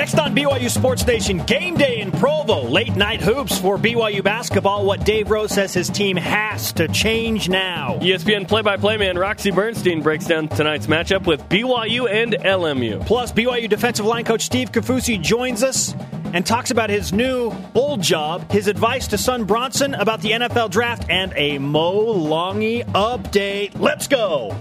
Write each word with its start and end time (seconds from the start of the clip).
Next 0.00 0.18
on 0.18 0.34
BYU 0.34 0.70
Sports 0.70 1.06
Nation, 1.06 1.44
game 1.44 1.76
day 1.76 2.00
in 2.00 2.10
Provo. 2.10 2.62
Late 2.62 2.96
night 2.96 3.20
hoops 3.20 3.58
for 3.58 3.76
BYU 3.76 4.24
basketball. 4.24 4.86
What 4.86 5.04
Dave 5.04 5.30
Rose 5.30 5.52
says 5.52 5.74
his 5.74 5.90
team 5.90 6.16
has 6.16 6.72
to 6.72 6.88
change 6.88 7.50
now. 7.50 7.98
ESPN 8.00 8.48
play 8.48 8.62
by 8.62 8.78
play 8.78 8.96
man 8.96 9.18
Roxy 9.18 9.50
Bernstein 9.50 10.00
breaks 10.00 10.24
down 10.24 10.48
tonight's 10.48 10.86
matchup 10.86 11.26
with 11.26 11.46
BYU 11.50 12.10
and 12.10 12.32
LMU. 12.32 13.04
Plus, 13.04 13.30
BYU 13.30 13.68
defensive 13.68 14.06
line 14.06 14.24
coach 14.24 14.40
Steve 14.40 14.72
Kaufusi 14.72 15.20
joins 15.20 15.62
us 15.62 15.94
and 16.32 16.46
talks 16.46 16.70
about 16.70 16.88
his 16.88 17.12
new 17.12 17.50
bull 17.74 17.98
job, 17.98 18.50
his 18.50 18.68
advice 18.68 19.06
to 19.08 19.18
Son 19.18 19.44
Bronson 19.44 19.92
about 19.92 20.22
the 20.22 20.30
NFL 20.30 20.70
draft, 20.70 21.10
and 21.10 21.34
a 21.36 21.58
Mo 21.58 22.14
Langi 22.14 22.86
update. 22.92 23.78
Let's 23.78 24.08
go. 24.08 24.56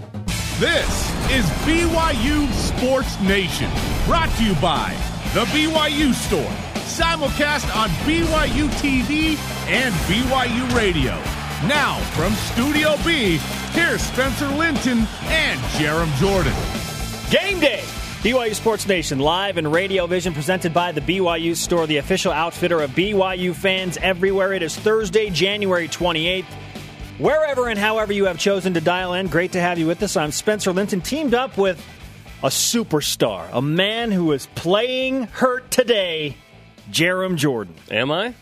This 0.60 1.10
is 1.32 1.46
BYU 1.64 2.52
Sports 2.52 3.18
Nation, 3.22 3.72
brought 4.06 4.30
to 4.32 4.44
you 4.44 4.54
by 4.56 4.94
The 5.32 5.46
BYU 5.46 6.12
Store, 6.12 6.52
simulcast 6.88 7.76
on 7.76 7.90
BYU 8.04 8.68
TV 8.82 9.38
and 9.68 9.94
BYU 9.94 10.76
Radio. 10.76 11.12
Now, 11.68 12.00
from 12.16 12.34
Studio 12.34 12.96
B, 13.06 13.38
here's 13.74 14.02
Spencer 14.02 14.48
Linton 14.48 15.06
and 15.26 15.60
Jarom 15.78 16.12
Jordan. 16.16 16.52
Game 17.30 17.60
day! 17.60 17.84
BYU 18.24 18.56
Sports 18.56 18.88
Nation 18.88 19.20
live 19.20 19.58
and 19.58 19.72
radio 19.72 20.08
vision 20.08 20.34
presented 20.34 20.74
by 20.74 20.92
the 20.92 21.02
BYU 21.02 21.56
Store, 21.56 21.86
the 21.86 21.98
official 21.98 22.32
outfitter 22.32 22.82
of 22.82 22.90
BYU 22.90 23.54
fans 23.54 24.00
everywhere. 24.02 24.54
It 24.54 24.64
is 24.64 24.76
Thursday, 24.76 25.30
January 25.30 25.88
28th. 25.88 26.46
Wherever 27.20 27.68
and 27.68 27.78
however 27.78 28.14
you 28.14 28.26
have 28.26 28.40
chosen 28.40 28.74
to 28.74 28.82
dial 28.82 29.14
in, 29.14 29.28
great 29.28 29.52
to 29.52 29.62
have 29.62 29.78
you 29.78 29.86
with 29.86 30.02
us. 30.02 30.18
I'm 30.18 30.32
Spencer 30.32 30.72
Linton, 30.72 31.02
teamed 31.02 31.36
up 31.36 31.56
with 31.56 31.80
a 32.42 32.48
superstar, 32.48 33.50
a 33.52 33.62
man 33.62 34.12
who 34.12 34.32
is 34.32 34.48
playing 34.56 35.24
hurt 35.24 35.70
today, 35.72 36.38
Jarom 36.92 37.36
Jordan. 37.36 37.76
Am 37.92 38.12
I? 38.12 38.34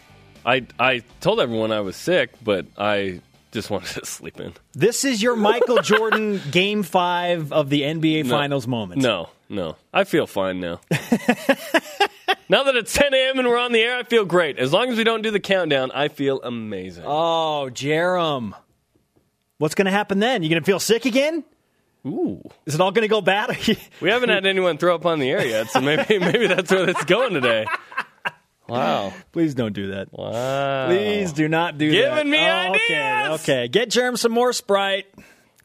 I 0.46 0.66
I 0.80 1.04
told 1.20 1.40
everyone 1.40 1.72
I 1.72 1.82
was 1.82 1.96
sick, 1.96 2.32
but 2.44 2.66
I 2.78 3.22
just 3.52 3.70
wanted 3.72 4.00
to 4.00 4.06
sleep 4.06 4.40
in. 4.40 4.54
This 4.74 5.04
is 5.04 5.22
your 5.22 5.36
Michael 5.36 5.82
Jordan 5.82 6.40
Game 6.52 6.84
Five 6.84 7.52
of 7.52 7.70
the 7.70 7.82
NBA 7.82 8.26
No. 8.26 8.30
Finals 8.32 8.68
moment. 8.68 9.02
No, 9.02 9.30
no. 9.50 9.76
I 9.94 10.04
feel 10.04 10.28
fine 10.28 10.60
now. 10.60 10.80
now 12.50 12.64
that 12.64 12.76
it's 12.76 12.94
10 12.94 13.14
a.m. 13.14 13.40
and 13.40 13.48
we're 13.48 13.58
on 13.58 13.72
the 13.72 13.82
air, 13.82 13.98
I 13.98 14.04
feel 14.04 14.26
great. 14.26 14.60
As 14.60 14.72
long 14.72 14.90
as 14.90 14.98
we 14.98 15.04
don't 15.04 15.22
do 15.24 15.32
the 15.32 15.40
countdown, 15.40 15.92
I 15.92 16.08
feel 16.10 16.40
amazing. 16.44 17.04
Oh, 17.06 17.70
Jarom, 17.74 18.54
what's 19.58 19.76
going 19.76 19.86
to 19.86 19.92
happen 19.92 20.20
then? 20.20 20.44
You 20.44 20.50
going 20.50 20.62
to 20.62 20.66
feel 20.66 20.80
sick 20.80 21.06
again? 21.06 21.44
Ooh. 22.06 22.42
Is 22.66 22.76
it 22.76 22.82
all 22.82 22.92
going 22.92 23.04
to 23.04 23.08
go 23.08 23.22
bad? 23.22 23.58
We 24.02 24.10
haven't 24.10 24.30
had 24.30 24.46
anyone 24.46 24.78
throw 24.78 24.96
up 24.96 25.06
on 25.06 25.20
the 25.20 25.30
air 25.30 25.46
yet, 25.46 25.70
so 25.72 25.82
maybe 25.82 26.20
maybe 26.20 26.48
that's 26.48 26.72
where 26.72 26.90
it's 26.90 27.04
going 27.06 27.34
today. 27.34 27.66
Wow. 28.70 29.14
Please 29.32 29.56
don't 29.56 29.74
do 29.74 29.88
that. 29.92 30.10
Wow. 30.12 30.88
Please 30.88 31.32
do 31.34 31.48
not 31.48 31.78
do 31.78 31.90
Giving 31.90 32.10
that. 32.10 32.16
Giving 32.18 32.32
me 32.32 32.38
Oh, 32.40 32.74
Okay, 32.76 33.24
ideas. 33.26 33.42
okay. 33.42 33.68
Get 33.70 33.90
Jarom 33.90 34.18
some 34.18 34.32
more 34.34 34.52
Sprite. 34.54 35.06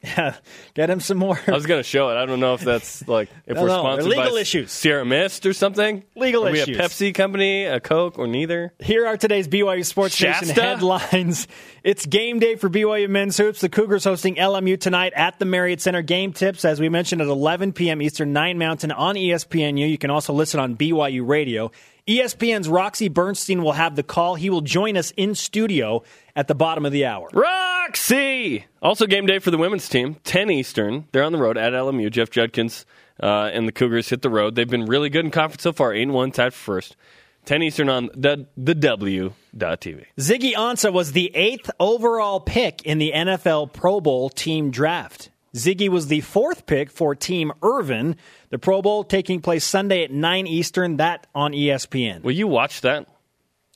Yeah, 0.03 0.35
get 0.73 0.89
him 0.89 0.99
some 0.99 1.17
more. 1.17 1.39
I 1.47 1.51
was 1.51 1.65
going 1.65 1.79
to 1.79 1.83
show 1.87 2.09
it. 2.09 2.15
I 2.15 2.25
don't 2.25 2.41
know 2.41 2.55
if 2.55 2.61
that's 2.61 3.07
like 3.07 3.29
if 3.45 3.55
No, 3.55 3.61
we're 3.61 3.67
no, 3.69 3.79
sponsored 3.79 4.09
legal 4.09 4.31
by 4.35 4.39
issues. 4.41 4.69
Sierra 4.71 5.05
Mist 5.05 5.45
or 5.45 5.53
something. 5.53 6.03
Legal 6.15 6.45
Are 6.45 6.51
we 6.51 6.59
issues. 6.59 6.77
a 6.77 6.81
Pepsi 6.81 7.15
company, 7.15 7.63
a 7.63 7.79
Coke, 7.79 8.19
or 8.19 8.27
neither? 8.27 8.73
Here 8.79 9.07
are 9.07 9.15
today's 9.15 9.47
BYU 9.47 9.85
Sports 9.85 10.19
Nation 10.21 10.47
Shasta? 10.49 10.61
headlines. 10.61 11.47
It's 11.85 12.05
game 12.05 12.39
day 12.39 12.55
for 12.55 12.69
BYU 12.69 13.09
men's 13.09 13.37
hoops. 13.37 13.61
The 13.61 13.69
Cougars 13.69 14.03
hosting 14.03 14.35
LMU 14.35 14.77
tonight 14.79 15.13
at 15.15 15.39
the 15.39 15.45
Marriott 15.45 15.79
Center. 15.79 16.01
Game 16.01 16.33
tips, 16.33 16.65
as 16.65 16.79
we 16.81 16.89
mentioned, 16.89 17.21
at 17.21 17.27
11 17.29 17.71
p.m. 17.73 18.01
Eastern, 18.01 18.33
9 18.33 18.57
Mountain 18.57 18.91
on 18.91 19.15
ESPNU. 19.15 19.89
You 19.89 19.97
can 19.97 20.09
also 20.09 20.33
listen 20.33 20.59
on 20.59 20.75
BYU 20.75 21.25
Radio. 21.27 21.71
ESPN's 22.07 22.67
Roxy 22.67 23.07
Bernstein 23.07 23.63
will 23.63 23.71
have 23.73 23.95
the 23.95 24.03
call. 24.03 24.35
He 24.35 24.49
will 24.49 24.61
join 24.61 24.97
us 24.97 25.11
in 25.11 25.35
studio 25.35 26.03
at 26.35 26.47
the 26.47 26.55
bottom 26.55 26.85
of 26.85 26.91
the 26.91 27.05
hour. 27.05 27.29
Roxy! 27.31 28.65
Also, 28.81 29.05
game 29.05 29.25
day 29.25 29.39
for 29.39 29.51
the 29.51 29.57
women's 29.57 29.87
team, 29.87 30.17
10 30.25 30.49
Eastern. 30.49 31.07
They're 31.11 31.23
on 31.23 31.31
the 31.31 31.37
road 31.37 31.57
at 31.57 31.71
LMU. 31.71 32.11
Jeff 32.11 32.29
Judkins 32.29 32.85
uh, 33.21 33.49
and 33.53 33.67
the 33.67 33.71
Cougars 33.71 34.09
hit 34.09 34.21
the 34.21 34.29
road. 34.29 34.55
They've 34.55 34.69
been 34.69 34.85
really 34.85 35.09
good 35.09 35.23
in 35.23 35.31
conference 35.31 35.63
so 35.63 35.71
far, 35.71 35.93
8 35.93 36.09
1, 36.09 36.31
tied 36.31 36.53
for 36.53 36.75
first. 36.75 36.97
10 37.45 37.63
Eastern 37.63 37.89
on 37.89 38.09
the, 38.15 38.47
the 38.55 38.75
W.TV. 38.75 40.05
Ziggy 40.17 40.53
Ansah 40.53 40.93
was 40.93 41.11
the 41.11 41.31
eighth 41.35 41.69
overall 41.79 42.39
pick 42.39 42.83
in 42.83 42.99
the 42.99 43.11
NFL 43.13 43.73
Pro 43.73 43.99
Bowl 43.99 44.29
team 44.29 44.71
draft. 44.71 45.29
Ziggy 45.55 45.87
was 45.89 46.07
the 46.07 46.21
fourth 46.21 46.65
pick 46.65 46.89
for 46.89 47.13
Team 47.15 47.51
Irvin. 47.61 48.15
The 48.49 48.57
Pro 48.59 48.81
Bowl 48.81 49.03
taking 49.03 49.39
place 49.41 49.63
Sunday 49.63 50.03
at 50.03 50.11
9 50.11 50.47
Eastern, 50.47 50.97
that 50.97 51.27
on 51.35 51.51
ESPN. 51.51 52.23
Will 52.23 52.31
you 52.31 52.47
watch 52.47 52.81
that? 52.81 53.07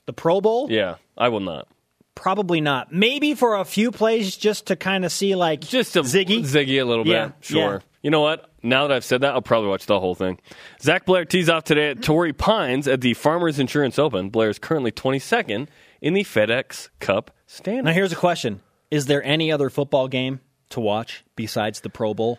The 0.06 0.12
Pro 0.12 0.40
Bowl? 0.40 0.68
Yeah, 0.70 0.96
I 1.16 1.28
will 1.28 1.40
not. 1.40 1.68
Probably 2.14 2.60
not. 2.60 2.92
Maybe 2.92 3.34
for 3.34 3.56
a 3.56 3.64
few 3.64 3.92
plays 3.92 4.36
just 4.36 4.66
to 4.66 4.76
kind 4.76 5.04
of 5.04 5.12
see, 5.12 5.36
like, 5.36 5.60
Just 5.60 5.94
a 5.94 6.02
Ziggy. 6.02 6.40
Ziggy 6.40 6.80
a 6.80 6.84
little 6.84 7.04
bit. 7.04 7.12
Yeah, 7.12 7.30
sure. 7.40 7.72
yeah. 7.74 7.78
You 8.02 8.10
know 8.10 8.20
what? 8.20 8.50
Now 8.62 8.88
that 8.88 8.94
I've 8.96 9.04
said 9.04 9.20
that, 9.20 9.34
I'll 9.34 9.42
probably 9.42 9.68
watch 9.68 9.86
the 9.86 10.00
whole 10.00 10.16
thing. 10.16 10.40
Zac 10.80 11.04
Blair 11.04 11.24
tees 11.24 11.48
off 11.48 11.62
today 11.62 11.90
at 11.90 12.02
Torrey 12.02 12.32
Pines 12.32 12.88
at 12.88 13.00
the 13.00 13.14
Farmers 13.14 13.60
Insurance 13.60 14.00
Open. 14.00 14.30
Blair 14.30 14.50
is 14.50 14.58
currently 14.58 14.90
22nd 14.90 15.68
in 16.00 16.14
the 16.14 16.24
FedEx 16.24 16.88
Cup 16.98 17.30
standings. 17.46 17.84
Now, 17.84 17.92
here's 17.92 18.12
a 18.12 18.16
question 18.16 18.60
Is 18.90 19.06
there 19.06 19.22
any 19.22 19.52
other 19.52 19.70
football 19.70 20.08
game 20.08 20.40
to 20.70 20.80
watch 20.80 21.24
besides 21.36 21.80
the 21.80 21.90
Pro 21.90 22.14
Bowl? 22.14 22.38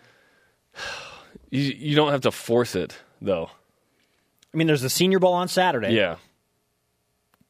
You, 1.50 1.60
you 1.62 1.96
don't 1.96 2.12
have 2.12 2.20
to 2.22 2.30
force 2.30 2.74
it, 2.74 2.96
though. 3.20 3.50
I 4.52 4.56
mean, 4.56 4.66
there's 4.66 4.82
the 4.82 4.90
Senior 4.90 5.18
Bowl 5.18 5.32
on 5.34 5.48
Saturday. 5.48 5.94
Yeah. 5.94 6.16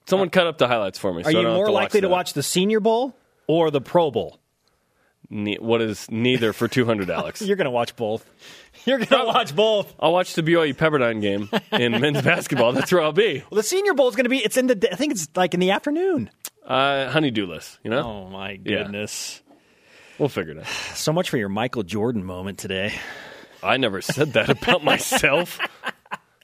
Someone 0.07 0.31
cut 0.31 0.47
up 0.47 0.59
the 0.59 0.67
highlights 0.69 0.99
for 0.99 1.13
me. 1.15 1.23
Are 1.23 1.31
so 1.31 1.41
you 1.41 1.47
more 1.49 1.67
to 1.67 1.73
likely 1.73 2.01
to 2.01 2.07
that. 2.09 2.13
watch 2.13 2.33
the 2.33 2.43
Senior 2.43 2.81
Bowl 2.81 3.15
or 3.47 3.71
the 3.71 3.81
Pro 3.81 4.11
Bowl? 4.11 4.39
Ne- 5.33 5.59
what 5.59 5.81
is 5.81 6.11
neither 6.11 6.53
for 6.53 6.67
200, 6.67 7.09
Alex? 7.11 7.41
You're 7.43 7.57
going 7.57 7.67
to 7.67 7.71
watch 7.71 7.95
both. 7.95 8.29
You're 8.85 8.99
going 8.99 9.09
to 9.25 9.27
watch 9.27 9.55
both. 9.55 9.95
I'll 10.01 10.13
watch 10.13 10.35
the 10.35 10.43
BYU 10.43 10.75
Pepperdine 10.75 11.21
game 11.21 11.49
in 11.73 11.93
men's 12.01 12.23
basketball. 12.23 12.73
That's 12.73 12.91
where 12.91 13.03
I'll 13.03 13.13
be. 13.13 13.45
Well, 13.51 13.57
the 13.57 13.63
Senior 13.63 13.95
Bowl 13.95 14.09
is 14.09 14.17
going 14.17 14.25
to 14.25 14.31
be. 14.31 14.39
It's 14.39 14.57
in 14.57 14.67
the. 14.67 14.89
I 14.93 14.97
think 14.97 15.13
it's 15.13 15.29
like 15.37 15.55
in 15.55 15.61
the 15.61 15.71
afternoon. 15.71 16.31
Uh, 16.67 17.11
honeydewless, 17.13 17.79
you 17.85 17.91
know? 17.91 18.03
Oh 18.03 18.29
my 18.31 18.59
Yeah. 18.65 18.89
Goodness! 20.21 20.37
We'll 20.37 20.45
figure 20.45 20.53
it 20.53 20.59
out. 20.61 20.67
So 21.01 21.13
much 21.13 21.31
for 21.31 21.39
your 21.39 21.49
Michael 21.49 21.83
Jordan 21.83 22.25
moment 22.25 22.59
today. 22.59 22.93
I 23.63 23.79
never 23.79 24.03
said 24.03 24.35
that 24.35 24.51
about 24.51 24.85
myself. 24.85 25.59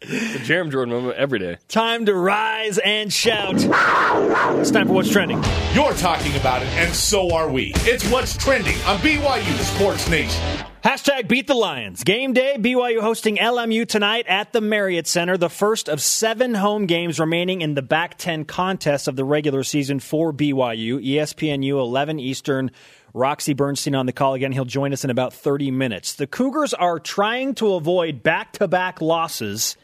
the 0.00 0.38
Jarom 0.38 0.70
Jordan 0.70 0.94
moment 0.94 1.16
every 1.18 1.38
day. 1.38 1.58
Time 1.68 2.06
to 2.06 2.14
rise 2.14 2.78
and 2.78 3.12
shout. 3.12 3.54
It's 3.56 4.70
time 4.70 4.86
for 4.86 4.94
what's 4.94 5.10
trending. 5.10 5.42
You're 5.74 5.92
talking 5.94 6.34
about 6.36 6.62
it, 6.62 6.68
and 6.68 6.94
so 6.94 7.34
are 7.34 7.50
we. 7.50 7.72
It's 7.80 8.08
what's 8.10 8.36
trending 8.36 8.76
on 8.82 8.98
BYU 8.98 9.58
Sports 9.74 10.08
Nation. 10.08 10.42
Hashtag 10.82 11.26
beat 11.28 11.46
the 11.48 11.54
Lions. 11.54 12.04
Game 12.04 12.32
day, 12.32 12.56
BYU 12.58 13.00
hosting 13.00 13.36
LMU 13.38 13.86
tonight 13.88 14.26
at 14.28 14.52
the 14.52 14.60
Marriott 14.60 15.06
Center, 15.06 15.36
the 15.36 15.50
first 15.50 15.88
of 15.88 16.00
seven 16.00 16.54
home 16.54 16.86
games 16.86 17.18
remaining 17.18 17.60
in 17.60 17.74
the 17.74 17.82
back 17.82 18.16
10 18.16 18.44
contest 18.44 19.08
of 19.08 19.16
the 19.16 19.24
regular 19.24 19.64
season 19.64 19.98
for 19.98 20.32
BYU. 20.32 21.04
ESPNU 21.04 21.70
11 21.72 22.20
Eastern. 22.20 22.70
Roxy 23.16 23.54
Bernstein 23.54 23.94
on 23.94 24.04
the 24.04 24.12
call 24.12 24.34
again. 24.34 24.52
He'll 24.52 24.66
join 24.66 24.92
us 24.92 25.02
in 25.02 25.08
about 25.08 25.32
30 25.32 25.70
minutes. 25.70 26.12
The 26.12 26.26
Cougars 26.26 26.74
are 26.74 27.00
trying 27.00 27.54
to 27.54 27.72
avoid 27.72 28.22
back 28.22 28.52
to 28.52 28.68
back 28.68 29.00
losses. 29.00 29.78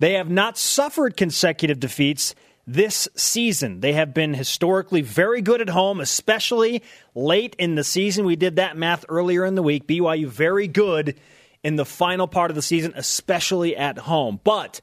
They 0.00 0.14
have 0.14 0.28
not 0.28 0.58
suffered 0.58 1.16
consecutive 1.16 1.78
defeats 1.78 2.34
this 2.66 3.08
season. 3.14 3.80
They 3.80 3.92
have 3.92 4.12
been 4.12 4.34
historically 4.34 5.00
very 5.00 5.42
good 5.42 5.60
at 5.60 5.68
home, 5.68 6.00
especially 6.00 6.82
late 7.14 7.54
in 7.56 7.76
the 7.76 7.84
season. 7.84 8.26
We 8.26 8.34
did 8.34 8.56
that 8.56 8.76
math 8.76 9.04
earlier 9.08 9.44
in 9.44 9.54
the 9.54 9.62
week. 9.62 9.86
BYU 9.86 10.26
very 10.26 10.66
good 10.66 11.20
in 11.62 11.76
the 11.76 11.84
final 11.84 12.26
part 12.26 12.50
of 12.50 12.56
the 12.56 12.62
season, 12.62 12.94
especially 12.96 13.76
at 13.76 13.96
home. 13.96 14.40
But 14.42 14.80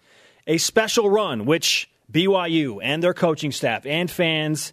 a 0.47 0.57
special 0.57 1.09
run, 1.09 1.45
which 1.45 1.89
BYU 2.09 2.79
and 2.81 3.03
their 3.03 3.13
coaching 3.13 3.51
staff 3.51 3.85
and 3.85 4.09
fans 4.09 4.71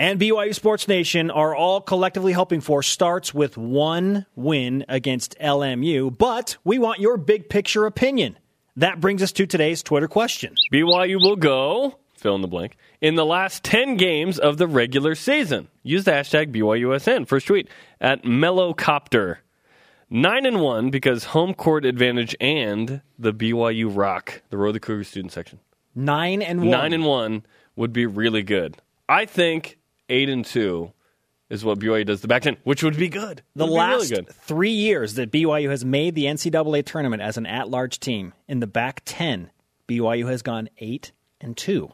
and 0.00 0.18
BYU 0.18 0.54
Sports 0.54 0.88
Nation 0.88 1.30
are 1.30 1.54
all 1.54 1.82
collectively 1.82 2.32
helping 2.32 2.62
for 2.62 2.82
starts 2.82 3.34
with 3.34 3.58
one 3.58 4.24
win 4.34 4.82
against 4.88 5.38
LMU. 5.38 6.16
But 6.16 6.56
we 6.64 6.78
want 6.78 7.00
your 7.00 7.18
big 7.18 7.50
picture 7.50 7.84
opinion. 7.84 8.38
That 8.76 8.98
brings 8.98 9.22
us 9.22 9.30
to 9.32 9.46
today's 9.46 9.82
Twitter 9.82 10.08
question. 10.08 10.54
BYU 10.72 11.20
will 11.20 11.36
go, 11.36 11.98
fill 12.16 12.34
in 12.34 12.40
the 12.40 12.48
blank, 12.48 12.78
in 13.02 13.16
the 13.16 13.26
last 13.26 13.62
10 13.62 13.98
games 13.98 14.38
of 14.38 14.56
the 14.56 14.66
regular 14.66 15.14
season. 15.14 15.68
Use 15.82 16.04
the 16.04 16.12
hashtag 16.12 16.50
BYUSN. 16.50 17.28
First 17.28 17.48
tweet 17.48 17.68
at 18.00 18.22
Mellowcopter. 18.22 19.36
9 20.08 20.46
and 20.46 20.62
1 20.62 20.88
because 20.88 21.24
home 21.24 21.52
court 21.52 21.84
advantage 21.84 22.34
and 22.40 23.02
the 23.18 23.34
BYU 23.34 23.94
Rock, 23.94 24.40
the 24.48 24.56
Road 24.56 24.72
the 24.72 24.80
Cougar 24.80 25.04
student 25.04 25.30
section. 25.30 25.58
Nine 25.94 26.40
and 26.40 26.60
one. 26.60 26.70
9 26.70 26.92
and 26.94 27.04
1 27.04 27.42
would 27.76 27.92
be 27.92 28.06
really 28.06 28.42
good. 28.42 28.78
I 29.06 29.26
think 29.26 29.76
8 30.10 30.28
and 30.28 30.44
2 30.44 30.92
is 31.48 31.64
what 31.64 31.78
BYU 31.78 32.06
does 32.06 32.20
the 32.20 32.28
back 32.28 32.42
10, 32.42 32.58
which 32.64 32.82
would 32.82 32.96
be 32.96 33.08
good. 33.08 33.42
the 33.56 33.66
last 33.66 34.10
really 34.10 34.22
good. 34.24 34.28
three 34.34 34.70
years 34.70 35.14
that 35.14 35.30
BYU 35.32 35.70
has 35.70 35.84
made 35.84 36.14
the 36.14 36.24
NCAA 36.24 36.84
tournament 36.84 37.22
as 37.22 37.36
an 37.36 37.46
at-large 37.46 37.98
team 37.98 38.32
in 38.48 38.60
the 38.60 38.66
back 38.66 39.02
ten, 39.04 39.50
BYU 39.88 40.28
has 40.28 40.42
gone 40.42 40.68
eight 40.78 41.12
and 41.40 41.56
two. 41.56 41.92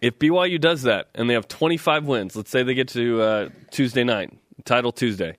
If 0.00 0.18
BYU 0.18 0.60
does 0.60 0.82
that 0.82 1.08
and 1.14 1.28
they 1.28 1.34
have 1.34 1.48
25 1.48 2.04
wins, 2.04 2.36
let's 2.36 2.50
say 2.50 2.62
they 2.62 2.74
get 2.74 2.88
to 2.88 3.20
uh, 3.22 3.48
Tuesday 3.70 4.04
night, 4.04 4.32
title 4.64 4.92
Tuesday, 4.92 5.36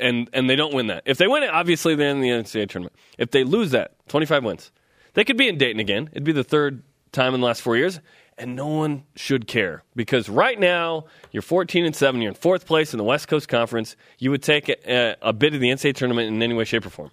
and 0.00 0.28
and 0.32 0.48
they 0.48 0.56
don't 0.56 0.74
win 0.74 0.88
that. 0.88 1.02
If 1.06 1.18
they 1.18 1.26
win 1.26 1.42
it, 1.42 1.50
obviously 1.50 1.94
they're 1.94 2.10
in 2.10 2.20
the 2.20 2.28
NCAA 2.28 2.68
tournament. 2.68 2.94
If 3.18 3.30
they 3.30 3.44
lose 3.44 3.70
that, 3.72 3.92
25 4.08 4.44
wins, 4.44 4.70
they 5.14 5.24
could 5.24 5.36
be 5.36 5.48
in 5.48 5.58
Dayton 5.58 5.80
again. 5.80 6.08
It'd 6.12 6.22
be 6.24 6.32
the 6.32 6.44
third 6.44 6.82
time 7.12 7.34
in 7.34 7.40
the 7.40 7.46
last 7.46 7.62
four 7.62 7.76
years, 7.76 7.98
and 8.38 8.56
no 8.56 8.66
one 8.66 9.04
should 9.14 9.46
care 9.46 9.82
because 9.94 10.28
right 10.28 10.58
now 10.58 11.04
you're 11.30 11.42
14 11.42 11.84
and 11.84 11.94
seven. 11.94 12.20
You're 12.20 12.30
in 12.30 12.34
fourth 12.34 12.66
place 12.66 12.92
in 12.92 12.98
the 12.98 13.04
West 13.04 13.28
Coast 13.28 13.48
Conference. 13.48 13.96
You 14.18 14.30
would 14.30 14.42
take 14.42 14.68
a, 14.68 15.16
a 15.22 15.32
bid 15.32 15.54
of 15.54 15.60
the 15.60 15.68
NCAA 15.68 15.94
tournament 15.94 16.28
in 16.28 16.42
any 16.42 16.54
way, 16.54 16.64
shape, 16.64 16.86
or 16.86 16.90
form. 16.90 17.10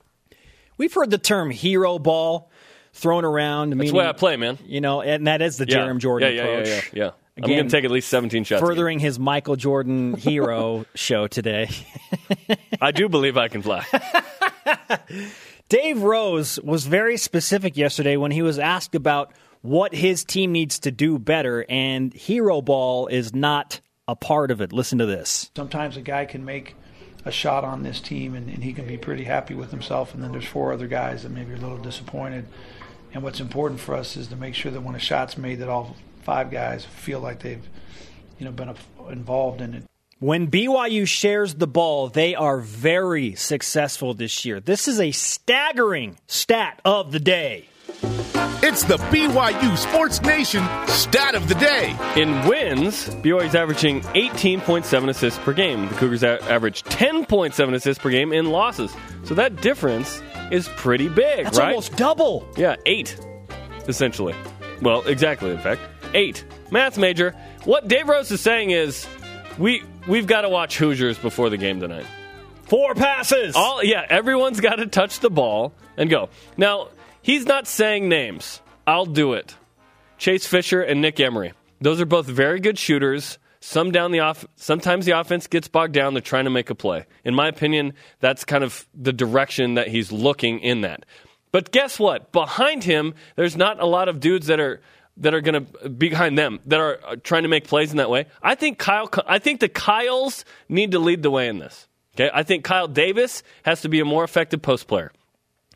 We've 0.77 0.93
heard 0.93 1.09
the 1.09 1.17
term 1.17 1.49
hero 1.51 1.99
ball 1.99 2.49
thrown 2.93 3.25
around. 3.25 3.71
That's 3.77 3.91
the 3.91 3.97
way 3.97 4.07
I 4.07 4.13
play, 4.13 4.37
man. 4.37 4.57
You 4.65 4.81
know, 4.81 5.01
and 5.01 5.27
that 5.27 5.41
is 5.41 5.57
the 5.57 5.65
Yeah. 5.67 5.77
Jarom 5.77 5.99
Jordan 5.99 6.33
yeah, 6.33 6.41
yeah, 6.43 6.49
approach. 6.49 6.67
Yeah, 6.67 6.73
yeah, 6.93 7.03
yeah. 7.03 7.11
I'm 7.43 7.49
going 7.49 7.63
to 7.63 7.69
take 7.69 7.85
at 7.85 7.91
least 7.91 8.09
17 8.09 8.43
shots. 8.43 8.61
again. 8.61 8.69
Furthering 8.69 8.99
his 8.99 9.17
Michael 9.17 9.55
Jordan 9.55 10.13
hero 10.15 10.85
show 10.95 11.27
today. 11.27 11.69
I 12.81 12.91
do 12.91 13.07
believe 13.07 13.37
I 13.37 13.47
can 13.47 13.61
fly. 13.61 13.85
Dave 15.69 16.01
Rose 16.01 16.59
was 16.61 16.85
very 16.85 17.15
specific 17.17 17.77
yesterday 17.77 18.17
when 18.17 18.31
he 18.31 18.41
was 18.41 18.57
asked 18.59 18.95
about 18.95 19.31
what 19.61 19.93
his 19.93 20.23
team 20.23 20.51
needs 20.51 20.79
to 20.79 20.91
do 20.91 21.19
better, 21.19 21.65
and 21.69 22.13
hero 22.13 22.61
ball 22.61 23.07
is 23.07 23.33
not 23.33 23.81
a 24.07 24.15
part 24.15 24.51
of 24.51 24.61
it. 24.61 24.73
Listen 24.73 24.97
to 24.99 25.05
this. 25.05 25.51
sometimes 25.55 25.97
a 25.97 26.01
guy 26.01 26.25
can 26.25 26.43
make 26.43 26.75
a 27.25 27.31
shot 27.31 27.63
on 27.63 27.83
this 27.83 27.99
team 27.99 28.33
and, 28.33 28.49
and 28.49 28.63
he 28.63 28.73
can 28.73 28.87
be 28.87 28.97
pretty 28.97 29.25
happy 29.25 29.53
with 29.53 29.71
himself 29.71 30.13
and 30.13 30.23
then 30.23 30.31
there's 30.31 30.45
four 30.45 30.71
other 30.71 30.87
guys 30.87 31.23
that 31.23 31.29
maybe 31.29 31.51
are 31.51 31.55
a 31.55 31.59
little 31.59 31.77
disappointed 31.77 32.47
and 33.13 33.21
what's 33.21 33.41
important 33.41 33.79
for 33.79 33.93
us 33.93 34.15
is 34.15 34.27
to 34.29 34.35
make 34.37 34.55
sure 34.55 34.71
that 34.71 34.81
when 34.81 34.95
a 34.95 34.99
shot's 34.99 35.37
made 35.37 35.59
that 35.59 35.67
all 35.67 35.97
five 36.23 36.49
guys 36.49 36.85
feel 36.85 37.19
like 37.19 37.39
they've 37.41 37.67
you 38.39 38.45
know 38.45 38.51
been 38.51 38.73
involved 39.09 39.59
in 39.61 39.73
it 39.73 39.83
When 40.19 40.47
BYU 40.49 41.05
shares 41.07 41.55
the 41.55 41.67
ball, 41.67 42.07
they 42.09 42.35
are 42.35 42.59
very 42.59 43.35
successful 43.35 44.13
this 44.13 44.43
year. 44.45 44.59
This 44.59 44.87
is 44.87 44.99
a 44.99 45.11
staggering 45.11 46.17
stat 46.27 46.81
of 46.83 47.11
the 47.11 47.19
day. 47.19 47.67
It's 48.61 48.83
the 48.83 48.97
BYU 48.97 49.77
Sports 49.77 50.21
Nation 50.21 50.63
stat 50.87 51.35
of 51.35 51.49
the 51.49 51.55
day. 51.55 51.95
In 52.15 52.47
wins, 52.47 53.09
BYU's 53.15 53.53
averaging 53.53 54.01
18.7 54.01 55.09
assists 55.09 55.39
per 55.39 55.51
game. 55.51 55.89
The 55.89 55.95
Cougars 55.95 56.23
average 56.23 56.83
10.7 56.83 57.73
assists 57.73 58.01
per 58.01 58.09
game 58.09 58.31
in 58.31 58.45
losses. 58.51 58.93
So 59.25 59.33
that 59.35 59.61
difference 59.61 60.21
is 60.51 60.69
pretty 60.69 61.09
big, 61.09 61.45
That's 61.45 61.57
right? 61.57 61.69
almost 61.69 61.97
double. 61.97 62.47
Yeah, 62.55 62.77
eight, 62.85 63.19
essentially. 63.87 64.35
Well, 64.81 65.01
exactly, 65.01 65.51
in 65.51 65.59
fact. 65.59 65.81
Eight. 66.13 66.45
Math 66.71 66.97
major. 66.97 67.35
What 67.65 67.87
Dave 67.89 68.07
Rose 68.07 68.31
is 68.31 68.39
saying 68.39 68.71
is 68.71 69.05
we, 69.57 69.83
we've 70.07 70.27
got 70.27 70.41
to 70.41 70.49
watch 70.49 70.77
Hoosiers 70.77 71.17
before 71.17 71.49
the 71.49 71.57
game 71.57 71.81
tonight. 71.81 72.05
Four 72.63 72.93
passes. 72.93 73.55
All 73.55 73.83
yeah, 73.83 74.05
everyone's 74.09 74.61
got 74.61 74.75
to 74.75 74.85
touch 74.85 75.19
the 75.19 75.29
ball 75.29 75.73
and 75.97 76.09
go. 76.09 76.29
Now 76.55 76.89
he's 77.29 77.45
not 77.45 77.67
saying 77.67 78.09
names. 78.09 78.59
I'll 78.87 79.05
do 79.05 79.33
it. 79.33 79.55
Chase 80.17 80.47
Fisher 80.47 80.81
and 80.81 80.99
Nick 80.99 81.19
Emery. 81.19 81.53
Those 81.79 82.01
are 82.01 82.05
both 82.05 82.25
very 82.25 82.59
good 82.59 82.79
shooters. 82.79 83.37
Some 83.59 83.91
down 83.91 84.11
the 84.11 84.21
off. 84.21 84.45
Sometimes 84.55 85.05
the 85.05 85.19
offense 85.19 85.45
gets 85.45 85.67
bogged 85.67 85.93
down. 85.93 86.15
They're 86.15 86.21
trying 86.21 86.45
to 86.45 86.49
make 86.49 86.71
a 86.71 86.75
play. 86.75 87.05
In 87.23 87.35
my 87.35 87.47
opinion, 87.47 87.93
that's 88.19 88.45
kind 88.45 88.63
of 88.63 88.87
the 88.95 89.13
direction 89.13 89.75
that 89.75 89.89
he's 89.89 90.11
looking 90.11 90.59
in 90.59 90.81
that. 90.81 91.05
But 91.51 91.71
guess 91.71 91.99
what? 91.99 92.31
Behind 92.31 92.83
him, 92.83 93.13
there's 93.35 93.55
not 93.55 93.79
a 93.79 93.85
lot 93.85 94.09
of 94.09 94.19
dudes 94.19 94.47
that 94.47 94.59
are 94.59 94.81
that 95.17 95.33
are 95.33 95.41
going 95.41 95.65
to 95.65 95.89
behind 95.89 96.37
them 96.37 96.61
that 96.65 96.79
are 96.79 96.99
uh, 97.05 97.15
trying 97.21 97.43
to 97.43 97.49
make 97.49 97.67
plays 97.67 97.91
in 97.91 97.97
that 97.97 98.09
way. 98.09 98.25
I 98.41 98.55
think 98.55 98.79
Kyle. 98.79 99.09
I 99.27 99.37
think 99.37 99.59
the 99.59 99.69
Kyles 99.69 100.45
need 100.67 100.91
to 100.91 100.99
lead 100.99 101.21
the 101.21 101.31
way 101.31 101.47
in 101.47 101.59
this. 101.59 101.87
Okay, 102.15 102.31
I 102.33 102.43
think 102.43 102.63
Kyle 102.63 102.87
Davis 102.87 103.43
has 103.63 103.81
to 103.81 103.89
be 103.89 103.99
a 103.99 104.05
more 104.05 104.23
effective 104.23 104.61
post 104.61 104.87
player. 104.87 105.11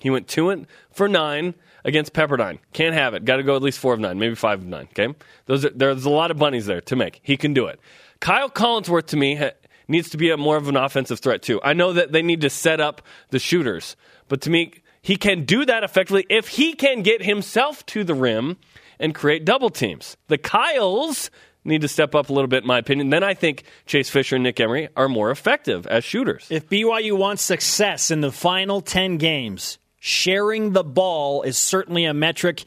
He 0.03 0.09
went 0.09 0.27
two 0.27 0.49
and 0.49 0.67
for 0.91 1.07
nine 1.07 1.55
against 1.85 2.11
Pepperdine. 2.11 2.59
Can't 2.73 2.93
have 2.93 3.13
it. 3.13 3.23
Got 3.23 3.37
to 3.37 3.43
go 3.43 3.55
at 3.55 3.61
least 3.61 3.79
four 3.79 3.93
of 3.93 4.01
nine, 4.01 4.19
maybe 4.19 4.35
five 4.35 4.59
of 4.59 4.67
nine. 4.67 4.89
Okay, 4.91 5.15
those 5.45 5.63
are, 5.63 5.69
there's 5.69 6.03
a 6.03 6.09
lot 6.09 6.29
of 6.29 6.35
bunnies 6.35 6.65
there 6.65 6.81
to 6.81 6.97
make. 6.97 7.21
He 7.23 7.37
can 7.37 7.53
do 7.53 7.67
it. 7.67 7.79
Kyle 8.19 8.49
Collinsworth 8.49 9.05
to 9.07 9.17
me 9.17 9.35
ha, 9.35 9.51
needs 9.87 10.09
to 10.09 10.17
be 10.17 10.29
a 10.29 10.35
more 10.35 10.57
of 10.57 10.67
an 10.67 10.75
offensive 10.75 11.21
threat 11.21 11.41
too. 11.41 11.61
I 11.63 11.71
know 11.71 11.93
that 11.93 12.11
they 12.11 12.21
need 12.21 12.41
to 12.41 12.49
set 12.49 12.81
up 12.81 13.01
the 13.29 13.39
shooters, 13.39 13.95
but 14.27 14.41
to 14.41 14.49
me, 14.49 14.73
he 15.01 15.15
can 15.15 15.45
do 15.45 15.63
that 15.63 15.85
effectively 15.85 16.25
if 16.29 16.49
he 16.49 16.73
can 16.73 17.01
get 17.01 17.23
himself 17.23 17.85
to 17.85 18.03
the 18.03 18.13
rim 18.13 18.57
and 18.99 19.15
create 19.15 19.45
double 19.45 19.69
teams. 19.69 20.17
The 20.27 20.37
Kyles 20.37 21.31
need 21.63 21.79
to 21.79 21.87
step 21.87 22.13
up 22.13 22.29
a 22.29 22.33
little 22.33 22.49
bit, 22.49 22.63
in 22.63 22.67
my 22.67 22.77
opinion. 22.77 23.09
Then 23.09 23.23
I 23.23 23.35
think 23.35 23.63
Chase 23.85 24.09
Fisher 24.09 24.35
and 24.35 24.43
Nick 24.43 24.59
Emery 24.59 24.89
are 24.97 25.07
more 25.07 25.31
effective 25.31 25.87
as 25.87 26.03
shooters. 26.03 26.45
If 26.49 26.67
BYU 26.67 27.17
wants 27.17 27.41
success 27.41 28.11
in 28.11 28.19
the 28.19 28.33
final 28.33 28.81
10 28.81 29.15
games, 29.15 29.77
sharing 30.05 30.73
the 30.73 30.83
ball 30.83 31.43
is 31.43 31.57
certainly 31.57 32.03
a 32.03 32.13
metric 32.13 32.65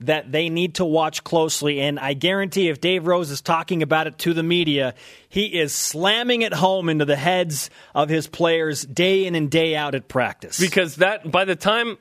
that 0.00 0.32
they 0.32 0.48
need 0.48 0.76
to 0.76 0.86
watch 0.86 1.22
closely. 1.22 1.80
And 1.82 1.98
I 2.00 2.14
guarantee 2.14 2.70
if 2.70 2.80
Dave 2.80 3.06
Rose 3.06 3.30
is 3.30 3.42
talking 3.42 3.82
about 3.82 4.06
it 4.06 4.16
to 4.20 4.32
the 4.32 4.42
media, 4.42 4.94
he 5.28 5.58
is 5.58 5.74
slamming 5.74 6.40
it 6.40 6.54
home 6.54 6.88
into 6.88 7.04
the 7.04 7.14
heads 7.16 7.68
of 7.94 8.08
his 8.08 8.26
players 8.26 8.86
day 8.86 9.26
in 9.26 9.34
and 9.34 9.50
day 9.50 9.76
out 9.76 9.94
at 9.94 10.08
practice. 10.08 10.58
because 10.58 10.96
that 10.96 11.30
by 11.30 11.44
the 11.44 11.56
time 11.56 11.98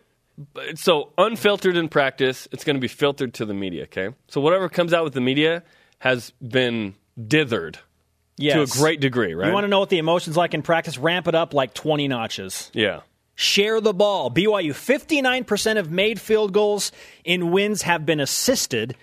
so 0.76 1.12
unfiltered 1.18 1.76
in 1.76 1.90
practice 1.90 2.48
it's 2.54 2.64
going 2.64 2.76
to 2.76 2.80
be 2.80 2.88
filtered 2.88 3.34
to 3.34 3.46
the 3.46 3.54
media 3.56 3.84
okay 3.86 4.10
so 4.30 4.40
whatever 4.40 4.70
comes 4.70 4.94
out 4.94 5.04
with 5.04 5.14
the 5.14 5.20
media 5.22 5.64
has 6.00 6.32
been 6.48 6.94
dithered 7.20 7.78
to 8.40 8.62
a 8.62 8.68
great 8.68 9.02
degree 9.02 9.34
right 9.34 9.48
You 9.48 9.54
want 9.54 9.64
to 9.64 9.68
know 9.68 9.80
what 9.80 9.90
the 9.90 9.98
emotion's 9.98 10.38
like 10.38 10.54
in 10.54 10.62
practice? 10.62 10.98
Ramp 11.00 11.28
it 11.28 11.34
up 11.34 11.56
like 11.56 11.74
20 11.74 12.08
notches. 12.08 12.70
yeah 12.74 13.00
share 13.38 13.80
the 13.80 13.94
ball. 13.94 14.32
BYU 14.32 14.72
59% 14.72 15.78
of 15.78 15.92
made 15.92 16.20
field 16.20 16.52
goals 16.52 16.92
in 17.24 17.52
wins 17.52 17.84
have 17.84 18.06
been 18.06 18.20
assisted 18.20 18.96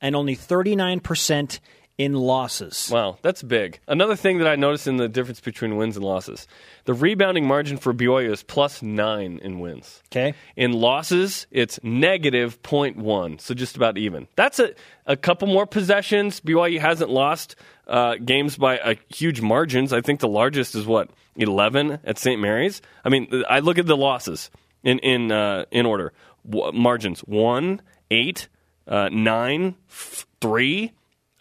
and 0.00 0.16
only 0.16 0.34
39% 0.34 1.60
in 2.04 2.14
losses. 2.14 2.88
wow 2.92 3.16
that's 3.22 3.42
big 3.42 3.78
another 3.86 4.16
thing 4.16 4.38
that 4.38 4.46
i 4.46 4.56
noticed 4.56 4.86
in 4.86 4.96
the 4.96 5.08
difference 5.08 5.40
between 5.40 5.76
wins 5.76 5.96
and 5.96 6.04
losses 6.04 6.46
the 6.84 6.94
rebounding 6.94 7.46
margin 7.46 7.76
for 7.76 7.92
byu 7.92 8.30
is 8.30 8.42
plus 8.42 8.82
nine 8.82 9.38
in 9.42 9.60
wins 9.60 10.02
Okay? 10.12 10.34
In 10.56 10.72
losses, 10.72 11.46
it's 11.50 11.80
negative 11.82 12.60
0.1, 12.62 13.40
so 13.40 13.54
just 13.54 13.76
about 13.76 13.96
even. 13.96 14.28
That's 14.36 14.58
a, 14.58 14.74
a 15.06 15.16
couple 15.16 15.48
more 15.48 15.66
possessions. 15.66 16.38
BYU 16.40 16.78
hasn't 16.80 17.08
lost 17.08 17.56
uh, 17.86 18.16
games 18.16 18.58
by 18.58 18.76
a 18.76 18.96
huge 19.08 19.40
margins. 19.40 19.90
I 19.90 20.02
think 20.02 20.20
the 20.20 20.28
largest 20.28 20.74
is 20.74 20.84
what 20.84 21.08
11 21.36 22.00
at 22.04 22.18
St. 22.18 22.38
Mary's. 22.38 22.82
I 23.06 23.08
mean, 23.08 23.42
I 23.48 23.60
look 23.60 23.78
at 23.78 23.86
the 23.86 23.96
losses 23.96 24.50
in 24.84 24.98
in 24.98 25.32
uh, 25.32 25.64
in 25.70 25.86
order 25.86 26.12
w- 26.48 26.72
margins: 26.72 27.20
one, 27.20 27.80
eight, 28.10 28.48
uh, 28.86 29.08
nine, 29.10 29.76
f- 29.88 30.26
three, 30.42 30.92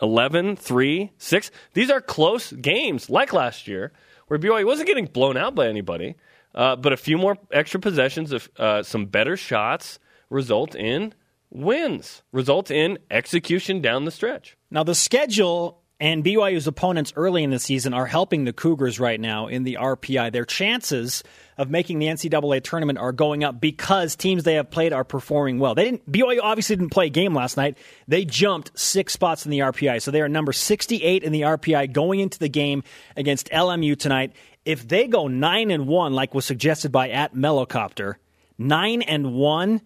11, 0.02 0.56
3, 0.56 1.12
6. 1.18 1.52
These 1.74 1.90
are 1.90 2.02
close 2.02 2.52
games, 2.52 3.10
like 3.10 3.34
last 3.34 3.68
year, 3.68 3.92
where 4.28 4.40
BYU 4.40 4.66
wasn't 4.66 4.88
getting 4.88 5.06
blown 5.06 5.38
out 5.38 5.56
by 5.56 5.68
anybody, 5.68 6.16
uh, 6.56 6.76
but 6.76 6.94
a 6.94 6.98
few 6.98 7.18
more 7.18 7.38
extra 7.52 7.80
possessions, 7.80 8.32
of 8.32 8.50
uh, 8.58 8.84
some 8.84 9.06
better 9.06 9.38
shots 9.38 10.00
result 10.30 10.76
in 10.76 11.14
wins, 11.50 12.24
result 12.32 12.72
in 12.72 12.98
execution 13.10 13.82
down 13.82 14.06
the 14.06 14.12
stretch. 14.12 14.58
Now, 14.70 14.84
the 14.84 14.96
schedule 14.96 15.81
and 16.02 16.26
BYU's 16.26 16.66
opponents 16.66 17.14
early 17.16 17.44
in 17.44 17.52
the 17.52 17.60
season 17.60 17.94
are 17.94 18.08
helping 18.08 18.44
the 18.44 18.52
Cougars 18.52 19.00
right 19.00 19.20
now 19.20 19.46
in 19.46 19.64
the 19.64 19.78
RPI. 19.80 20.32
Their 20.32 20.46
chances 20.46 21.24
of 21.60 21.70
making 21.70 22.00
the 22.00 22.08
NCAA 22.08 22.64
tournament 22.64 22.98
are 22.98 23.12
going 23.12 23.44
up 23.44 23.62
because 23.62 24.16
teams 24.16 24.44
they 24.44 24.56
have 24.56 24.72
played 24.72 24.94
are 24.94 25.04
performing 25.04 25.60
well. 25.60 25.76
They 25.76 25.84
didn't 25.84 26.12
BYU 26.12 26.40
obviously 26.42 26.76
didn't 26.76 26.90
play 26.90 27.06
a 27.06 27.10
game 27.10 27.36
last 27.36 27.56
night. 27.56 27.78
They 28.08 28.26
jumped 28.26 28.78
six 28.78 29.14
spots 29.14 29.46
in 29.46 29.52
the 29.52 29.60
RPI. 29.60 30.02
So 30.02 30.10
they 30.10 30.22
are 30.22 30.28
number 30.28 30.54
68 30.54 31.24
in 31.24 31.32
the 31.32 31.42
RPI 31.42 31.94
going 31.94 32.20
into 32.20 32.40
the 32.40 32.50
game 32.50 32.84
against 33.16 33.52
LMU 33.52 33.96
tonight. 33.96 34.34
If 34.66 34.88
they 34.88 35.06
go 35.06 35.28
9 35.28 35.70
and 35.70 35.86
1 35.86 36.14
like 36.14 36.34
was 36.34 36.46
suggested 36.46 36.92
by 36.92 37.12
at 37.12 37.36
Mellowcopter, 37.36 38.16
9 38.58 39.04
and 39.04 39.34
1 39.36 39.82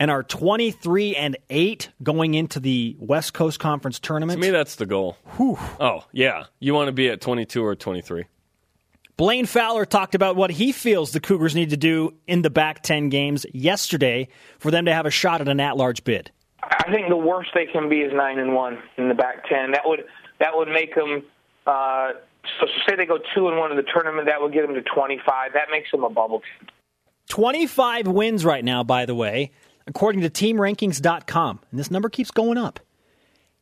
and 0.00 0.10
are 0.10 0.22
23 0.22 1.16
and 1.16 1.36
8 1.50 1.90
going 2.02 2.34
into 2.34 2.60
the 2.60 2.96
West 2.98 3.34
Coast 3.34 3.60
Conference 3.60 3.98
tournament. 3.98 4.40
To 4.40 4.46
me, 4.46 4.50
that's 4.50 4.76
the 4.76 4.86
goal. 4.86 5.16
Oh, 5.38 6.04
yeah. 6.12 6.44
You 6.58 6.74
want 6.74 6.88
to 6.88 6.92
be 6.92 7.08
at 7.08 7.20
22 7.20 7.64
or 7.64 7.74
23. 7.74 8.24
Blaine 9.16 9.46
Fowler 9.46 9.84
talked 9.84 10.14
about 10.14 10.36
what 10.36 10.50
he 10.50 10.72
feels 10.72 11.12
the 11.12 11.20
Cougars 11.20 11.54
need 11.54 11.70
to 11.70 11.76
do 11.76 12.14
in 12.26 12.42
the 12.42 12.50
back 12.50 12.82
10 12.82 13.08
games 13.08 13.46
yesterday 13.52 14.28
for 14.58 14.70
them 14.70 14.86
to 14.86 14.92
have 14.92 15.06
a 15.06 15.10
shot 15.10 15.40
at 15.40 15.48
an 15.48 15.60
at-large 15.60 16.02
bid. 16.04 16.30
I 16.62 16.90
think 16.90 17.08
the 17.08 17.16
worst 17.16 17.50
they 17.54 17.66
can 17.66 17.88
be 17.88 18.00
is 18.00 18.12
nine 18.14 18.38
and 18.38 18.54
one 18.54 18.78
in 18.96 19.08
the 19.08 19.14
back 19.14 19.48
ten. 19.48 19.72
That 19.72 19.82
would 19.84 20.04
that 20.38 20.50
would 20.54 20.68
make 20.68 20.94
them. 20.94 21.22
Uh, 21.66 22.10
so, 22.60 22.66
so 22.66 22.72
say 22.88 22.96
they 22.96 23.06
go 23.06 23.18
two 23.34 23.48
and 23.48 23.58
one 23.58 23.70
in 23.70 23.76
the 23.76 23.84
tournament, 23.94 24.26
that 24.28 24.40
would 24.40 24.52
get 24.52 24.66
them 24.66 24.74
to 24.74 24.82
twenty 24.82 25.20
five. 25.26 25.52
That 25.54 25.68
makes 25.70 25.90
them 25.90 26.04
a 26.04 26.10
bubble 26.10 26.40
team. 26.40 26.68
25 27.28 28.08
wins 28.08 28.44
right 28.44 28.64
now, 28.64 28.82
by 28.82 29.06
the 29.06 29.14
way. 29.14 29.52
According 29.86 30.22
to 30.22 30.30
teamrankings.com, 30.30 31.60
and 31.70 31.78
this 31.80 31.90
number 31.90 32.08
keeps 32.08 32.30
going 32.30 32.58
up, 32.58 32.80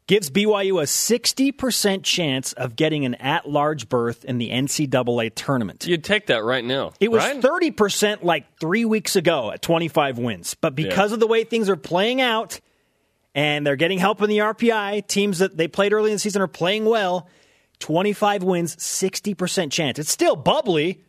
gives 0.07 0.31
BYU 0.31 0.81
a 0.81 0.87
60% 0.87 2.03
chance 2.03 2.53
of 2.55 2.75
getting 2.75 3.05
an 3.05 3.15
at 3.17 3.49
large 3.49 3.89
berth 3.89 4.25
in 4.25 4.39
the 4.39 4.51
NCAA 4.51 5.33
tournament. 5.35 5.87
You'd 5.87 6.03
take 6.05 6.27
that 6.27 6.43
right 6.43 6.65
now. 6.65 6.93
It 6.99 7.11
was 7.11 7.23
right? 7.23 7.41
30% 7.41 8.23
like 8.25 8.59
three 8.59 8.85
weeks 8.85 9.15
ago 9.17 9.53
at 9.53 9.63
25 9.63 10.19
wins. 10.19 10.55
But 10.55 10.75
because 10.75 11.11
Yeah. 11.11 11.15
of 11.15 11.21
the 11.21 11.27
way 11.29 11.45
things 11.45 11.69
are 11.69 11.77
playing 11.77 12.21
out 12.21 12.59
and 13.37 13.65
they're 13.65 13.77
getting 13.77 13.99
help 13.99 14.21
in 14.23 14.29
the 14.29 14.41
RPI, 14.41 15.03
teams 15.07 15.39
that 15.39 15.57
they 15.57 15.69
played 15.69 15.93
early 15.93 16.11
in 16.11 16.17
the 16.17 16.19
season 16.19 16.43
are 16.43 16.49
playing 16.49 16.85
well. 16.87 17.29
25 17.79 18.43
wins, 18.43 18.75
60% 18.77 19.71
chance. 19.73 19.99
It's 19.99 20.11
still 20.11 20.35
bubbly, 20.37 21.03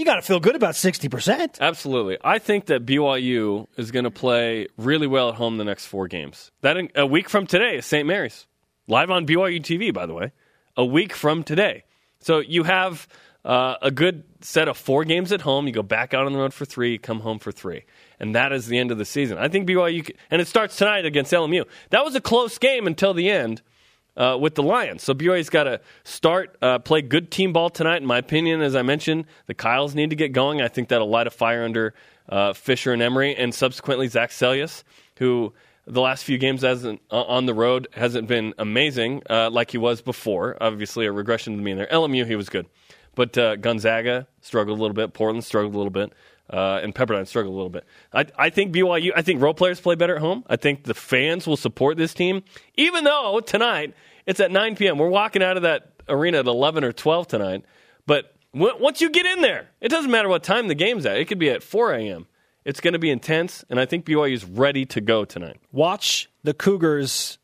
you 0.00 0.06
got 0.06 0.16
to 0.16 0.22
feel 0.22 0.40
good 0.40 0.56
about 0.56 0.72
60%. 0.74 1.60
Absolutely. 1.60 2.16
I 2.24 2.38
think 2.38 2.66
that 2.66 2.86
BYU 2.86 3.66
is 3.76 3.90
going 3.90 4.04
to 4.04 4.10
play 4.10 4.66
really 4.78 5.06
well 5.06 5.28
at 5.28 5.34
home 5.34 5.58
the 5.58 5.64
next 5.64 5.84
four 5.84 6.08
games. 6.08 6.50
That 6.62 6.78
in, 6.78 6.88
a 6.94 7.04
week 7.04 7.28
from 7.28 7.46
today 7.46 7.76
is 7.76 7.84
St. 7.86 8.06
Mary's. 8.06 8.46
Live 8.88 9.10
on 9.10 9.26
BYU 9.26 9.60
TV, 9.60 9.92
by 9.92 10.06
the 10.06 10.14
way. 10.14 10.32
A 10.74 10.84
week 10.86 11.12
from 11.12 11.44
today. 11.44 11.84
So 12.20 12.38
you 12.38 12.62
have 12.62 13.06
uh, 13.44 13.74
a 13.82 13.90
good 13.90 14.24
set 14.40 14.68
of 14.68 14.78
four 14.78 15.04
games 15.04 15.32
at 15.32 15.42
home. 15.42 15.66
You 15.66 15.72
go 15.74 15.82
back 15.82 16.14
out 16.14 16.24
on 16.24 16.32
the 16.32 16.38
road 16.38 16.54
for 16.54 16.64
three, 16.64 16.96
come 16.96 17.20
home 17.20 17.38
for 17.38 17.52
three. 17.52 17.84
And 18.18 18.34
that 18.34 18.52
is 18.52 18.68
the 18.68 18.78
end 18.78 18.90
of 18.90 18.96
the 18.96 19.04
season. 19.04 19.36
I 19.36 19.48
think 19.48 19.68
BYU, 19.68 20.10
and 20.30 20.40
it 20.40 20.48
starts 20.48 20.76
tonight 20.76 21.04
against 21.04 21.30
LMU. 21.30 21.66
That 21.90 22.06
was 22.06 22.14
a 22.14 22.22
close 22.22 22.56
game 22.56 22.86
until 22.86 23.12
the 23.12 23.28
end 23.28 23.60
uh, 24.20 24.36
with 24.36 24.54
the 24.54 24.62
Lions. 24.62 25.02
So 25.02 25.14
BYU's 25.14 25.48
got 25.48 25.64
to 25.64 25.80
start, 26.04 26.56
uh, 26.60 26.78
play 26.78 27.00
good 27.00 27.30
team 27.30 27.54
ball 27.54 27.70
tonight. 27.70 28.02
In 28.02 28.06
my 28.06 28.18
opinion, 28.18 28.60
as 28.60 28.76
I 28.76 28.82
mentioned, 28.82 29.24
the 29.46 29.54
Kyles 29.54 29.94
need 29.94 30.10
to 30.10 30.16
get 30.16 30.32
going. 30.32 30.60
I 30.60 30.68
think 30.68 30.88
that'll 30.88 31.08
light 31.08 31.26
a 31.26 31.30
fire 31.30 31.64
under 31.64 31.94
uh, 32.28 32.52
Fisher 32.52 32.92
and 32.92 33.00
Emery, 33.00 33.34
and 33.34 33.54
subsequently 33.54 34.08
Zach 34.08 34.30
Seljaas, 34.30 34.84
who 35.18 35.54
the 35.86 36.02
last 36.02 36.24
few 36.24 36.36
games 36.36 36.60
hasn't 36.60 37.00
uh, 37.10 37.22
on 37.22 37.46
the 37.46 37.54
road 37.54 37.88
hasn't 37.94 38.28
been 38.28 38.52
amazing 38.58 39.22
uh, 39.30 39.48
like 39.48 39.70
he 39.70 39.78
was 39.78 40.02
before. 40.02 40.56
Obviously, 40.60 41.06
a 41.06 41.12
regression 41.12 41.56
to 41.56 41.62
me 41.62 41.70
in 41.70 41.78
there. 41.78 41.88
LMU, 41.90 42.26
he 42.26 42.36
was 42.36 42.50
good, 42.50 42.66
but 43.14 43.36
uh, 43.38 43.56
Gonzaga 43.56 44.28
struggled 44.42 44.78
a 44.78 44.82
little 44.82 44.94
bit. 44.94 45.14
Portland 45.14 45.44
struggled 45.44 45.74
a 45.74 45.78
little 45.78 45.90
bit. 45.90 46.12
Uh, 46.52 46.80
and 46.82 46.92
Pepperdine 46.92 47.28
struggled 47.28 47.54
a 47.54 47.56
little 47.56 47.70
bit. 47.70 47.84
I, 48.12 48.26
I 48.36 48.50
think 48.50 48.74
BYU. 48.74 49.12
I 49.14 49.22
think 49.22 49.40
role 49.40 49.54
players 49.54 49.80
play 49.80 49.94
better 49.94 50.16
at 50.16 50.20
home. 50.20 50.42
I 50.48 50.56
think 50.56 50.82
the 50.82 50.94
fans 50.94 51.46
will 51.46 51.56
support 51.56 51.96
this 51.96 52.12
team, 52.12 52.42
even 52.74 53.04
though 53.04 53.38
tonight 53.38 53.94
it's 54.26 54.40
at 54.40 54.50
9 54.50 54.76
p.m. 54.76 54.98
We're 54.98 55.08
walking 55.08 55.42
out 55.42 55.56
of 55.56 55.62
that 55.64 55.92
arena 56.08 56.38
at 56.38 56.46
11 56.46 56.84
or 56.84 56.92
12 56.92 57.28
tonight. 57.28 57.64
But 58.06 58.34
w- 58.52 58.74
once 58.78 59.00
you 59.00 59.10
get 59.10 59.26
in 59.26 59.40
there, 59.40 59.68
it 59.80 59.88
doesn't 59.88 60.10
matter 60.10 60.28
what 60.28 60.42
time 60.42 60.68
the 60.68 60.74
game's 60.74 61.06
at. 61.06 61.16
It 61.16 61.26
could 61.26 61.38
be 61.38 61.50
at 61.50 61.62
4 61.62 61.94
a.m. 61.94 62.26
It's 62.64 62.80
going 62.80 62.92
to 62.92 62.98
be 62.98 63.10
intense, 63.10 63.64
and 63.70 63.80
I 63.80 63.86
think 63.86 64.04
BYU 64.04 64.34
is 64.34 64.44
ready 64.44 64.84
to 64.86 65.00
go 65.00 65.24
tonight. 65.24 65.56
Watch 65.72 66.28
the 66.42 66.52
Cougars, 66.52 67.38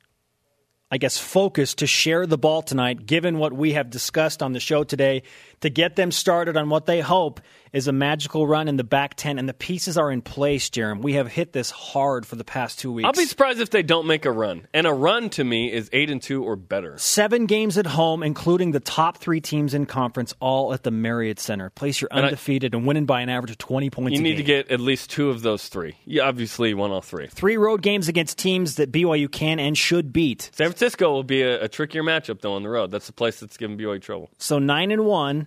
I 0.91 0.99
guess, 0.99 1.17
focus 1.17 1.75
to 1.77 1.87
share 1.87 2.27
the 2.27 2.37
ball 2.37 2.61
tonight, 2.61 3.07
given 3.07 3.39
what 3.39 3.53
we 3.53 3.73
have 3.73 3.89
discussed 3.89 4.43
on 4.43 4.53
the 4.53 4.61
show 4.61 4.85
today, 4.85 5.23
to 5.61 5.71
get 5.71 5.97
them 5.97 6.11
started 6.11 6.57
on 6.57 6.69
what 6.69 6.87
they 6.87 7.01
hope 7.01 7.41
is 7.73 7.89
a 7.89 7.93
magical 7.93 8.47
run 8.47 8.69
in 8.69 8.77
the 8.77 8.85
back 8.85 9.15
10. 9.17 9.39
And 9.39 9.47
the 9.49 9.53
pieces 9.53 9.99
are 9.99 10.11
in 10.11 10.23
place, 10.23 10.71
Jarom. 10.71 11.03
We 11.03 11.15
have 11.15 11.29
hit 11.29 11.53
this 11.53 11.71
hard 11.71 12.25
for 12.25 12.37
the 12.37 12.45
past 12.45 12.79
two 12.79 12.91
weeks. 12.93 13.07
I'll 13.07 13.13
be 13.13 13.27
surprised 13.27 13.61
if 13.61 13.69
they 13.71 13.83
don't 13.83 14.07
make 14.07 14.25
a 14.25 14.31
run. 14.31 14.67
And 14.73 14.87
a 14.87 14.93
run 14.95 15.29
to 15.31 15.45
me 15.45 15.71
is 15.73 15.91
8 15.93 16.09
and 16.11 16.23
2 16.23 16.43
or 16.43 16.57
better. 16.57 16.97
Seven 16.97 17.45
games 17.47 17.77
at 17.77 17.87
home, 17.87 18.23
including 18.23 18.71
the 18.71 18.81
top 18.81 19.19
three 19.19 19.41
teams 19.43 19.75
in 19.75 19.85
conference, 19.85 20.33
all 20.41 20.73
at 20.73 20.85
the 20.85 20.91
Marriott 20.91 21.39
Center. 21.39 21.69
Place 21.71 22.01
you're 22.01 22.09
I- 22.13 22.23
undefeated 22.23 22.75
and 22.75 22.87
winning 22.87 23.05
by 23.05 23.21
an 23.21 23.29
average 23.29 23.51
of 23.51 23.59
20 23.59 23.91
points 23.91 24.17
You 24.17 24.23
need 24.23 24.31
game. 24.33 24.39
to 24.39 24.43
get 24.45 24.71
at 24.71 24.81
least 24.81 25.11
two 25.11 25.29
of 25.29 25.43
those 25.43 25.69
three. 25.69 25.97
You 26.07 26.23
obviously 26.23 26.73
won 26.73 26.93
all 26.93 27.03
three. 27.03 27.27
Three 27.27 27.57
road 27.59 27.83
games 27.83 28.09
against 28.09 28.39
teams 28.39 28.77
that 28.77 28.91
BYU 28.93 29.31
can 29.31 29.59
and 29.59 29.77
should 29.77 30.13
beat. 30.15 30.51
San 30.55 30.69
Francisco 30.69 31.11
will 31.13 31.25
be 31.25 31.43
a, 31.43 31.65
a 31.65 31.69
trickier 31.69 32.03
matchup 32.03 32.41
though 32.41 32.55
on 32.55 32.63
the 32.63 32.69
road. 32.71 32.91
That's 32.91 33.07
the 33.09 33.13
place 33.13 33.41
that's 33.41 33.57
giving 33.59 33.77
BYU 33.77 34.01
trouble. 34.01 34.31
So 34.39 34.59
nine 34.59 34.91
and 34.93 35.05
one 35.05 35.46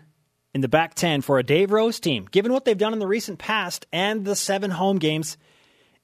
in 0.53 0.61
the 0.61 0.67
back 0.67 0.95
ten 0.95 1.21
for 1.21 1.39
a 1.39 1.43
Dave 1.43 1.71
Rose 1.71 1.99
team. 1.99 2.27
Given 2.31 2.51
what 2.53 2.65
they've 2.65 2.77
done 2.77 2.93
in 2.93 2.99
the 2.99 3.07
recent 3.07 3.39
past 3.39 3.85
and 3.91 4.25
the 4.25 4.35
seven 4.35 4.71
home 4.71 4.97
games, 4.97 5.37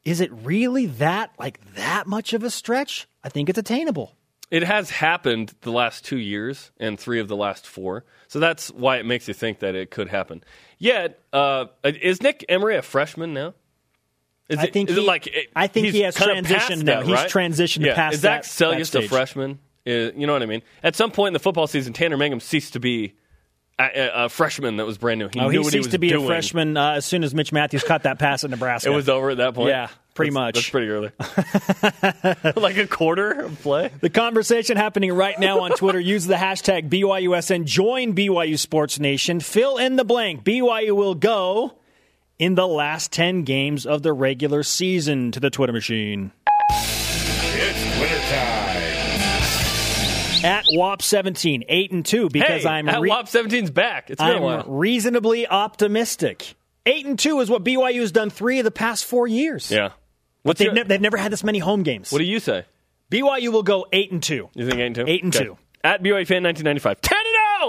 is 0.04 0.22
it 0.22 0.32
really 0.32 0.86
that 0.86 1.32
like 1.40 1.60
that 1.75 2.08
much 2.08 2.34
of 2.34 2.44
a 2.44 2.50
stretch? 2.50 3.08
I 3.24 3.30
think 3.30 3.50
it's 3.50 3.58
attainable. 3.58 4.16
It 4.52 4.62
has 4.64 4.92
happened 4.92 5.54
the 5.62 5.72
last 5.72 6.06
two 6.06 6.20
years 6.20 6.72
and 6.80 7.00
three 7.00 7.20
of 7.20 7.28
the 7.28 7.36
last 7.36 7.66
four. 7.66 8.06
So 8.28 8.40
that's 8.40 8.70
why 8.70 8.98
it 8.98 9.06
makes 9.06 9.28
you 9.28 9.34
think 9.34 9.60
that 9.60 9.74
it 9.74 9.90
could 9.90 10.08
happen. 10.08 10.44
Yet, 10.78 11.20
uh, 11.34 11.66
is 11.84 12.22
Nick 12.22 12.46
Emery 12.48 12.75
a 12.78 12.84
freshman 12.84 13.34
now? 13.34 13.56
Is 14.48 14.60
I 14.60 14.68
think 14.68 14.92
is 14.92 14.98
it 14.98 15.02
he- 15.02 15.08
like 15.08 15.25
it- 15.25 15.48
I 15.56 15.66
think 15.66 15.88
he 15.88 16.02
has 16.02 16.16
transitioned 16.16 16.84
now. 16.84 17.02
that, 17.02 17.08
He's 17.08 17.34
transitioned 17.34 17.86
yeah. 17.88 17.96
past 17.96 18.14
Is 18.16 18.20
Zach 18.22 18.44
that- 18.44 18.50
that 18.60 18.78
Seljaas 18.78 19.04
a 19.06 19.08
freshman? 19.08 19.58
Uh, 19.88 19.92
you 20.16 20.28
know 20.28 20.34
what 20.34 20.44
I 20.44 20.46
mean? 20.46 20.62
At 20.84 20.96
some 20.96 21.10
point 21.10 21.30
in 21.30 21.34
the 21.34 21.40
football 21.40 21.66
season, 21.66 21.94
Tanner 21.94 22.16
Mangum 22.18 22.40
ceased 22.40 22.74
to 22.74 22.80
be 22.80 23.16
a, 23.79 23.84
a, 23.84 24.25
a 24.25 24.29
freshman 24.29 24.77
that 24.77 24.86
was 24.86 24.98
brand 24.98 25.20
new. 25.20 25.29
He 25.34 25.39
Oh, 25.39 25.46
knew 25.46 25.51
he 25.51 25.58
what 25.60 25.72
ceased 25.74 25.88
he 25.88 25.91
to 25.91 25.98
be 26.00 26.10
doing. 26.10 26.24
a 26.24 26.27
freshman 26.27 26.77
uh, 26.77 26.91
as 26.94 27.05
soon 27.05 27.24
as 27.24 27.34
Mitch 27.36 27.51
Mathews 27.51 27.84
caught 27.84 28.03
that 28.03 28.20
pass 28.20 28.44
at 28.44 28.50
Nebraska. 28.50 28.89
It 28.91 28.96
was 28.96 29.10
over 29.10 29.32
at 29.32 29.38
that 29.38 29.53
point. 29.55 29.70
Yeah, 29.70 29.89
pretty 30.13 30.32
That's- 30.32 30.46
much. 30.48 30.55
That's 30.55 30.70
pretty 30.70 30.88
early. 30.89 31.12
like 32.62 32.77
a 32.77 32.88
quarter 32.88 33.32
of 33.46 33.62
play. 33.62 33.91
The 34.01 34.10
conversation 34.10 34.77
happening 34.77 35.12
right 35.13 35.38
now 35.39 35.60
on 35.62 35.72
Twitter. 35.72 36.00
Use 36.15 36.25
the 36.25 36.36
hashtag 36.36 36.89
BYUSN. 36.89 37.65
Join 37.65 38.15
BYU 38.15 38.58
Sports 38.58 39.00
Nation. 39.00 39.39
Fill 39.41 39.77
in 39.77 39.96
the 39.98 40.05
blank. 40.05 40.44
BYU 40.44 40.91
will 40.96 41.15
go 41.15 41.74
in 42.39 42.55
the 42.55 42.67
last 42.67 43.12
10 43.12 43.44
games 43.44 43.86
of 43.86 44.03
the 44.03 44.13
regular 44.13 44.63
season 44.63 45.32
to 45.32 45.39
the 45.39 45.50
Twitter 45.50 45.74
machine. 45.74 46.32
At 50.46 50.66
WAP17, 50.66 51.66
8 51.68 51.92
and 51.92 52.06
2, 52.06 52.30
because 52.30 52.64
hey, 52.64 52.70
I'm, 52.70 52.88
at 52.88 53.02
re- 53.02 53.10
WAP 53.10 53.25
17's 53.25 53.72
back. 53.72 54.10
It's 54.10 54.22
been 54.22 54.32
a 54.32 54.36
I'm 54.36 54.42
while. 54.42 54.64
reasonably 54.68 55.48
optimistic. 55.48 56.56
8 56.86 57.06
and 57.06 57.20
2 57.20 57.40
is 57.40 57.50
what 57.50 57.64
BYU 57.64 58.02
has 58.02 58.12
done 58.12 58.30
three 58.30 58.60
of 58.60 58.64
the 58.64 58.72
past 58.72 59.06
four 59.06 59.28
years. 59.28 59.72
Yeah. 59.72 59.90
But 60.44 60.58
they've, 60.58 60.66
your- 60.68 60.75
ne- 60.75 60.84
they've 60.84 61.02
never 61.02 61.18
had 61.18 61.32
this 61.32 61.44
many 61.44 61.60
home 61.60 61.82
games. 61.84 62.12
what 62.12 62.20
do 62.20 62.25
you 62.25 62.40
say? 62.40 62.64
BYU 63.12 63.52
will 63.52 63.64
go 63.64 63.88
8 63.92 64.12
and 64.12 64.22
2. 64.22 64.50
You 64.54 64.68
think 64.70 64.80
eight 64.80 64.86
and 64.86 64.96
two? 64.96 65.06
Eight 65.08 65.24
and 65.24 65.36
Okay. 65.36 65.46
two. 65.46 65.58
At 65.84 66.02
BYU 66.04 66.25
fan 66.28 66.44
1995, 66.44 67.02
10 67.02 67.18
and 67.18 67.25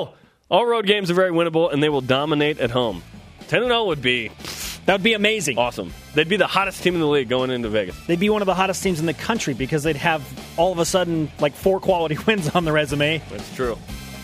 0. 0.06 0.14
All 0.50 0.66
road 0.66 0.86
games 0.86 1.10
are 1.10 1.14
very 1.14 1.30
winnable, 1.32 1.72
and 1.72 1.82
they 1.82 1.88
will 1.88 2.00
dominate 2.00 2.58
at 2.60 2.70
home. 2.70 3.02
10 3.48 3.62
and 3.62 3.70
0 3.70 3.84
would 3.86 4.00
be 4.02 4.30
That 4.86 4.94
would 4.94 5.02
be 5.02 5.14
amazing. 5.14 5.58
awesome. 5.58 5.92
They'd 6.14 6.28
be 6.28 6.36
the 6.36 6.46
hottest 6.46 6.82
team 6.82 6.94
in 6.94 7.00
the 7.00 7.08
league 7.08 7.28
going 7.28 7.50
into 7.50 7.68
Vegas. 7.68 7.96
They'd 8.06 8.20
be 8.20 8.30
one 8.30 8.40
of 8.40 8.46
the 8.46 8.54
hottest 8.54 8.82
teams 8.82 9.00
in 9.00 9.06
the 9.06 9.14
country 9.14 9.52
because 9.52 9.82
they'd 9.82 9.96
have 9.96 10.22
all 10.56 10.70
of 10.72 10.78
a 10.78 10.84
sudden 10.84 11.30
like 11.40 11.54
four 11.54 11.80
quality 11.80 12.16
wins 12.26 12.48
on 12.50 12.64
the 12.64 12.72
resume 12.72 13.20
That's 13.30 13.54
true. 13.56 13.76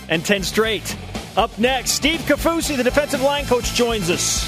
and 0.09 0.25
10 0.25 0.45
straight. 0.45 0.97
Up 1.37 1.59
next, 1.59 1.93
Steve 1.93 2.21
Kaufusi, 2.21 2.77
the 2.77 2.85
defensive 2.85 3.23
line 3.23 3.45
coach, 3.47 3.73
joins 3.75 4.09
us. 4.11 4.45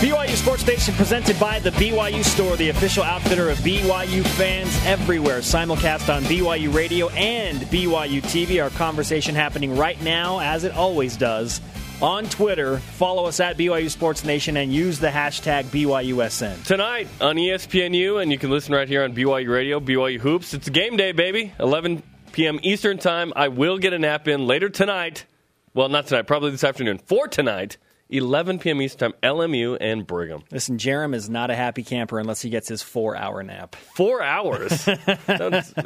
BYU 0.00 0.34
Sports 0.36 0.64
Nation 0.66 0.94
presented 0.94 1.38
by 1.40 1.58
the 1.58 1.70
BYU 1.70 2.24
Store, 2.24 2.56
the 2.56 2.68
official 2.68 3.02
outfitter 3.02 3.50
of 3.50 3.58
BYU 3.58 4.24
fans 4.36 4.76
everywhere. 4.86 5.40
Simulcast 5.40 6.12
on 6.14 6.22
BYU 6.24 6.72
Radio 6.72 7.08
and 7.10 7.58
BYU 7.62 8.22
TV. 8.22 8.62
Our 8.62 8.70
conversation 8.70 9.34
happening 9.34 9.76
right 9.76 10.00
now, 10.02 10.38
as 10.40 10.62
it 10.62 10.72
always 10.72 11.16
does, 11.16 11.60
on 12.02 12.24
Twitter. 12.24 12.78
Follow 12.78 13.26
us 13.26 13.40
at 13.40 13.56
BYU 13.56 13.90
Sports 13.90 14.24
Nation 14.24 14.56
and 14.56 14.72
use 14.72 14.98
the 14.98 15.08
hashtag 15.08 15.64
BYUSN. 15.64 16.64
Tonight 16.64 17.08
on 17.20 17.36
ESPNU, 17.36 18.22
and 18.22 18.30
you 18.30 18.38
can 18.38 18.50
listen 18.50 18.74
right 18.74 18.88
here 18.88 19.04
on 19.04 19.14
BYU 19.14 19.48
Radio, 19.48 19.80
BYU 19.80 20.20
Hoops. 20.20 20.54
It's 20.54 20.68
game 20.68 20.96
day, 20.96 21.12
baby. 21.12 21.52
11 21.58 22.02
p.m. 22.32 22.58
Eastern 22.62 22.98
Time. 22.98 23.32
I 23.34 23.48
will 23.48 23.78
get 23.78 23.92
a 23.92 23.98
nap 23.98 24.28
in 24.28 24.46
later 24.46 24.68
tonight. 24.68 25.26
Well, 25.74 25.88
not 25.88 26.06
tonight, 26.06 26.22
probably 26.26 26.50
this 26.50 26.64
afternoon. 26.64 26.98
For 26.98 27.28
tonight, 27.28 27.76
11 28.10 28.58
p.m. 28.58 28.80
Eastern 28.80 29.12
Time, 29.12 29.20
LMU 29.22 29.76
and 29.80 30.06
Brigham. 30.06 30.42
Listen, 30.50 30.78
Jarom 30.78 31.14
is 31.14 31.28
not 31.28 31.50
a 31.50 31.54
happy 31.54 31.82
camper 31.82 32.18
unless 32.18 32.40
he 32.40 32.48
gets 32.48 32.68
his 32.68 32.82
four 32.82 33.14
hour 33.16 33.42
nap. 33.42 33.76
Four 33.94 34.22
hours. 34.22 34.88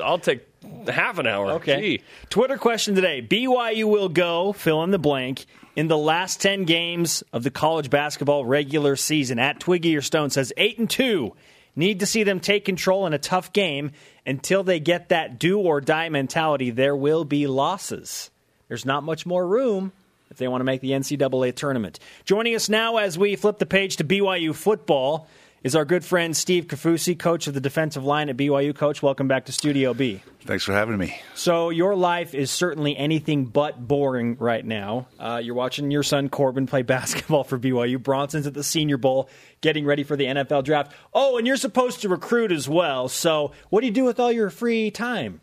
I'll 0.00 0.20
take 0.20 0.46
half 0.86 1.18
an 1.18 1.26
hour. 1.26 1.58
Gee. 1.60 2.02
Twitter 2.30 2.56
question 2.56 2.94
today 2.94 3.22
BYU 3.22 3.90
will 3.90 4.08
go, 4.08 4.52
fill 4.52 4.84
in 4.84 4.92
the 4.92 4.98
blank, 4.98 5.46
in 5.74 5.88
the 5.88 5.98
last 5.98 6.40
10 6.40 6.64
games 6.64 7.24
of 7.32 7.42
the 7.42 7.50
college 7.50 7.90
basketball 7.90 8.44
regular 8.44 8.94
season. 8.94 9.38
At 9.38 9.58
Twiggy 9.58 9.96
or 9.96 10.02
Stone 10.02 10.30
says 10.30 10.52
8 10.56 10.78
and 10.78 10.90
2. 10.90 11.34
Need 11.74 12.00
to 12.00 12.06
see 12.06 12.22
them 12.22 12.38
take 12.38 12.66
control 12.66 13.06
in 13.06 13.14
a 13.14 13.18
tough 13.18 13.52
game. 13.52 13.92
Until 14.24 14.62
they 14.62 14.78
get 14.78 15.08
that 15.08 15.40
do 15.40 15.58
or 15.58 15.80
die 15.80 16.08
mentality, 16.08 16.70
there 16.70 16.94
will 16.94 17.24
be 17.24 17.48
losses. 17.48 18.30
There's 18.68 18.84
not 18.84 19.02
much 19.02 19.26
more 19.26 19.46
room 19.46 19.92
if 20.32 20.38
they 20.38 20.48
want 20.48 20.60
to 20.60 20.64
make 20.64 20.80
the 20.80 20.92
NCAA 20.92 21.54
tournament. 21.54 22.00
Joining 22.24 22.56
us 22.56 22.70
now 22.70 22.96
as 22.96 23.18
we 23.18 23.36
flip 23.36 23.58
the 23.58 23.66
page 23.66 23.96
to 23.96 24.04
BYU 24.04 24.54
football 24.54 25.28
is 25.62 25.76
our 25.76 25.84
good 25.84 26.04
friend 26.04 26.34
Steve 26.34 26.66
Kaufusi, 26.66 27.16
coach 27.16 27.46
of 27.46 27.54
the 27.54 27.60
defensive 27.60 28.02
line 28.02 28.30
at 28.30 28.36
BYU. 28.36 28.74
Coach, 28.74 29.02
welcome 29.02 29.28
back 29.28 29.44
to 29.44 29.52
Studio 29.52 29.92
B. 29.92 30.22
Thanks 30.40 30.64
for 30.64 30.72
having 30.72 30.96
me. 30.96 31.20
So, 31.34 31.68
your 31.68 31.94
life 31.94 32.34
is 32.34 32.50
certainly 32.50 32.96
anything 32.96 33.44
but 33.44 33.86
boring 33.86 34.36
right 34.40 34.64
now. 34.64 35.06
Uh, 35.20 35.40
you're 35.44 35.54
watching 35.54 35.90
your 35.90 36.02
son 36.02 36.30
Corbin 36.30 36.66
play 36.66 36.82
basketball 36.82 37.44
for 37.44 37.58
BYU. 37.58 38.02
Bronson's 38.02 38.46
at 38.46 38.54
the 38.54 38.64
Senior 38.64 38.96
Bowl 38.96 39.28
getting 39.60 39.84
ready 39.84 40.02
for 40.02 40.16
the 40.16 40.24
NFL 40.24 40.64
draft. 40.64 40.92
Oh, 41.12 41.36
and 41.36 41.46
you're 41.46 41.56
supposed 41.56 42.00
to 42.00 42.08
recruit 42.08 42.50
as 42.50 42.68
well. 42.68 43.08
So, 43.08 43.52
what 43.68 43.82
do 43.82 43.86
you 43.86 43.92
do 43.92 44.04
with 44.04 44.18
all 44.18 44.32
your 44.32 44.48
free 44.48 44.90
time? 44.90 45.42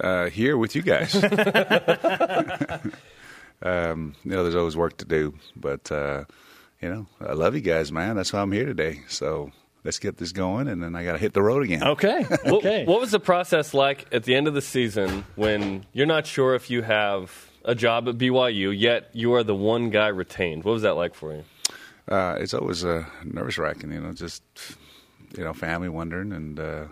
Uh, 0.00 0.30
here 0.30 0.56
with 0.56 0.74
you 0.74 0.82
guys. 0.82 1.14
um, 3.62 4.14
you 4.24 4.30
know, 4.32 4.42
there's 4.42 4.54
always 4.54 4.76
work 4.76 4.96
to 4.98 5.04
do, 5.04 5.34
but 5.56 5.90
uh, 5.90 6.24
you 6.80 6.88
know, 6.88 7.06
I 7.20 7.32
love 7.32 7.54
you 7.54 7.60
guys, 7.60 7.90
man. 7.92 8.16
That's 8.16 8.32
why 8.32 8.40
I'm 8.40 8.52
here 8.52 8.66
today. 8.66 9.00
So 9.08 9.52
let's 9.84 9.98
get 9.98 10.16
this 10.16 10.32
going, 10.32 10.68
and 10.68 10.82
then 10.82 10.94
I 10.94 11.04
got 11.04 11.12
to 11.12 11.18
hit 11.18 11.32
the 11.32 11.42
road 11.42 11.62
again. 11.62 11.82
Okay. 11.82 12.26
Okay. 12.46 12.84
What, 12.84 12.88
what 12.88 13.00
was 13.00 13.10
the 13.10 13.20
process 13.20 13.74
like 13.74 14.06
at 14.12 14.24
the 14.24 14.34
end 14.34 14.48
of 14.48 14.54
the 14.54 14.62
season 14.62 15.24
when 15.34 15.86
you're 15.92 16.06
not 16.06 16.26
sure 16.26 16.54
if 16.54 16.70
you 16.70 16.82
have 16.82 17.50
a 17.64 17.74
job 17.74 18.08
at 18.08 18.18
BYU, 18.18 18.78
yet 18.78 19.08
you 19.12 19.34
are 19.34 19.42
the 19.42 19.54
one 19.54 19.90
guy 19.90 20.08
retained? 20.08 20.64
What 20.64 20.72
was 20.72 20.82
that 20.82 20.94
like 20.94 21.14
for 21.14 21.34
you? 21.34 21.44
Uh, 22.06 22.36
it's 22.38 22.52
always 22.52 22.84
uh, 22.84 23.04
nervous 23.24 23.56
wracking, 23.56 23.92
you 23.92 24.00
know, 24.00 24.12
just 24.12 24.42
you 25.36 25.42
know, 25.42 25.54
family 25.54 25.88
wondering, 25.88 26.32
and 26.32 26.60
uh, 26.60 26.86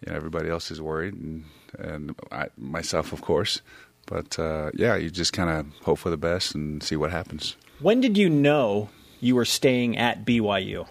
you 0.00 0.10
know, 0.10 0.16
everybody 0.16 0.48
else 0.48 0.70
is 0.70 0.80
worried, 0.80 1.14
and 1.14 1.44
and 1.78 2.14
I, 2.32 2.48
myself, 2.56 3.12
of 3.12 3.22
course. 3.22 3.60
But 4.06 4.38
uh, 4.38 4.70
yeah, 4.74 4.96
you 4.96 5.10
just 5.10 5.32
kind 5.32 5.50
of 5.50 5.66
hope 5.84 5.98
for 5.98 6.10
the 6.10 6.16
best 6.16 6.54
and 6.54 6.82
see 6.82 6.96
what 6.96 7.10
happens. 7.10 7.56
when 7.80 8.00
did 8.00 8.16
you 8.16 8.28
know 8.30 8.88
you 9.20 9.34
were 9.34 9.44
staying 9.44 9.96
at 9.98 10.24
BYU? 10.24 10.86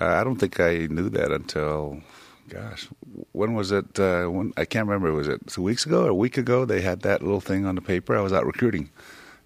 Uh, 0.00 0.06
I 0.06 0.24
don't 0.24 0.36
think 0.36 0.58
I 0.58 0.86
knew 0.90 1.08
that 1.10 1.30
until, 1.30 2.00
gosh, 2.48 2.88
when 3.32 3.54
was 3.54 3.70
it? 3.70 3.98
Uh, 4.00 4.26
when, 4.26 4.52
I 4.56 4.64
can't 4.64 4.88
remember. 4.88 5.12
Was 5.12 5.28
it 5.28 5.46
two 5.46 5.62
weeks 5.62 5.86
ago 5.86 6.04
or 6.06 6.08
a 6.08 6.14
week 6.14 6.36
ago? 6.38 6.64
They 6.64 6.80
had 6.80 7.02
that 7.02 7.22
little 7.22 7.40
thing 7.40 7.64
on 7.66 7.74
the 7.76 7.80
paper. 7.82 8.16
I 8.16 8.20
was 8.20 8.32
out 8.32 8.44
recruiting. 8.46 8.90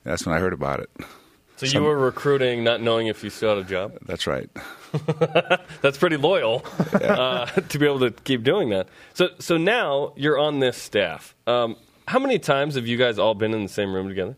That's 0.05 0.25
when 0.25 0.35
I 0.35 0.39
heard 0.39 0.53
about 0.55 0.81
it. 0.81 0.91
So 1.57 1.67
Some- 1.67 1.83
you 1.83 1.89
were 1.89 1.99
recruiting, 1.99 2.63
not 2.65 2.81
knowing 2.81 3.09
if 3.09 3.25
you 3.25 3.31
still 3.31 3.57
had 3.57 3.59
a 3.67 3.69
job. 3.69 3.99
That's 4.07 4.27
right. 4.27 4.49
That's 5.83 5.99
pretty 5.99 6.17
loyal 6.17 6.65
uh, 6.95 7.47
to 7.69 7.79
be 7.79 7.85
able 7.85 8.01
to 8.01 8.11
keep 8.13 8.43
doing 8.45 8.71
that. 8.71 8.89
So, 9.15 9.31
so 9.39 9.57
now 9.57 10.13
you're 10.17 10.39
on 10.39 10.61
this 10.61 10.77
staff. 10.77 11.35
Um, 11.47 11.77
how 12.09 12.19
many 12.19 12.39
times 12.39 12.75
have 12.75 12.87
you 12.87 12.97
guys 12.97 13.19
all 13.19 13.35
been 13.35 13.53
in 13.53 13.63
the 13.63 13.69
same 13.69 13.95
room 13.95 14.09
together? 14.09 14.37